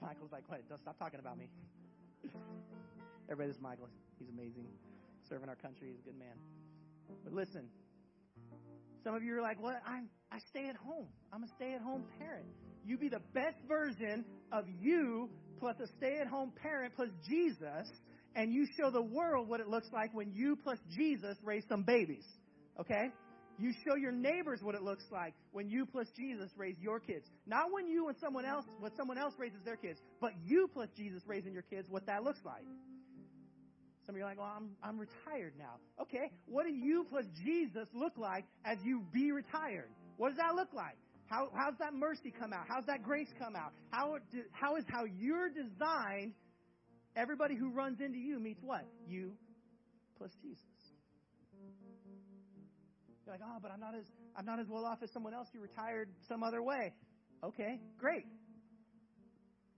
Michael's 0.00 0.32
like, 0.32 0.44
wait, 0.50 0.68
don't 0.68 0.80
stop 0.80 0.98
talking 0.98 1.20
about 1.20 1.38
me. 1.38 1.48
Everybody, 3.28 3.48
this 3.48 3.56
is 3.56 3.62
Michael. 3.62 3.88
He's 4.18 4.28
amazing. 4.28 4.66
Serving 5.28 5.48
our 5.48 5.56
country. 5.56 5.88
He's 5.88 5.98
a 5.98 6.02
good 6.02 6.18
man. 6.18 6.36
But 7.24 7.32
listen, 7.32 7.68
some 9.02 9.14
of 9.14 9.22
you 9.22 9.36
are 9.36 9.42
like, 9.42 9.60
well, 9.62 9.76
I'm, 9.86 10.08
I 10.30 10.38
stay 10.50 10.68
at 10.68 10.76
home. 10.76 11.08
I'm 11.32 11.42
a 11.42 11.48
stay 11.56 11.74
at 11.74 11.80
home 11.80 12.04
parent. 12.18 12.46
You 12.84 12.98
be 12.98 13.08
the 13.08 13.22
best 13.34 13.56
version 13.68 14.24
of 14.52 14.64
you 14.80 15.28
plus 15.58 15.76
a 15.82 15.86
stay 15.98 16.18
at 16.20 16.28
home 16.28 16.52
parent 16.60 16.94
plus 16.94 17.08
Jesus, 17.28 17.88
and 18.36 18.52
you 18.52 18.66
show 18.78 18.90
the 18.90 19.02
world 19.02 19.48
what 19.48 19.60
it 19.60 19.68
looks 19.68 19.88
like 19.92 20.14
when 20.14 20.30
you 20.32 20.56
plus 20.62 20.78
Jesus 20.96 21.36
raise 21.42 21.64
some 21.68 21.82
babies. 21.82 22.24
Okay? 22.78 23.10
You 23.58 23.72
show 23.86 23.96
your 23.96 24.12
neighbors 24.12 24.60
what 24.62 24.74
it 24.74 24.82
looks 24.82 25.04
like 25.10 25.32
when 25.52 25.70
you 25.70 25.86
plus 25.86 26.06
Jesus 26.14 26.50
raise 26.56 26.76
your 26.78 27.00
kids. 27.00 27.24
Not 27.46 27.72
when 27.72 27.88
you 27.88 28.08
and 28.08 28.16
someone 28.20 28.44
else, 28.44 28.66
when 28.78 28.94
someone 28.96 29.16
else 29.16 29.32
raises 29.38 29.60
their 29.64 29.76
kids, 29.76 29.98
but 30.20 30.32
you 30.44 30.68
plus 30.72 30.90
Jesus 30.94 31.22
raising 31.26 31.54
your 31.54 31.62
kids, 31.62 31.88
what 31.88 32.04
that 32.06 32.22
looks 32.22 32.40
like. 32.44 32.64
Some 34.04 34.14
of 34.14 34.18
you 34.18 34.24
are 34.24 34.28
like, 34.28 34.38
well, 34.38 34.52
I'm, 34.54 34.70
I'm 34.84 34.98
retired 34.98 35.54
now. 35.58 35.80
Okay, 36.00 36.30
what 36.46 36.64
do 36.64 36.72
you 36.72 37.06
plus 37.10 37.24
Jesus 37.42 37.88
look 37.94 38.12
like 38.18 38.44
as 38.64 38.76
you 38.84 39.02
be 39.12 39.32
retired? 39.32 39.88
What 40.18 40.28
does 40.28 40.36
that 40.36 40.54
look 40.54 40.68
like? 40.74 40.96
How, 41.26 41.48
how's 41.56 41.76
that 41.78 41.92
mercy 41.92 42.32
come 42.38 42.52
out? 42.52 42.66
How's 42.68 42.86
that 42.86 43.02
grace 43.02 43.26
come 43.38 43.56
out? 43.56 43.72
How, 43.90 44.18
how 44.52 44.76
is 44.76 44.84
how 44.86 45.04
you're 45.18 45.48
designed, 45.48 46.34
everybody 47.16 47.56
who 47.56 47.70
runs 47.70 48.00
into 48.00 48.18
you 48.18 48.38
meets 48.38 48.62
what? 48.62 48.86
You 49.08 49.32
plus 50.18 50.30
Jesus. 50.42 50.62
You're 53.24 53.34
like, 53.34 53.42
oh, 53.44 53.58
but 53.60 53.72
I'm 53.72 53.80
not 53.80 53.94
as 53.94 54.04
I'm 54.36 54.44
not 54.44 54.60
as 54.60 54.68
well 54.68 54.84
off 54.84 54.98
as 55.02 55.10
someone 55.10 55.34
else 55.34 55.48
who 55.52 55.60
retired 55.60 56.08
some 56.28 56.42
other 56.42 56.62
way. 56.62 56.92
Okay, 57.42 57.80
great. 57.98 58.24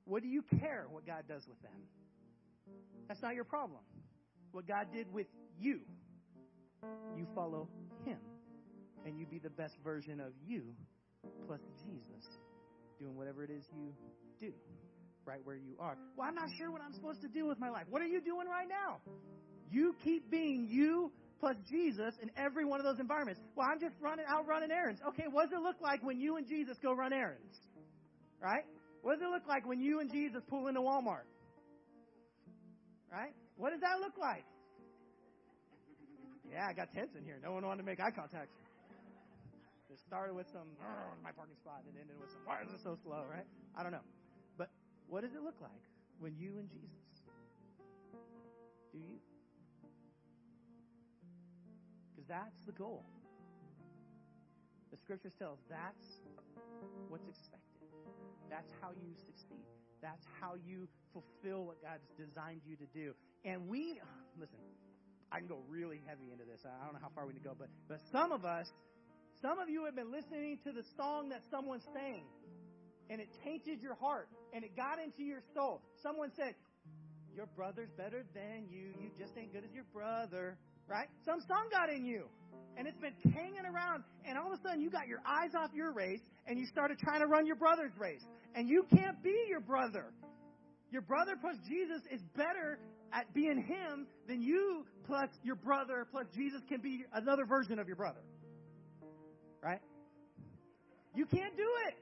What 0.05 0.23
do 0.23 0.29
you 0.29 0.43
care 0.61 0.87
what 0.91 1.07
God 1.07 1.25
does 1.29 1.47
with 1.49 1.61
them? 1.63 1.73
That's 3.09 3.23
not 3.23 3.35
your 3.35 3.45
problem. 3.45 3.81
What 4.53 4.67
God 4.67 4.89
did 4.93 5.13
with 5.13 5.27
you, 5.59 5.81
you 7.17 7.27
follow 7.35 7.69
Him, 8.05 8.19
and 9.07 9.19
you 9.19 9.27
be 9.27 9.39
the 9.39 9.51
best 9.51 9.77
version 9.83 10.21
of 10.21 10.33
you 10.47 10.63
plus 11.47 11.61
Jesus, 11.85 12.27
doing 12.99 13.17
whatever 13.17 13.45
it 13.45 13.51
is 13.51 13.65
you 13.75 13.93
do 14.41 14.53
right 15.29 15.45
where 15.45 15.61
you 15.61 15.77
are. 15.79 15.97
Well, 16.17 16.27
I'm 16.27 16.35
not 16.35 16.49
sure 16.57 16.73
what 16.73 16.81
I'm 16.81 16.95
supposed 16.97 17.21
to 17.21 17.29
do 17.29 17.47
with 17.47 17.61
my 17.61 17.69
life. 17.69 17.85
What 17.91 18.01
are 18.01 18.09
you 18.09 18.25
doing 18.25 18.49
right 18.49 18.67
now? 18.67 19.05
You 19.71 19.95
keep 20.03 20.31
being 20.31 20.67
you 20.71 21.13
plus 21.39 21.57
Jesus 21.69 22.17
in 22.23 22.31
every 22.37 22.65
one 22.65 22.81
of 22.81 22.87
those 22.89 22.99
environments. 22.99 23.39
Well, 23.55 23.69
I'm 23.71 23.79
just 23.79 23.95
running 24.01 24.25
out 24.27 24.49
running 24.49 24.73
errands. 24.73 25.01
Okay, 25.13 25.29
what 25.31 25.51
does 25.51 25.61
it 25.61 25.63
look 25.63 25.77
like 25.85 26.03
when 26.03 26.19
you 26.19 26.37
and 26.41 26.49
Jesus 26.49 26.79
go 26.83 26.95
run 26.95 27.13
errands? 27.13 27.55
Right? 28.41 28.65
What 29.03 29.21
does 29.21 29.23
it 29.23 29.31
look 29.31 29.47
like 29.47 29.69
when 29.69 29.81
you 29.81 30.01
and 30.01 30.11
Jesus 30.11 30.41
pull 30.49 30.67
into 30.67 30.81
Walmart? 30.81 31.29
Right? 33.13 33.37
What 33.57 33.71
does 33.71 33.81
that 33.81 34.01
look 34.01 34.17
like? 34.19 34.45
Yeah, 36.51 36.65
I 36.65 36.73
got 36.73 36.89
tense 36.97 37.13
in 37.17 37.25
here. 37.25 37.37
No 37.45 37.53
one 37.53 37.67
wanted 37.67 37.85
to 37.85 37.87
make 37.87 38.01
eye 38.01 38.11
contact. 38.17 38.49
It 39.91 40.01
started 40.07 40.35
with 40.35 40.47
some 40.53 40.69
oh, 40.81 41.13
my 41.23 41.33
parking 41.33 41.57
spot 41.57 41.85
and 41.85 41.97
ended 41.97 42.17
with 42.21 42.31
some 42.33 42.41
why 42.45 42.61
is 42.65 42.73
it 42.73 42.81
so 42.83 42.97
slow, 43.05 43.25
right? 43.29 43.45
I 43.77 43.83
don't 43.83 43.93
know. 43.93 44.05
What 45.09 45.23
does 45.23 45.33
it 45.33 45.43
look 45.43 45.57
like 45.61 45.85
when 46.21 46.37
you 46.37 46.59
and 46.59 46.69
Jesus 46.69 47.09
do 48.93 48.99
you? 48.99 49.19
Because 52.15 52.29
that's 52.29 52.61
the 52.67 52.73
goal. 52.73 53.05
The 54.91 54.97
scriptures 54.97 55.33
tell 55.39 55.53
us 55.53 55.59
that's 55.69 56.07
what's 57.09 57.29
expected. 57.29 57.89
That's 58.51 58.71
how 58.81 58.91
you 58.91 59.13
succeed. 59.27 59.65
That's 60.01 60.25
how 60.41 60.55
you 60.67 60.89
fulfill 61.13 61.67
what 61.67 61.83
God's 61.83 62.07
designed 62.17 62.61
you 62.67 62.77
to 62.77 62.87
do. 62.95 63.15
And 63.45 63.69
we, 63.69 64.01
listen, 64.41 64.59
I 65.33 65.39
can 65.39 65.49
go 65.49 65.61
really 65.69 66.01
heavy 66.07 66.33
into 66.33 66.45
this. 66.45 66.61
I 66.65 66.85
don't 66.85 66.95
know 66.95 67.01
how 67.03 67.13
far 67.15 67.27
we 67.27 67.33
can 67.33 67.43
go, 67.43 67.53
but, 67.59 67.69
but 67.89 68.01
some 68.13 68.33
of 68.33 68.45
us, 68.45 68.69
some 69.43 69.59
of 69.59 69.69
you 69.69 69.85
have 69.85 69.95
been 69.95 70.11
listening 70.11 70.59
to 70.65 70.73
the 70.73 70.85
song 70.97 71.29
that 71.31 71.43
someone 71.51 71.81
sang, 71.93 72.25
and 73.11 73.21
it 73.21 73.29
tainted 73.45 73.81
your 73.81 73.95
heart, 73.95 74.29
and 74.53 74.65
it 74.65 74.77
got 74.77 74.99
into 75.03 75.23
your 75.23 75.43
soul. 75.55 75.83
Someone 76.03 76.31
said, 76.37 76.55
Your 77.35 77.47
brother's 77.57 77.91
better 77.97 78.25
than 78.35 78.69
you. 78.71 78.93
You 79.01 79.11
just 79.19 79.33
ain't 79.37 79.53
good 79.53 79.65
as 79.65 79.73
your 79.73 79.87
brother 79.93 80.59
right? 80.89 81.09
Some 81.25 81.41
song 81.47 81.69
got 81.71 81.91
in 81.91 82.05
you. 82.05 82.25
And 82.77 82.87
it's 82.87 82.99
been 82.99 83.15
hanging 83.33 83.67
around, 83.67 84.05
and 84.25 84.39
all 84.39 84.53
of 84.53 84.59
a 84.59 84.63
sudden 84.63 84.81
you 84.81 84.91
got 84.91 85.09
your 85.09 85.21
eyes 85.27 85.51
off 85.57 85.71
your 85.75 85.93
race, 85.93 86.21
and 86.47 86.59
you 86.59 86.67
started 86.67 86.99
trying 86.99 87.21
to 87.21 87.27
run 87.27 87.47
your 87.47 87.57
brother's 87.57 87.93
race. 87.99 88.25
And 88.55 88.69
you 88.69 88.87
can't 88.95 89.23
be 89.23 89.35
your 89.49 89.61
brother. 89.61 90.13
Your 90.91 91.03
brother 91.03 91.35
plus 91.41 91.57
Jesus 91.69 92.01
is 92.11 92.21
better 92.37 92.79
at 93.13 93.33
being 93.35 93.63
him 93.63 94.07
than 94.27 94.43
you 94.43 94.85
plus 95.07 95.29
your 95.43 95.57
brother 95.57 96.07
plus 96.11 96.27
Jesus 96.35 96.63
can 96.69 96.81
be 96.81 97.05
another 97.13 97.45
version 97.45 97.79
of 97.79 97.87
your 97.87 97.97
brother. 97.97 98.21
Right? 99.63 99.81
You 101.15 101.27
can't 101.27 101.57
do 101.57 101.69
it. 101.89 101.95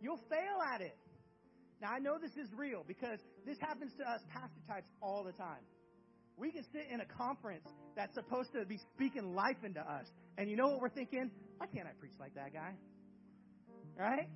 You'll 0.00 0.20
fail 0.28 0.58
at 0.74 0.80
it. 0.80 0.96
Now, 1.80 1.92
I 1.92 1.98
know 1.98 2.18
this 2.20 2.36
is 2.36 2.52
real 2.54 2.84
because 2.86 3.18
this 3.46 3.56
happens 3.60 3.92
to 3.98 4.04
us 4.04 4.20
pastor 4.28 4.60
types 4.68 4.88
all 5.00 5.24
the 5.24 5.32
time. 5.32 5.64
We 6.36 6.50
can 6.50 6.64
sit 6.72 6.86
in 6.90 7.00
a 7.00 7.06
conference 7.06 7.66
that's 7.96 8.14
supposed 8.14 8.52
to 8.52 8.64
be 8.64 8.78
speaking 8.94 9.34
life 9.34 9.62
into 9.64 9.80
us. 9.80 10.06
And 10.38 10.48
you 10.48 10.56
know 10.56 10.68
what 10.68 10.80
we're 10.80 10.88
thinking? 10.90 11.30
Why 11.58 11.66
can't 11.66 11.86
I 11.86 11.92
preach 11.98 12.14
like 12.18 12.34
that 12.34 12.52
guy? 12.52 12.72
Right? 13.98 14.28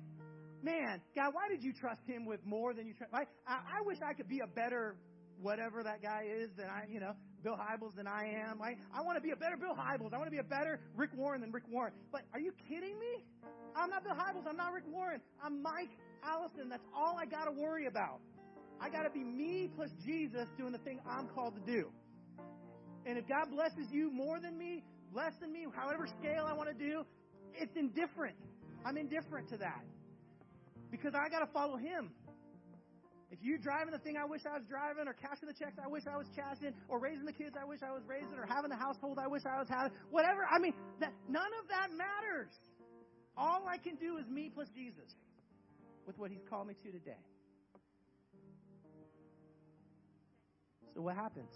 Man, 0.61 1.01
God, 1.15 1.33
why 1.33 1.47
did 1.49 1.63
you 1.63 1.73
trust 1.73 2.01
him 2.07 2.25
with 2.25 2.39
more 2.45 2.73
than 2.73 2.87
you 2.87 2.93
trust? 2.93 3.13
I, 3.13 3.25
I 3.47 3.81
wish 3.85 3.97
I 4.07 4.13
could 4.13 4.27
be 4.27 4.41
a 4.43 4.47
better 4.47 4.97
whatever 5.41 5.83
that 5.83 6.01
guy 6.01 6.23
is 6.41 6.49
than 6.57 6.67
I, 6.67 6.85
you 6.89 6.99
know, 6.99 7.13
Bill 7.45 7.55
Hybels 7.55 7.95
than 7.95 8.07
I 8.07 8.25
am. 8.25 8.59
I, 8.59 8.75
I 8.91 9.03
want 9.03 9.17
to 9.17 9.21
be 9.21 9.29
a 9.29 9.35
better 9.35 9.55
Bill 9.55 9.75
Hybels. 9.75 10.15
I 10.15 10.17
want 10.17 10.25
to 10.25 10.31
be 10.31 10.39
a 10.39 10.43
better 10.43 10.79
Rick 10.95 11.11
Warren 11.15 11.41
than 11.41 11.51
Rick 11.51 11.65
Warren. 11.69 11.93
But 12.11 12.23
are 12.33 12.39
you 12.39 12.51
kidding 12.67 12.99
me? 12.99 13.23
I'm 13.75 13.91
not 13.91 14.03
Bill 14.03 14.15
Hybels. 14.15 14.49
I'm 14.49 14.57
not 14.57 14.73
Rick 14.73 14.85
Warren. 14.91 15.21
I'm 15.43 15.61
Mike 15.61 15.91
Allison. 16.23 16.69
That's 16.69 16.87
all 16.91 17.19
I 17.19 17.25
got 17.25 17.45
to 17.45 17.51
worry 17.51 17.85
about. 17.85 18.19
I 18.81 18.89
got 18.89 19.03
to 19.03 19.11
be 19.11 19.23
me 19.23 19.69
plus 19.75 19.91
Jesus 20.03 20.47
doing 20.57 20.71
the 20.71 20.79
thing 20.79 20.99
I'm 21.07 21.27
called 21.27 21.53
to 21.53 21.71
do. 21.71 21.89
And 23.05 23.15
if 23.15 23.27
God 23.27 23.51
blesses 23.51 23.91
you 23.91 24.11
more 24.11 24.39
than 24.39 24.57
me, 24.57 24.83
less 25.13 25.33
than 25.39 25.53
me, 25.53 25.67
however 25.75 26.07
scale 26.19 26.45
I 26.47 26.53
want 26.53 26.69
to 26.69 26.73
do, 26.73 27.05
it's 27.53 27.77
indifferent. 27.77 28.35
I'm 28.83 28.97
indifferent 28.97 29.49
to 29.49 29.57
that. 29.57 29.85
Because 30.89 31.13
I 31.13 31.29
got 31.29 31.45
to 31.45 31.53
follow 31.53 31.77
Him. 31.77 32.09
If 33.31 33.39
you're 33.41 33.57
driving 33.57 33.91
the 33.91 33.99
thing 33.99 34.17
I 34.17 34.25
wish 34.25 34.41
I 34.45 34.53
was 34.53 34.65
driving, 34.69 35.07
or 35.07 35.13
cashing 35.13 35.49
the 35.49 35.57
checks 35.57 35.75
I 35.83 35.87
wish 35.87 36.03
I 36.05 36.15
was 36.15 36.27
cashing, 36.35 36.73
or 36.87 36.99
raising 36.99 37.25
the 37.25 37.33
kids 37.33 37.55
I 37.59 37.65
wish 37.65 37.79
I 37.81 37.91
was 37.91 38.03
raising, 38.07 38.37
or 38.37 38.45
having 38.45 38.69
the 38.69 38.77
household 38.77 39.17
I 39.17 39.27
wish 39.27 39.41
I 39.45 39.57
was 39.59 39.67
having, 39.67 39.91
whatever, 40.11 40.45
I 40.45 40.59
mean, 40.59 40.73
that, 40.99 41.11
none 41.27 41.51
of 41.61 41.67
that 41.69 41.89
matters. 41.91 42.53
All 43.35 43.65
I 43.67 43.77
can 43.77 43.95
do 43.95 44.17
is 44.17 44.27
me 44.29 44.51
plus 44.53 44.69
Jesus 44.75 45.11
with 46.05 46.17
what 46.17 46.31
He's 46.31 46.43
called 46.49 46.67
me 46.67 46.75
to 46.83 46.91
today. 46.91 47.19
So 50.93 51.01
what 51.01 51.15
happens? 51.15 51.51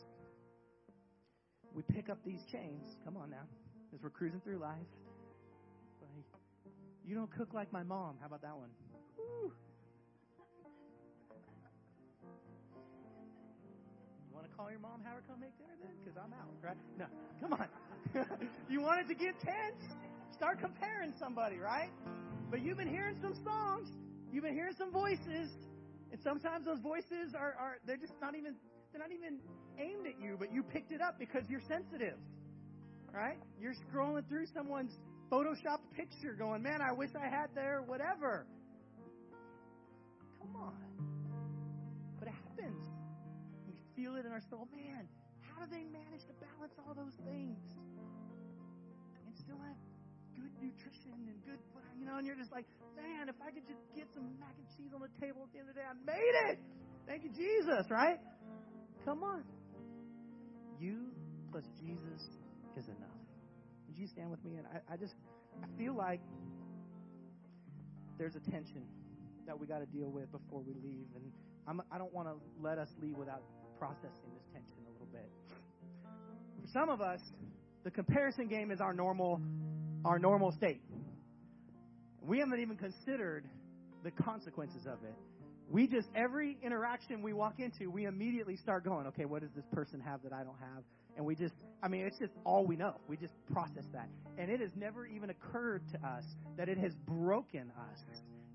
We 1.73 1.83
pick 1.83 2.09
up 2.09 2.17
these 2.25 2.43
chains. 2.51 2.97
Come 3.05 3.15
on 3.15 3.29
now, 3.29 3.45
as 3.93 4.01
we're 4.01 4.09
cruising 4.09 4.41
through 4.41 4.57
life. 4.57 4.89
You 7.05 7.15
don't 7.15 7.31
cook 7.31 7.53
like 7.53 7.71
my 7.71 7.83
mom. 7.83 8.17
How 8.19 8.27
about 8.27 8.41
that 8.41 8.55
one? 8.57 8.69
Want 14.39 14.49
to 14.49 14.55
call 14.55 14.71
your 14.71 14.79
mom, 14.79 15.03
have 15.03 15.19
her 15.19 15.23
come 15.27 15.41
make 15.41 15.51
dinner 15.57 15.75
then? 15.83 15.91
Because 15.99 16.15
I'm 16.15 16.31
out, 16.31 16.47
right? 16.63 16.79
No, 16.95 17.05
come 17.43 17.51
on. 17.59 17.67
you 18.69 18.79
want 18.79 19.01
it 19.03 19.07
to 19.11 19.15
get 19.15 19.35
tense? 19.43 19.83
Start 20.31 20.61
comparing 20.61 21.11
somebody, 21.19 21.57
right? 21.57 21.91
But 22.49 22.61
you've 22.63 22.77
been 22.77 22.87
hearing 22.87 23.17
some 23.21 23.35
songs, 23.43 23.89
you've 24.31 24.43
been 24.43 24.53
hearing 24.53 24.75
some 24.77 24.93
voices, 24.93 25.51
and 26.11 26.21
sometimes 26.23 26.65
those 26.65 26.79
voices 26.79 27.35
are, 27.35 27.53
are 27.59 27.77
they're 27.85 27.97
just 27.97 28.13
not 28.21 28.35
even 28.35 28.55
they're 28.91 29.01
not 29.01 29.11
even 29.11 29.39
aimed 29.77 30.07
at 30.07 30.15
you, 30.23 30.37
but 30.39 30.53
you 30.53 30.63
picked 30.63 30.91
it 30.91 31.01
up 31.01 31.19
because 31.19 31.43
you're 31.49 31.65
sensitive. 31.67 32.17
Right? 33.13 33.37
You're 33.59 33.75
scrolling 33.91 34.27
through 34.29 34.45
someone's 34.53 34.95
photoshopped 35.29 35.91
picture 35.97 36.33
going, 36.33 36.63
man, 36.63 36.79
I 36.81 36.93
wish 36.93 37.09
I 37.19 37.27
had 37.27 37.53
their 37.53 37.83
whatever. 37.85 38.45
Come 40.39 40.55
on. 40.55 40.73
But 42.19 42.29
it 42.29 42.33
happens. 42.47 42.88
Feel 43.99 44.15
it 44.15 44.23
in 44.23 44.31
our 44.31 44.39
soul. 44.47 44.63
Man, 44.71 45.11
how 45.43 45.67
do 45.67 45.75
they 45.75 45.83
manage 45.83 46.23
to 46.31 46.35
balance 46.39 46.71
all 46.79 46.95
those 46.95 47.19
things? 47.27 47.59
And 49.27 49.35
still 49.35 49.59
have 49.59 49.75
good 50.39 50.55
nutrition 50.55 51.19
and 51.27 51.35
good, 51.43 51.59
you 51.99 52.07
know, 52.07 52.15
and 52.15 52.23
you're 52.23 52.39
just 52.39 52.55
like, 52.55 52.63
man, 52.95 53.27
if 53.27 53.35
I 53.43 53.51
could 53.51 53.67
just 53.67 53.83
get 53.91 54.07
some 54.15 54.39
mac 54.39 54.55
and 54.55 54.63
cheese 54.79 54.95
on 54.95 55.03
the 55.03 55.11
table 55.19 55.43
at 55.43 55.51
the 55.51 55.59
end 55.59 55.67
of 55.67 55.75
the 55.75 55.81
day, 55.83 55.87
I 55.87 55.99
made 56.07 56.35
it. 56.47 56.63
Thank 57.11 57.27
you, 57.27 57.31
Jesus, 57.35 57.91
right? 57.91 58.23
Come 59.03 59.19
on. 59.21 59.43
You 60.79 61.11
plus 61.51 61.67
Jesus 61.75 62.23
is 62.79 62.87
enough. 62.87 63.19
Would 63.91 63.97
you 63.97 64.07
stand 64.07 64.31
with 64.31 64.39
me? 64.45 64.55
And 64.55 64.67
I, 64.67 64.93
I 64.93 64.95
just, 64.95 65.15
I 65.59 65.67
feel 65.77 65.93
like 65.93 66.21
there's 68.17 68.35
a 68.35 68.51
tension 68.51 68.87
that 69.45 69.59
we 69.59 69.67
got 69.67 69.79
to 69.79 69.87
deal 69.87 70.07
with 70.07 70.31
before 70.31 70.61
we 70.61 70.71
leave. 70.75 71.07
And 71.15 71.33
I'm, 71.67 71.81
I 71.91 71.97
don't 71.97 72.13
want 72.13 72.29
to 72.29 72.35
let 72.63 72.77
us 72.77 72.87
leave 73.01 73.17
without 73.17 73.43
processing 73.79 74.29
this 74.35 74.43
tension 74.51 74.75
a 74.87 74.91
little 74.91 75.07
bit. 75.11 75.29
For 76.61 76.67
some 76.73 76.89
of 76.89 77.01
us, 77.01 77.21
the 77.83 77.91
comparison 77.91 78.47
game 78.47 78.71
is 78.71 78.81
our 78.81 78.93
normal, 78.93 79.41
our 80.03 80.19
normal 80.19 80.51
state. 80.51 80.81
We 82.21 82.39
haven't 82.39 82.59
even 82.59 82.75
considered 82.75 83.45
the 84.03 84.11
consequences 84.11 84.85
of 84.85 85.03
it. 85.03 85.15
We 85.71 85.87
just, 85.87 86.07
every 86.15 86.57
interaction 86.63 87.21
we 87.21 87.33
walk 87.33 87.59
into, 87.59 87.89
we 87.89 88.05
immediately 88.05 88.57
start 88.57 88.83
going, 88.83 89.07
okay, 89.07 89.25
what 89.25 89.41
does 89.41 89.51
this 89.55 89.65
person 89.71 90.01
have 90.01 90.23
that 90.23 90.33
I 90.33 90.43
don't 90.43 90.59
have? 90.59 90.83
And 91.15 91.25
we 91.25 91.35
just, 91.35 91.53
I 91.83 91.87
mean, 91.87 92.05
it's 92.05 92.17
just 92.17 92.33
all 92.43 92.65
we 92.65 92.75
know. 92.75 92.95
We 93.07 93.17
just 93.17 93.33
process 93.51 93.85
that. 93.93 94.09
And 94.37 94.49
it 94.49 94.59
has 94.61 94.71
never 94.75 95.05
even 95.05 95.29
occurred 95.29 95.83
to 95.91 96.07
us 96.07 96.23
that 96.57 96.69
it 96.69 96.77
has 96.79 96.93
broken 97.07 97.71
us. 97.91 97.99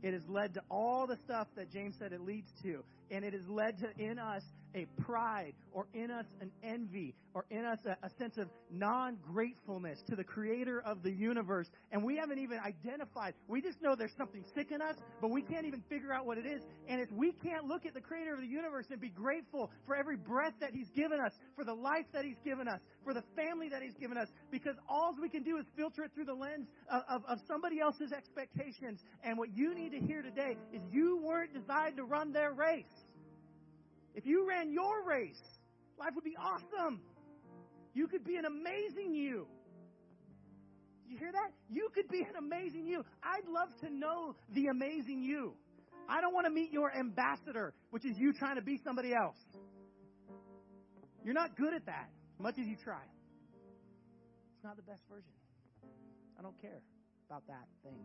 It 0.03 0.13
has 0.13 0.23
led 0.29 0.55
to 0.55 0.63
all 0.71 1.07
the 1.07 1.17
stuff 1.25 1.47
that 1.57 1.71
James 1.73 1.95
said 1.99 2.13
it 2.13 2.21
leads 2.21 2.51
to. 2.63 2.83
And 3.11 3.25
it 3.25 3.33
has 3.33 3.47
led 3.49 3.79
to 3.79 3.89
in 3.99 4.19
us 4.19 4.43
a 4.75 4.87
pride 5.03 5.55
or 5.73 5.87
in 5.95 6.11
us 6.11 6.27
an 6.41 6.51
envy 6.63 7.15
or 7.35 7.45
in 7.51 7.65
us 7.65 7.79
a, 7.87 7.97
a 8.05 8.11
sense 8.19 8.39
of 8.39 8.49
non 8.71 9.17
gratefulness 9.33 10.03
to 10.09 10.17
the 10.17 10.25
creator 10.25 10.81
of 10.83 11.03
the 11.03 11.11
universe. 11.11 11.69
And 11.93 12.03
we 12.03 12.17
haven't 12.17 12.39
even 12.39 12.59
identified. 12.59 13.35
We 13.49 13.61
just 13.61 13.83
know 13.83 13.95
there's 13.95 14.17
something 14.17 14.45
sick 14.55 14.71
in 14.71 14.81
us, 14.81 14.97
but 15.21 15.31
we 15.31 15.43
can't 15.43 15.67
even 15.67 15.83
figure 15.89 16.13
out 16.13 16.27
what 16.27 16.39
it 16.39 16.47
is. 16.47 16.63
And 16.89 17.01
if 17.01 17.11
we 17.13 17.33
can't 17.33 17.67
look 17.67 17.87
at 17.87 17.95
the 17.95 18.01
creator 18.01 18.35
of 18.35 18.41
the 18.41 18.47
universe 18.47 18.87
and 18.91 19.01
be 19.01 19.09
grateful 19.09 19.71
for 19.87 19.97
every 19.97 20.17
breath 20.17 20.55
that 20.61 20.73
he's 20.73 20.91
given 20.91 21.21
us, 21.21 21.33
for 21.57 21.65
the 21.65 21.75
life 21.75 22.07
that 22.13 22.25
he's 22.25 22.41
given 22.45 22.69
us, 22.69 22.81
for 23.05 23.15
the 23.15 23.25
family 23.37 23.69
that 23.69 23.83
he's 23.83 23.95
given 23.95 24.17
us, 24.17 24.29
because 24.51 24.77
all 24.89 25.15
we 25.21 25.29
can 25.29 25.43
do 25.43 25.59
is 25.59 25.67
filter 25.77 26.05
it 26.05 26.13
through 26.15 26.25
the 26.25 26.35
lens 26.35 26.69
of, 26.91 27.03
of, 27.09 27.23
of 27.27 27.39
somebody 27.47 27.81
else's 27.81 28.13
expectations. 28.13 29.01
And 29.23 29.39
what 29.39 29.57
you 29.57 29.75
need 29.75 29.93
to 29.93 29.99
hear 29.99 30.23
today 30.23 30.57
is 30.73 30.81
you 30.93 31.19
weren't 31.19 31.53
designed 31.53 31.97
to 31.97 32.05
run 32.05 32.33
their 32.33 32.53
race. 32.53 33.04
If 34.15 34.27
you 34.27 34.47
ran 34.49 34.73
your 34.73 35.05
race, 35.05 35.43
life 35.99 36.11
would 36.15 36.25
be 36.25 36.37
awesome. 36.37 37.01
You 37.95 38.07
could 38.09 38.25
be 38.25 38.37
an 38.37 38.45
amazing 38.45 39.15
you. 39.15 39.47
You 41.09 41.19
hear 41.19 41.33
that? 41.33 41.53
You 41.71 41.89
could 41.95 42.09
be 42.09 42.21
an 42.21 42.37
amazing 42.39 42.87
you. 42.87 43.05
I'd 43.23 43.49
love 43.49 43.69
to 43.81 43.91
know 43.93 44.35
the 44.53 44.67
amazing 44.67 45.23
you. 45.23 45.55
I 46.09 46.21
don't 46.21 46.35
want 46.35 46.47
to 46.47 46.53
meet 46.53 46.73
your 46.73 46.93
ambassador, 46.95 47.73
which 47.91 48.05
is 48.05 48.17
you 48.19 48.33
trying 48.33 48.57
to 48.57 48.63
be 48.63 48.81
somebody 48.85 49.13
else. 49.15 49.37
You're 51.25 51.35
not 51.35 51.57
good 51.57 51.73
at 51.73 51.87
that, 51.87 52.11
much 52.39 52.59
as 52.59 52.67
you 52.67 52.77
try. 52.83 53.03
It's 54.55 54.65
not 54.65 54.77
the 54.77 54.83
best 54.83 55.03
version. 55.09 55.33
I 56.39 56.43
don't 56.43 56.61
care 56.61 56.83
about 57.29 57.47
that 57.47 57.67
thing. 57.83 57.99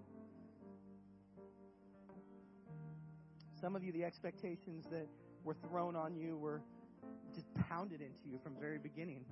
Some 3.59 3.75
of 3.75 3.83
you, 3.83 3.91
the 3.91 4.05
expectations 4.05 4.85
that 4.91 5.07
were 5.49 5.57
thrown 5.65 5.95
on 5.95 6.13
you 6.13 6.37
were 6.37 6.61
just 7.33 7.49
pounded 7.67 8.05
into 8.05 8.29
you 8.29 8.37
from 8.45 8.53
very 8.61 8.77
beginning. 8.77 9.25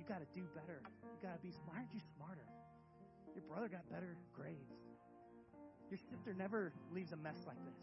You 0.00 0.04
got 0.08 0.24
to 0.24 0.28
do 0.32 0.48
better. 0.56 0.80
You 1.12 1.20
got 1.20 1.36
to 1.36 1.42
be. 1.44 1.52
Why 1.68 1.84
aren't 1.84 1.92
you 1.92 2.00
smarter? 2.16 2.48
Your 3.36 3.44
brother 3.44 3.68
got 3.68 3.84
better 3.92 4.16
grades. 4.32 4.72
Your 5.92 6.00
sister 6.08 6.32
never 6.32 6.72
leaves 6.88 7.12
a 7.12 7.20
mess 7.20 7.36
like 7.46 7.60
this. 7.68 7.76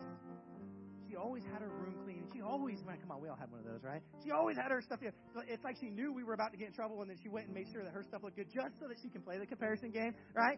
She 1.06 1.16
always 1.16 1.46
had 1.46 1.62
her 1.62 1.70
room 1.70 1.94
clean. 2.04 2.26
She 2.34 2.42
always, 2.42 2.82
man, 2.90 2.98
come 2.98 3.12
on, 3.14 3.22
we 3.22 3.30
all 3.30 3.38
have 3.38 3.54
one 3.54 3.62
of 3.62 3.70
those, 3.70 3.86
right? 3.86 4.02
She 4.26 4.32
always 4.32 4.58
had 4.58 4.74
her 4.74 4.82
stuff. 4.82 5.06
It's 5.46 5.64
like 5.64 5.78
she 5.78 5.94
knew 5.94 6.12
we 6.12 6.24
were 6.24 6.34
about 6.34 6.52
to 6.54 6.58
get 6.58 6.68
in 6.70 6.74
trouble, 6.74 7.06
and 7.06 7.10
then 7.10 7.18
she 7.22 7.30
went 7.30 7.46
and 7.46 7.54
made 7.54 7.70
sure 7.70 7.84
that 7.86 7.94
her 7.94 8.02
stuff 8.02 8.24
looked 8.24 8.36
good 8.36 8.50
just 8.50 8.82
so 8.82 8.90
that 8.90 8.98
she 8.98 9.10
can 9.14 9.22
play 9.22 9.38
the 9.38 9.46
comparison 9.46 9.92
game, 9.92 10.16
right? 10.34 10.58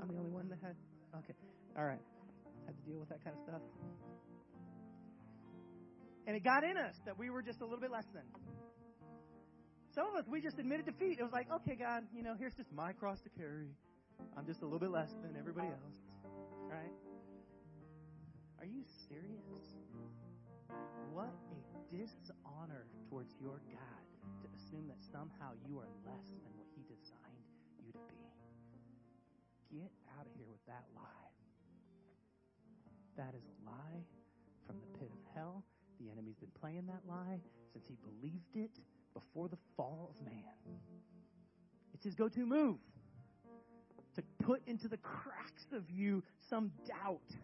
I'm 0.00 0.08
the 0.08 0.16
only 0.16 0.32
one 0.32 0.48
that 0.48 0.64
had. 0.64 0.80
Okay, 1.12 1.36
all 1.76 1.84
right. 1.84 2.00
Had 2.64 2.72
to 2.72 2.84
deal 2.88 2.98
with 2.98 3.12
that 3.12 3.20
kind 3.20 3.36
of 3.36 3.42
stuff. 3.44 3.60
And 6.26 6.34
it 6.34 6.42
got 6.42 6.64
in 6.64 6.76
us 6.76 6.94
that 7.04 7.16
we 7.18 7.30
were 7.30 7.42
just 7.42 7.60
a 7.60 7.64
little 7.64 7.80
bit 7.80 7.90
less 7.90 8.06
than. 8.12 8.24
Some 9.94 10.08
of 10.08 10.14
us, 10.16 10.24
we 10.28 10.40
just 10.42 10.58
admitted 10.58 10.84
defeat. 10.84 11.18
It 11.18 11.22
was 11.22 11.32
like, 11.32 11.46
okay, 11.50 11.74
God, 11.74 12.02
you 12.12 12.22
know, 12.22 12.34
here's 12.38 12.54
just 12.54 12.72
my 12.72 12.92
cross 12.92 13.20
to 13.22 13.30
carry. 13.30 13.70
I'm 14.36 14.44
just 14.44 14.60
a 14.60 14.64
little 14.64 14.80
bit 14.80 14.90
less 14.90 15.10
than 15.22 15.36
everybody 15.38 15.68
else. 15.68 15.96
Right? 16.68 16.92
Are 18.58 18.66
you 18.66 18.82
serious? 19.08 19.64
What 21.12 21.32
a 21.54 21.58
dishonor 21.94 22.84
towards 23.08 23.32
your 23.40 23.62
God 23.72 24.04
to 24.42 24.46
assume 24.52 24.88
that 24.88 25.00
somehow 25.12 25.54
you 25.64 25.78
are 25.78 25.88
less 26.04 26.26
than 26.42 26.52
what 26.58 26.66
He 26.74 26.82
designed 26.84 27.46
you 27.80 27.92
to 27.92 28.02
be. 28.10 28.20
Get 29.80 29.92
out 30.18 30.26
of 30.26 30.32
here 30.36 30.50
with 30.50 30.60
that 30.66 30.84
lie. 30.92 31.32
That 33.16 33.32
is 33.32 33.46
a 33.48 33.56
lie 33.64 34.02
from 34.66 34.76
the 34.82 34.98
pit 34.98 35.08
of 35.08 35.22
hell 35.32 35.64
the 36.06 36.12
enemy's 36.12 36.36
been 36.36 36.52
playing 36.60 36.86
that 36.86 37.00
lie 37.08 37.40
since 37.72 37.86
he 37.86 37.96
believed 38.02 38.56
it 38.56 38.78
before 39.14 39.48
the 39.48 39.58
fall 39.76 40.10
of 40.10 40.24
man. 40.24 40.78
It's 41.94 42.04
his 42.04 42.14
go 42.14 42.28
to 42.28 42.46
move 42.46 42.78
to 44.14 44.22
put 44.42 44.62
into 44.66 44.88
the 44.88 44.96
cracks 44.98 45.66
of 45.72 45.90
you 45.90 46.22
some 46.48 46.70
doubt 46.86 47.34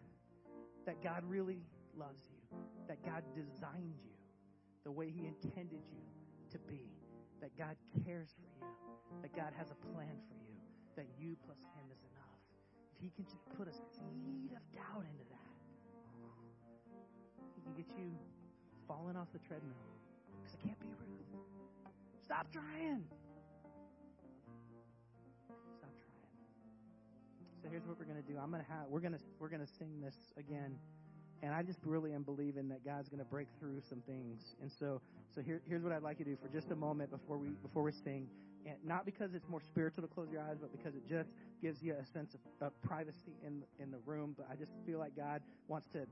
that 0.85 1.01
God 1.03 1.23
really 1.27 1.61
loves 1.97 2.23
you. 2.29 2.57
that 2.87 3.03
God 3.03 3.23
designed 3.35 3.95
you 4.03 4.11
the 4.83 4.91
way 4.91 5.09
He 5.09 5.27
intended 5.27 5.81
you 5.91 6.03
to 6.51 6.59
be, 6.69 6.85
that 7.41 7.55
God 7.57 7.75
cares 8.05 8.29
for 8.35 8.65
you, 8.65 8.71
that 9.21 9.35
God 9.35 9.53
has 9.57 9.71
a 9.71 9.79
plan 9.93 10.15
for 10.27 10.35
you, 10.43 10.59
that 10.95 11.07
you 11.17 11.35
plus 11.45 11.57
Him 11.57 11.87
is 11.91 12.01
enough. 12.13 12.41
If 12.95 13.01
He 13.01 13.09
can 13.09 13.25
just 13.25 13.45
put 13.57 13.67
a 13.67 13.73
seed 13.73 14.51
of 14.51 14.61
doubt 14.73 15.05
into 15.09 15.25
that, 15.31 15.55
He 17.55 17.61
can 17.61 17.73
get 17.73 17.87
you 17.97 18.11
falling 18.87 19.15
off 19.15 19.27
the 19.33 19.39
treadmill 19.39 19.73
because 20.41 20.53
it 20.53 20.61
can't 20.65 20.79
be 20.79 20.87
Ruth. 20.87 21.27
Stop 22.23 22.51
trying. 22.51 23.03
Stop 25.77 25.93
trying. 25.97 26.27
So 27.61 27.69
here's 27.69 27.85
what 27.85 27.99
we're 27.99 28.05
gonna 28.05 28.21
do. 28.21 28.37
I'm 28.41 28.51
gonna 28.51 28.65
have 28.69 28.87
we're 28.89 28.99
gonna 28.99 29.21
we're 29.39 29.49
gonna 29.49 29.67
sing 29.79 30.01
this 30.01 30.15
again 30.37 30.75
and 31.43 31.53
I 31.53 31.61
just 31.61 31.79
really 31.83 32.13
am 32.13 32.23
believing 32.23 32.69
that 32.69 32.85
God's 32.85 33.09
going 33.09 33.19
to 33.19 33.25
break 33.25 33.47
through 33.59 33.81
some 33.87 33.99
things. 34.07 34.55
And 34.61 34.71
so, 34.71 35.01
so 35.35 35.41
here, 35.41 35.61
here's 35.67 35.83
what 35.83 35.91
I'd 35.91 36.01
like 36.01 36.19
you 36.19 36.25
to 36.25 36.31
do 36.31 36.37
for 36.41 36.47
just 36.47 36.71
a 36.71 36.75
moment 36.75 37.11
before 37.11 37.37
we 37.37 37.49
before 37.61 37.83
we 37.83 37.91
sing. 37.91 38.27
And 38.65 38.77
not 38.85 39.05
because 39.05 39.33
it's 39.33 39.49
more 39.49 39.59
spiritual 39.59 40.03
to 40.03 40.07
close 40.07 40.29
your 40.31 40.41
eyes, 40.41 40.55
but 40.61 40.71
because 40.71 40.95
it 40.95 41.05
just 41.05 41.31
gives 41.61 41.83
you 41.83 41.95
a 42.01 42.05
sense 42.05 42.33
of, 42.33 42.67
of 42.67 42.81
privacy 42.81 43.35
in 43.45 43.61
in 43.77 43.91
the 43.91 43.97
room. 44.05 44.35
But 44.37 44.47
I 44.49 44.55
just 44.55 44.71
feel 44.85 44.99
like 44.99 45.17
God 45.17 45.41
wants 45.67 45.87
to 45.89 46.07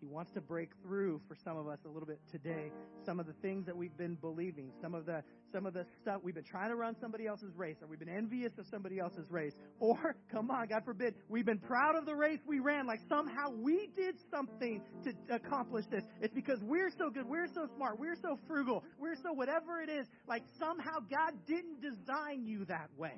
he 0.00 0.06
wants 0.06 0.30
to 0.32 0.40
break 0.40 0.70
through 0.82 1.20
for 1.26 1.36
some 1.44 1.56
of 1.56 1.68
us 1.68 1.78
a 1.84 1.88
little 1.88 2.06
bit 2.06 2.20
today. 2.30 2.70
Some 3.04 3.18
of 3.18 3.26
the 3.26 3.32
things 3.34 3.66
that 3.66 3.76
we've 3.76 3.96
been 3.96 4.16
believing, 4.16 4.70
some 4.82 4.94
of 4.94 5.06
the 5.06 5.22
some 5.52 5.64
of 5.64 5.74
the 5.74 5.86
stuff 6.02 6.20
we've 6.22 6.34
been 6.34 6.44
trying 6.44 6.68
to 6.68 6.76
run 6.76 6.96
somebody 7.00 7.26
else's 7.26 7.54
race, 7.56 7.76
or 7.80 7.88
we've 7.88 7.98
been 7.98 8.08
envious 8.08 8.52
of 8.58 8.66
somebody 8.70 8.98
else's 8.98 9.30
race, 9.30 9.54
or 9.78 10.16
come 10.32 10.50
on, 10.50 10.66
God 10.68 10.82
forbid, 10.84 11.14
we've 11.28 11.46
been 11.46 11.58
proud 11.58 11.96
of 11.96 12.04
the 12.04 12.14
race 12.14 12.40
we 12.46 12.58
ran, 12.58 12.86
like 12.86 13.00
somehow 13.08 13.50
we 13.50 13.88
did 13.96 14.16
something 14.30 14.82
to 15.04 15.34
accomplish 15.34 15.86
this. 15.90 16.04
It's 16.20 16.34
because 16.34 16.58
we're 16.62 16.90
so 16.90 17.10
good, 17.10 17.26
we're 17.26 17.48
so 17.54 17.68
smart, 17.74 17.98
we're 17.98 18.16
so 18.20 18.38
frugal, 18.46 18.84
we're 18.98 19.16
so 19.16 19.32
whatever 19.32 19.80
it 19.80 19.88
is. 19.88 20.06
Like 20.28 20.42
somehow 20.58 20.98
God 21.10 21.32
didn't 21.46 21.80
design 21.80 22.44
you 22.44 22.64
that 22.66 22.90
way. 22.98 23.14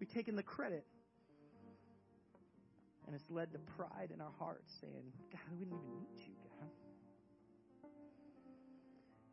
We've 0.00 0.12
taken 0.12 0.34
the 0.34 0.42
credit 0.42 0.84
and 3.06 3.14
it's 3.14 3.30
led 3.30 3.52
to 3.52 3.58
pride 3.76 4.10
in 4.12 4.20
our 4.20 4.32
hearts, 4.38 4.72
saying, 4.80 5.12
God, 5.32 5.40
we 5.52 5.58
didn't 5.58 5.74
even 5.74 5.90
need 5.94 6.18
you, 6.26 6.34
God. 6.44 6.68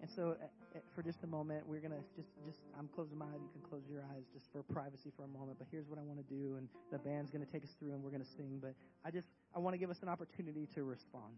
And 0.01 0.09
so, 0.09 0.37
uh, 0.39 0.45
uh, 0.75 0.79
for 0.93 1.01
just 1.01 1.23
a 1.23 1.27
moment, 1.27 1.67
we're 1.67 1.81
to 1.91 2.03
just, 2.15 2.29
just, 2.45 2.59
I'm 2.77 2.87
closing 2.93 3.17
my 3.17 3.25
eyes. 3.25 3.41
You 3.41 3.49
can 3.49 3.61
close 3.67 3.81
your 3.89 4.01
eyes 4.13 4.23
just 4.31 4.45
for 4.51 4.61
privacy 4.61 5.11
for 5.15 5.23
a 5.23 5.27
moment. 5.27 5.57
But 5.57 5.67
here's 5.71 5.87
what 5.87 5.97
I 5.97 6.03
want 6.03 6.19
to 6.21 6.29
do. 6.33 6.55
And 6.57 6.69
the 6.91 6.99
band's 6.99 7.31
to 7.45 7.51
take 7.51 7.63
us 7.63 7.73
through 7.79 7.93
and 7.93 8.03
we're 8.03 8.11
to 8.23 8.33
sing. 8.37 8.59
But 8.61 8.75
I 9.03 9.11
just, 9.11 9.27
I 9.55 9.59
want 9.59 9.73
to 9.73 9.77
give 9.77 9.89
us 9.89 10.01
an 10.03 10.09
opportunity 10.09 10.67
to 10.75 10.83
respond. 10.83 11.33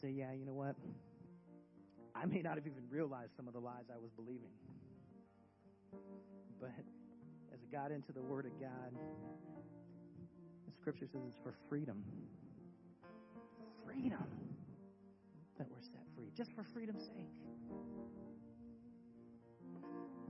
Say, 0.00 0.10
yeah, 0.10 0.32
you 0.32 0.46
know 0.46 0.54
what? 0.54 0.76
I 2.14 2.26
may 2.26 2.42
not 2.42 2.54
have 2.54 2.66
even 2.66 2.86
realized 2.90 3.34
some 3.36 3.48
of 3.48 3.54
the 3.54 3.60
lies 3.60 3.90
I 3.92 3.98
was 3.98 4.10
believing. 4.14 4.54
But 6.60 6.70
as 7.58 7.66
I 7.66 7.76
got 7.76 7.90
into 7.90 8.12
the 8.12 8.22
Word 8.22 8.46
of 8.46 8.52
God, 8.60 8.92
the 10.66 10.72
Scripture 10.72 11.06
says 11.06 11.22
it's 11.26 11.38
for 11.42 11.54
freedom. 11.68 12.04
Freedom 13.84 14.26
that 15.58 15.66
we're 15.70 15.82
set 15.82 16.06
free, 16.14 16.30
just 16.36 16.52
for 16.54 16.62
freedom's 16.62 17.04
sake. 17.04 17.34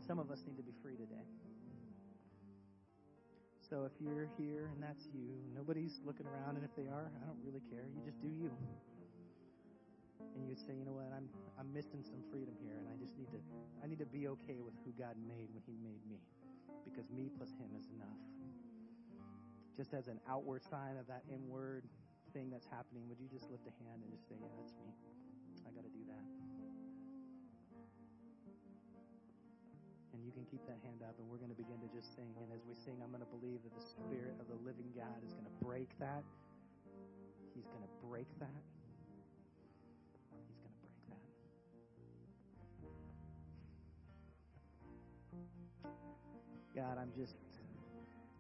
Some 0.07 0.19
of 0.19 0.31
us 0.31 0.43
need 0.47 0.57
to 0.57 0.63
be 0.63 0.73
free 0.83 0.97
today. 0.97 1.27
So 3.61 3.85
if 3.85 3.93
you're 4.01 4.31
here 4.39 4.71
and 4.73 4.83
that's 4.83 5.05
you, 5.13 5.37
nobody's 5.55 6.01
looking 6.07 6.25
around, 6.25 6.57
and 6.57 6.65
if 6.65 6.73
they 6.75 6.89
are, 6.89 7.13
I 7.13 7.27
don't 7.27 7.37
really 7.45 7.61
care. 7.69 7.85
You 7.93 8.01
just 8.01 8.23
do 8.23 8.29
you. 8.29 8.51
And 10.35 10.49
you'd 10.49 10.59
say, 10.59 10.73
you 10.73 10.87
know 10.87 10.97
what, 10.97 11.13
I'm 11.13 11.29
I'm 11.61 11.69
missing 11.75 12.01
some 12.01 12.25
freedom 12.33 12.55
here, 12.65 12.79
and 12.81 12.89
I 12.89 12.97
just 12.97 13.19
need 13.19 13.29
to 13.37 13.41
I 13.85 13.87
need 13.87 13.99
to 13.99 14.07
be 14.09 14.29
okay 14.29 14.65
with 14.65 14.73
who 14.87 14.97
God 14.97 15.13
made 15.29 15.53
when 15.53 15.61
He 15.69 15.77
made 15.85 16.01
me, 16.09 16.25
because 16.85 17.11
me 17.11 17.31
plus 17.37 17.51
Him 17.59 17.75
is 17.77 17.89
enough 17.95 18.19
just 19.79 19.95
as 19.95 20.11
an 20.11 20.19
outward 20.27 20.59
sign 20.67 20.99
of 20.99 21.07
that 21.07 21.23
inward 21.31 21.87
thing 22.35 22.51
that's 22.51 22.67
happening, 22.67 23.07
would 23.07 23.23
you 23.23 23.31
just 23.31 23.47
lift 23.47 23.63
a 23.71 23.75
hand 23.87 24.03
and 24.03 24.11
just 24.11 24.27
say, 24.27 24.35
Yeah, 24.35 24.51
that's 24.59 24.75
me. 24.75 24.91
I 25.63 25.71
got 25.71 25.87
to 25.87 25.95
do 25.95 26.03
that. 26.11 26.27
And 30.11 30.27
you 30.27 30.35
can 30.35 30.43
keep 30.51 30.67
that 30.67 30.83
hand 30.83 31.07
up, 31.07 31.15
and 31.23 31.31
we're 31.31 31.39
going 31.39 31.55
to 31.55 31.61
begin 31.63 31.79
to 31.79 31.91
just 31.95 32.11
sing. 32.19 32.35
And 32.43 32.51
as 32.51 32.67
we 32.67 32.75
sing, 32.75 32.99
I'm 32.99 33.15
going 33.15 33.23
to 33.23 33.31
believe 33.31 33.63
that 33.63 33.71
the 33.71 33.87
Spirit 33.87 34.35
of 34.43 34.51
the 34.51 34.59
living 34.67 34.91
God 34.99 35.23
is 35.23 35.31
going 35.31 35.47
to 35.47 35.57
break 35.63 35.95
that. 36.03 36.27
He's 37.55 37.71
going 37.71 37.87
to 37.87 37.95
break 38.03 38.27
that. 38.43 38.63
God, 46.79 46.97
I'm 46.97 47.11
just 47.17 47.35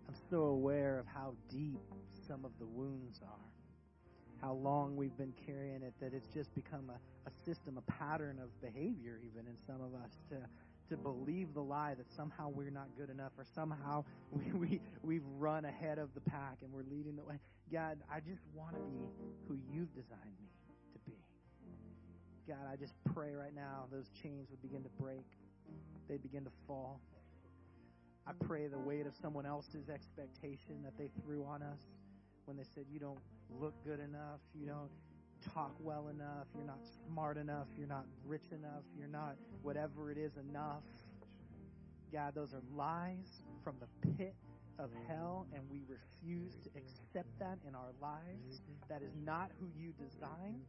I'm 0.07 0.14
so 0.30 0.43
aware 0.45 1.01
of 1.01 1.07
how 1.07 1.34
deep 1.51 1.80
some 2.28 2.45
of 2.45 2.53
the 2.61 2.66
wounds 2.66 3.20
are, 3.20 3.51
how 4.41 4.53
long 4.53 4.97
we've 4.97 5.16
been 5.16 5.34
carrying 5.45 5.82
it, 5.82 5.93
that 6.01 6.14
it's 6.14 6.28
just 6.32 6.55
become 6.55 6.89
a, 6.89 7.28
a 7.28 7.32
system, 7.45 7.78
a 7.78 7.91
pattern 7.91 8.39
of 8.41 8.49
behavior, 8.61 9.18
even 9.26 9.49
in 9.49 9.57
some 9.66 9.80
of 9.80 9.93
us, 9.95 10.12
to 10.30 10.36
to 10.89 10.97
believe 10.97 11.53
the 11.53 11.61
lie 11.61 11.95
that 11.95 12.11
somehow 12.14 12.49
we're 12.49 12.70
not 12.70 12.86
good 12.97 13.11
enough 13.11 13.32
or 13.36 13.45
somehow 13.55 14.05
we, 14.30 14.53
we, 14.53 14.80
we've 15.03 15.26
run 15.36 15.64
ahead 15.64 15.99
of 15.99 16.14
the 16.14 16.20
pack 16.20 16.59
and 16.62 16.72
we're 16.72 16.89
leading 16.89 17.16
the 17.16 17.24
way. 17.24 17.41
God, 17.70 17.99
I 18.11 18.20
just 18.20 18.41
want 18.55 18.74
to 18.76 18.80
be 18.82 19.05
who 19.49 19.59
you've 19.70 19.93
designed 19.95 20.39
me 20.41 20.49
to 20.95 20.99
be. 21.11 21.18
God, 22.47 22.64
I 22.72 22.76
just 22.76 22.95
pray 23.12 23.34
right 23.34 23.55
now 23.55 23.84
those 23.93 24.09
chains 24.22 24.49
would 24.49 24.62
begin 24.62 24.82
to 24.84 24.89
break, 24.99 25.26
they'd 26.09 26.22
begin 26.22 26.45
to 26.45 26.53
fall. 26.66 27.01
I 28.28 28.32
pray 28.44 28.66
the 28.66 28.78
weight 28.78 29.06
of 29.06 29.14
someone 29.16 29.46
else's 29.46 29.88
expectation 29.88 30.82
that 30.84 30.98
they 30.98 31.08
threw 31.22 31.44
on 31.44 31.62
us 31.62 31.80
when 32.44 32.58
they 32.58 32.64
said, 32.74 32.84
You 32.92 32.98
don't 32.98 33.20
look 33.58 33.72
good 33.84 34.00
enough, 34.00 34.40
you 34.54 34.66
don't 34.66 34.90
talk 35.54 35.72
well 35.80 36.08
enough, 36.08 36.46
you're 36.54 36.66
not 36.66 36.80
smart 37.06 37.38
enough, 37.38 37.68
you're 37.78 37.88
not 37.88 38.04
rich 38.26 38.50
enough, 38.52 38.82
you're 38.98 39.08
not 39.08 39.36
whatever 39.62 40.10
it 40.10 40.18
is 40.18 40.32
enough. 40.36 40.82
God, 42.12 42.34
those 42.34 42.52
are 42.52 42.62
lies 42.76 43.42
from 43.64 43.76
the 43.80 44.08
pit 44.16 44.34
of 44.78 44.90
hell, 45.06 45.46
and 45.54 45.62
we 45.70 45.82
refuse 45.88 46.54
to 46.64 46.70
accept 46.76 47.38
that 47.38 47.58
in 47.66 47.74
our 47.74 47.92
lives. 48.00 48.60
That 48.88 49.02
is 49.02 49.12
not 49.24 49.50
who 49.58 49.66
you 49.74 49.92
designed. 49.92 50.64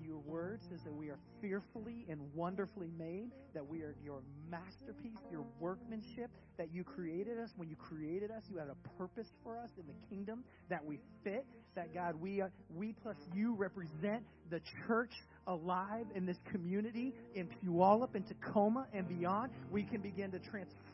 Your 0.00 0.18
word 0.18 0.60
says 0.70 0.80
that 0.84 0.92
we 0.92 1.08
are 1.08 1.18
fearfully 1.40 2.06
and 2.08 2.20
wonderfully 2.34 2.90
made, 2.98 3.30
that 3.54 3.66
we 3.66 3.82
are 3.82 3.94
your 4.02 4.22
masterpiece, 4.50 5.18
your 5.30 5.44
workmanship, 5.60 6.30
that 6.56 6.72
you 6.72 6.84
created 6.84 7.38
us. 7.38 7.50
When 7.56 7.68
you 7.68 7.76
created 7.76 8.30
us, 8.30 8.42
you 8.48 8.58
had 8.58 8.68
a 8.68 8.98
purpose 8.98 9.28
for 9.42 9.58
us 9.58 9.70
in 9.78 9.86
the 9.86 9.94
kingdom, 10.08 10.44
that 10.70 10.84
we 10.84 10.98
fit, 11.24 11.44
that 11.74 11.94
God, 11.94 12.14
we, 12.20 12.40
are, 12.40 12.50
we 12.74 12.94
plus 13.02 13.16
you 13.34 13.54
represent 13.54 14.24
the 14.50 14.60
church 14.86 15.12
alive 15.46 16.06
in 16.14 16.26
this 16.26 16.38
community 16.50 17.12
in 17.34 17.48
Puyallup 17.48 18.14
and 18.14 18.26
Tacoma 18.26 18.86
and 18.92 19.08
beyond. 19.08 19.52
We 19.70 19.82
can 19.84 20.00
begin 20.00 20.30
to 20.32 20.38
transform 20.38 20.87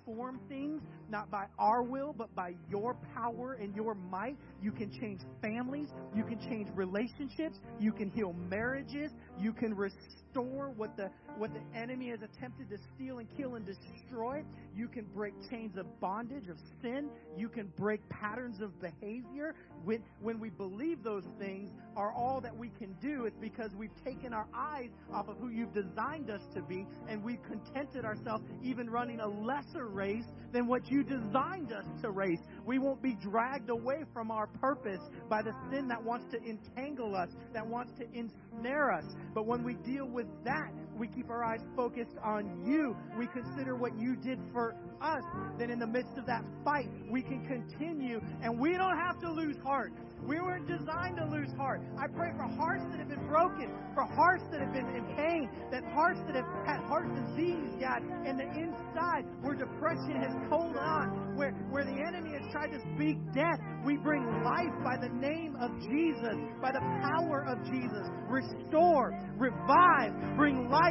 things, 0.49 0.83
not 1.09 1.31
by 1.31 1.47
our 1.59 1.83
will, 1.83 2.13
but 2.13 2.35
by 2.35 2.55
your 2.71 2.97
power 3.15 3.55
and 3.55 3.75
your 3.75 3.95
might. 3.95 4.37
You 4.63 4.73
can 4.73 4.91
change 4.91 5.21
families. 5.41 5.89
You 6.15 6.25
can 6.25 6.39
change 6.41 6.69
relationships. 6.75 7.59
You 7.81 7.93
can 7.93 8.11
heal 8.11 8.33
marriages. 8.33 9.11
You 9.39 9.53
can 9.53 9.75
restore 9.75 10.24
what 10.43 10.97
the, 10.97 11.11
what 11.37 11.51
the 11.55 11.79
enemy 11.79 12.11
has 12.11 12.21
attempted 12.23 12.69
to 12.71 12.79
steal 12.95 13.19
and 13.19 13.29
kill 13.37 13.55
and 13.55 13.67
destroy. 13.67 14.43
You 14.75 14.89
can 14.89 15.05
break 15.15 15.35
chains 15.49 15.77
of 15.77 16.01
bondage, 16.01 16.49
of 16.49 16.57
sin. 16.83 17.09
You 17.37 17.49
can 17.49 17.73
break 17.79 18.07
patterns 18.09 18.61
of 18.61 18.73
behavior. 18.81 19.55
When, 19.85 20.03
when 20.21 20.41
we 20.41 20.51
believe 20.51 21.03
those 21.03 21.25
things 21.39 21.71
are 21.97 22.13
all 22.13 22.41
that 22.41 22.57
we 22.57 22.71
can 22.79 22.95
do, 23.01 23.27
it's 23.27 23.39
because 23.41 23.71
we've 23.77 23.95
taken 24.05 24.33
our 24.33 24.47
eyes 24.55 24.91
off 25.13 25.29
of 25.29 25.37
who 25.39 25.49
you've 25.49 25.75
designed 25.75 26.31
us 26.31 26.43
to 26.55 26.63
be 26.63 26.87
and 27.09 27.23
we've 27.23 27.43
contented 27.45 28.05
ourselves 28.05 28.45
even 28.63 28.91
running 28.91 29.21
a 29.21 29.29
lesser 29.29 29.87
race 29.87 30.25
than 30.53 30.67
what 30.67 30.91
you 30.91 31.03
designed 31.03 31.73
us 31.73 31.85
to 32.03 32.11
race. 32.11 32.41
We 32.65 32.79
won't 32.79 33.03
be 33.03 33.15
dragged 33.15 33.71
away 33.71 34.05
from 34.13 34.31
our 34.31 34.47
purpose 34.47 35.01
by 35.29 35.43
the 35.43 35.53
sin 35.71 35.89
that 35.89 36.03
wants 36.03 36.27
to 36.33 36.43
entangle 36.43 37.15
us, 37.15 37.29
that 37.53 37.67
wants 37.67 37.93
to 37.99 38.07
ensnare 38.13 38.93
us. 38.93 39.05
But 39.35 39.47
when 39.47 39.65
we 39.65 39.75
deal 39.75 40.07
with 40.07 40.24
that, 40.45 40.71
we 40.99 41.09
keep 41.09 41.31
our 41.31 41.45
eyes 41.45 41.61
focused 41.77 42.17
on 42.23 42.65
you. 42.65 42.97
We 43.19 43.27
consider 43.29 43.75
what 43.77 43.99
you 43.99 44.17
did 44.17 44.39
for 44.53 44.75
us. 45.01 45.23
Then 45.59 45.71
in 45.71 45.79
the 45.79 45.87
midst 45.87 46.17
of 46.17 46.27
that 46.27 46.45
fight, 46.65 46.89
we 47.11 47.23
can 47.23 47.47
continue 47.47 48.21
and 48.43 48.59
we 48.59 48.73
don't 48.73 48.97
have 48.97 49.21
to 49.21 49.31
lose 49.31 49.57
heart. 49.63 49.93
We 50.23 50.41
weren't 50.41 50.67
designed 50.67 51.17
to 51.19 51.27
lose 51.27 51.53
heart. 51.57 51.83
I 51.99 52.07
pray 52.07 52.31
for 52.37 52.45
hearts 52.57 52.85
that 52.91 52.99
have 52.99 53.09
been 53.09 53.27
broken, 53.29 53.69
for 53.93 54.05
hearts 54.05 54.45
that 54.51 54.61
have 54.61 54.73
been 54.73 54.89
in 54.97 55.05
pain, 55.17 55.51
that 55.71 55.85
hearts 55.93 56.21
that 56.27 56.37
have 56.37 56.49
had 56.65 56.81
heart 56.89 57.13
disease, 57.15 57.69
God, 57.79 58.01
in 58.25 58.37
the 58.37 58.49
inside 58.57 59.25
where 59.43 59.55
depression 59.55 60.17
has 60.17 60.33
hold 60.49 60.77
on, 60.77 61.37
where, 61.37 61.53
where 61.71 61.85
the 61.85 61.99
enemy 62.09 62.33
has 62.33 62.51
tried 62.53 62.73
to 62.73 62.81
speak 62.95 63.19
death. 63.35 63.61
We 63.85 63.97
bring 63.97 64.25
life 64.43 64.73
by 64.83 64.97
the 64.97 65.13
name 65.13 65.57
of 65.61 65.71
Jesus, 65.81 66.37
by 66.63 66.73
the 66.73 66.81
power 66.81 67.45
of 67.45 67.63
Jesus. 67.69 68.09
Restore, 68.29 69.13
revive, 69.37 70.13
bring 70.37 70.71
life 70.71 70.84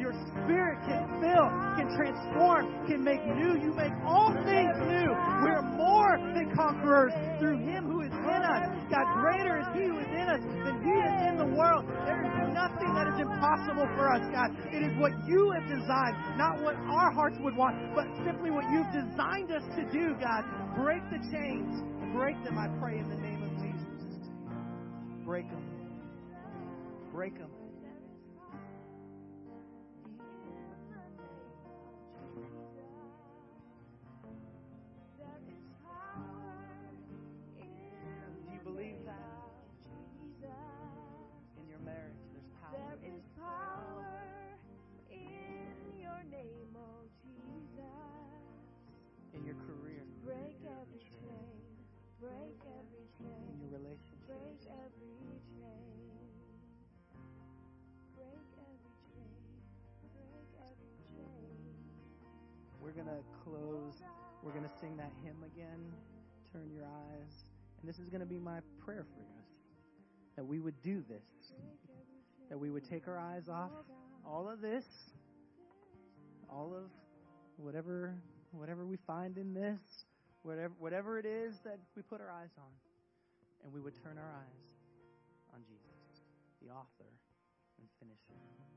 your 0.00 0.16
spirit 0.32 0.80
can 0.88 1.04
fill, 1.20 1.46
can 1.76 1.92
transform, 1.92 2.72
can 2.88 3.04
make 3.04 3.20
new. 3.36 3.60
You 3.60 3.74
make 3.76 3.92
all 4.04 4.32
things 4.48 4.74
new. 4.88 5.12
We're 5.44 5.62
more 5.76 6.16
than 6.32 6.50
conquerors 6.56 7.12
through 7.38 7.58
Him 7.58 7.84
who 7.84 8.00
is 8.00 8.12
in 8.12 8.40
us. 8.40 8.64
God, 8.88 9.06
greater 9.20 9.60
is 9.60 9.66
He 9.76 9.84
who 9.84 9.98
is 10.00 10.08
in 10.08 10.26
us 10.28 10.40
than 10.64 10.80
He 10.80 10.96
is 10.96 11.16
in 11.28 11.36
the 11.36 11.50
world. 11.52 11.84
There 12.08 12.24
is 12.24 12.54
nothing 12.54 12.90
that 12.96 13.12
is 13.12 13.20
impossible 13.20 13.86
for 13.94 14.08
us, 14.08 14.24
God. 14.32 14.56
It 14.72 14.82
is 14.82 14.96
what 14.98 15.12
you 15.28 15.52
have 15.52 15.68
designed, 15.68 16.16
not 16.38 16.62
what 16.62 16.76
our 16.88 17.12
hearts 17.12 17.36
would 17.40 17.56
want, 17.56 17.76
but 17.94 18.08
simply 18.24 18.50
what 18.50 18.64
you've 18.72 18.90
designed 18.92 19.52
us 19.52 19.62
to 19.76 19.84
do, 19.92 20.16
God. 20.16 20.44
Break 20.76 21.02
the 21.10 21.20
chains. 21.30 21.84
Break 22.14 22.42
them, 22.42 22.58
I 22.58 22.66
pray, 22.80 22.98
in 22.98 23.08
the 23.08 23.16
name 23.16 23.42
of 23.42 23.52
Jesus. 23.62 24.28
Break 25.24 25.48
them. 25.48 25.62
Break 27.12 27.38
them. 27.38 27.50
We're 64.42 64.52
going 64.52 64.64
to 64.64 64.78
sing 64.80 64.96
that 64.96 65.12
hymn 65.22 65.36
again. 65.44 65.92
Turn 66.52 66.70
your 66.74 66.84
eyes. 66.84 67.44
And 67.80 67.88
this 67.88 67.98
is 67.98 68.08
going 68.08 68.20
to 68.20 68.26
be 68.26 68.38
my 68.38 68.60
prayer 68.84 69.04
for 69.14 69.20
us 69.38 69.40
that 70.36 70.44
we 70.44 70.58
would 70.58 70.80
do 70.82 71.02
this, 71.08 71.52
that 72.48 72.58
we 72.58 72.70
would 72.70 72.88
take 72.88 73.06
our 73.08 73.18
eyes 73.18 73.48
off 73.48 73.70
all 74.26 74.48
of 74.48 74.60
this, 74.60 74.84
all 76.48 76.72
of 76.74 76.90
whatever 77.56 78.14
whatever 78.52 78.84
we 78.84 78.96
find 79.06 79.36
in 79.38 79.52
this, 79.52 79.80
whatever 80.42 80.72
whatever 80.78 81.18
it 81.18 81.26
is 81.26 81.56
that 81.64 81.78
we 81.94 82.02
put 82.02 82.20
our 82.20 82.30
eyes 82.30 82.50
on, 82.58 82.72
and 83.64 83.72
we 83.72 83.80
would 83.80 83.94
turn 84.02 84.16
our 84.16 84.32
eyes 84.32 84.64
on 85.54 85.60
Jesus, 85.68 86.24
the 86.62 86.70
author 86.70 87.10
and 87.78 87.88
finisher. 87.98 88.69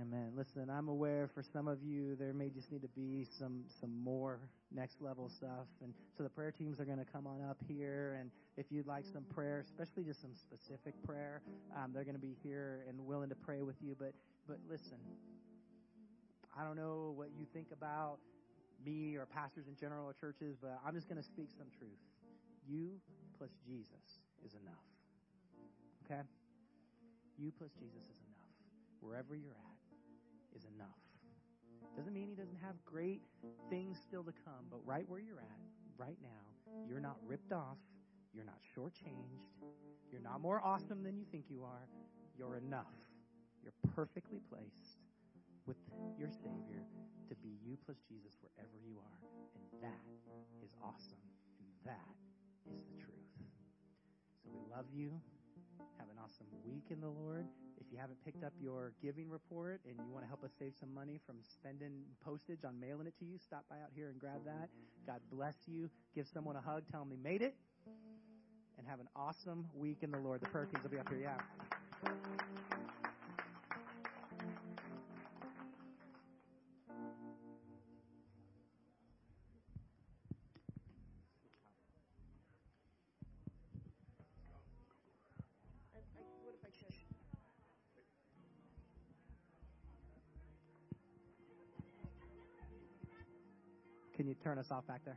Amen. 0.00 0.32
Listen, 0.34 0.70
I'm 0.70 0.88
aware 0.88 1.28
for 1.34 1.42
some 1.42 1.68
of 1.68 1.82
you 1.82 2.16
there 2.16 2.32
may 2.32 2.48
just 2.48 2.72
need 2.72 2.80
to 2.82 2.88
be 2.88 3.26
some 3.38 3.64
some 3.80 3.92
more 4.02 4.40
next 4.74 5.02
level 5.02 5.28
stuff, 5.28 5.66
and 5.82 5.92
so 6.16 6.22
the 6.22 6.30
prayer 6.30 6.50
teams 6.50 6.80
are 6.80 6.86
going 6.86 6.98
to 6.98 7.04
come 7.04 7.26
on 7.26 7.42
up 7.42 7.58
here. 7.68 8.16
And 8.18 8.30
if 8.56 8.66
you'd 8.70 8.86
like 8.86 9.04
some 9.04 9.24
prayer, 9.34 9.60
especially 9.60 10.04
just 10.04 10.22
some 10.22 10.34
specific 10.34 10.94
prayer, 11.04 11.42
um, 11.76 11.90
they're 11.92 12.04
going 12.04 12.14
to 12.14 12.20
be 12.20 12.36
here 12.42 12.86
and 12.88 13.04
willing 13.04 13.28
to 13.28 13.34
pray 13.34 13.60
with 13.60 13.76
you. 13.82 13.94
But 13.98 14.14
but 14.48 14.58
listen, 14.68 14.96
I 16.58 16.64
don't 16.64 16.76
know 16.76 17.12
what 17.14 17.28
you 17.38 17.44
think 17.52 17.66
about 17.72 18.16
me 18.86 19.16
or 19.16 19.26
pastors 19.26 19.66
in 19.68 19.76
general 19.76 20.06
or 20.06 20.14
churches, 20.14 20.56
but 20.60 20.80
I'm 20.86 20.94
just 20.94 21.08
going 21.08 21.20
to 21.20 21.26
speak 21.26 21.48
some 21.58 21.66
truth. 21.78 22.00
You 22.66 22.92
plus 23.36 23.50
Jesus 23.66 24.20
is 24.44 24.54
enough. 24.54 24.86
Okay? 26.06 26.22
You 27.38 27.52
plus 27.58 27.70
Jesus 27.78 28.02
is 28.04 28.20
enough. 28.24 28.48
Wherever 29.00 29.34
you're 29.34 29.52
at 29.52 29.71
is 30.56 30.64
enough. 30.76 31.02
Doesn't 31.96 32.14
mean 32.14 32.28
he 32.28 32.34
doesn't 32.34 32.60
have 32.62 32.74
great 32.84 33.22
things 33.68 33.98
still 34.00 34.24
to 34.24 34.32
come, 34.44 34.64
but 34.70 34.80
right 34.86 35.04
where 35.08 35.20
you're 35.20 35.40
at, 35.40 35.60
right 35.98 36.16
now, 36.22 36.84
you're 36.88 37.00
not 37.00 37.16
ripped 37.26 37.52
off. 37.52 37.76
You're 38.32 38.44
not 38.44 38.60
shortchanged. 38.76 39.44
You're 40.10 40.22
not 40.22 40.40
more 40.40 40.60
awesome 40.64 41.02
than 41.02 41.16
you 41.18 41.26
think 41.30 41.44
you 41.50 41.62
are. 41.64 41.88
You're 42.38 42.56
enough. 42.56 42.96
You're 43.62 43.76
perfectly 43.94 44.40
placed 44.48 44.96
with 45.66 45.76
your 46.18 46.30
Savior 46.30 46.82
to 47.28 47.34
be 47.36 47.56
you 47.62 47.76
plus 47.84 47.98
Jesus 48.08 48.36
wherever 48.40 48.76
you 48.84 48.96
are. 48.98 49.20
And 49.72 49.82
that 49.82 50.00
is 50.64 50.72
awesome. 50.82 51.20
And 51.60 51.68
that 51.84 52.16
is 52.72 52.80
the 52.88 52.96
truth. 53.04 53.36
So 54.42 54.50
we 54.50 54.60
love 54.74 54.86
you. 54.92 55.20
Have 55.98 56.08
an 56.10 56.18
awesome 56.22 56.46
week 56.64 56.84
in 56.90 57.00
the 57.00 57.08
Lord 57.08 57.46
If 57.80 57.86
you 57.92 57.98
haven't 57.98 58.24
picked 58.24 58.44
up 58.44 58.52
your 58.60 58.92
giving 59.02 59.28
report 59.30 59.80
and 59.86 59.96
you 59.98 60.12
want 60.12 60.24
to 60.24 60.28
help 60.28 60.44
us 60.44 60.50
save 60.58 60.72
some 60.78 60.92
money 60.94 61.20
from 61.26 61.36
spending 61.42 62.02
postage 62.24 62.60
on 62.64 62.78
mailing 62.80 63.06
it 63.06 63.14
to 63.18 63.24
you, 63.24 63.38
stop 63.38 63.64
by 63.70 63.76
out 63.76 63.90
here 63.94 64.10
and 64.10 64.20
grab 64.20 64.44
that. 64.46 64.68
God 65.06 65.20
bless 65.32 65.54
you. 65.66 65.90
Give 66.14 66.26
someone 66.32 66.56
a 66.56 66.60
hug. 66.60 66.84
Tell 66.90 67.00
them 67.00 67.10
they 67.10 67.30
made 67.30 67.42
it. 67.42 67.54
And 68.78 68.86
have 68.86 69.00
an 69.00 69.08
awesome 69.16 69.66
week 69.74 69.98
in 70.02 70.10
the 70.10 70.18
Lord. 70.18 70.40
The 70.40 70.48
Perkins 70.48 70.82
will 70.82 70.90
be 70.90 70.98
up 70.98 71.08
here. 71.08 71.20
Yeah. 71.22 71.38
Turn 94.52 94.58
us 94.58 94.70
off 94.70 94.86
back 94.86 95.00
there? 95.06 95.16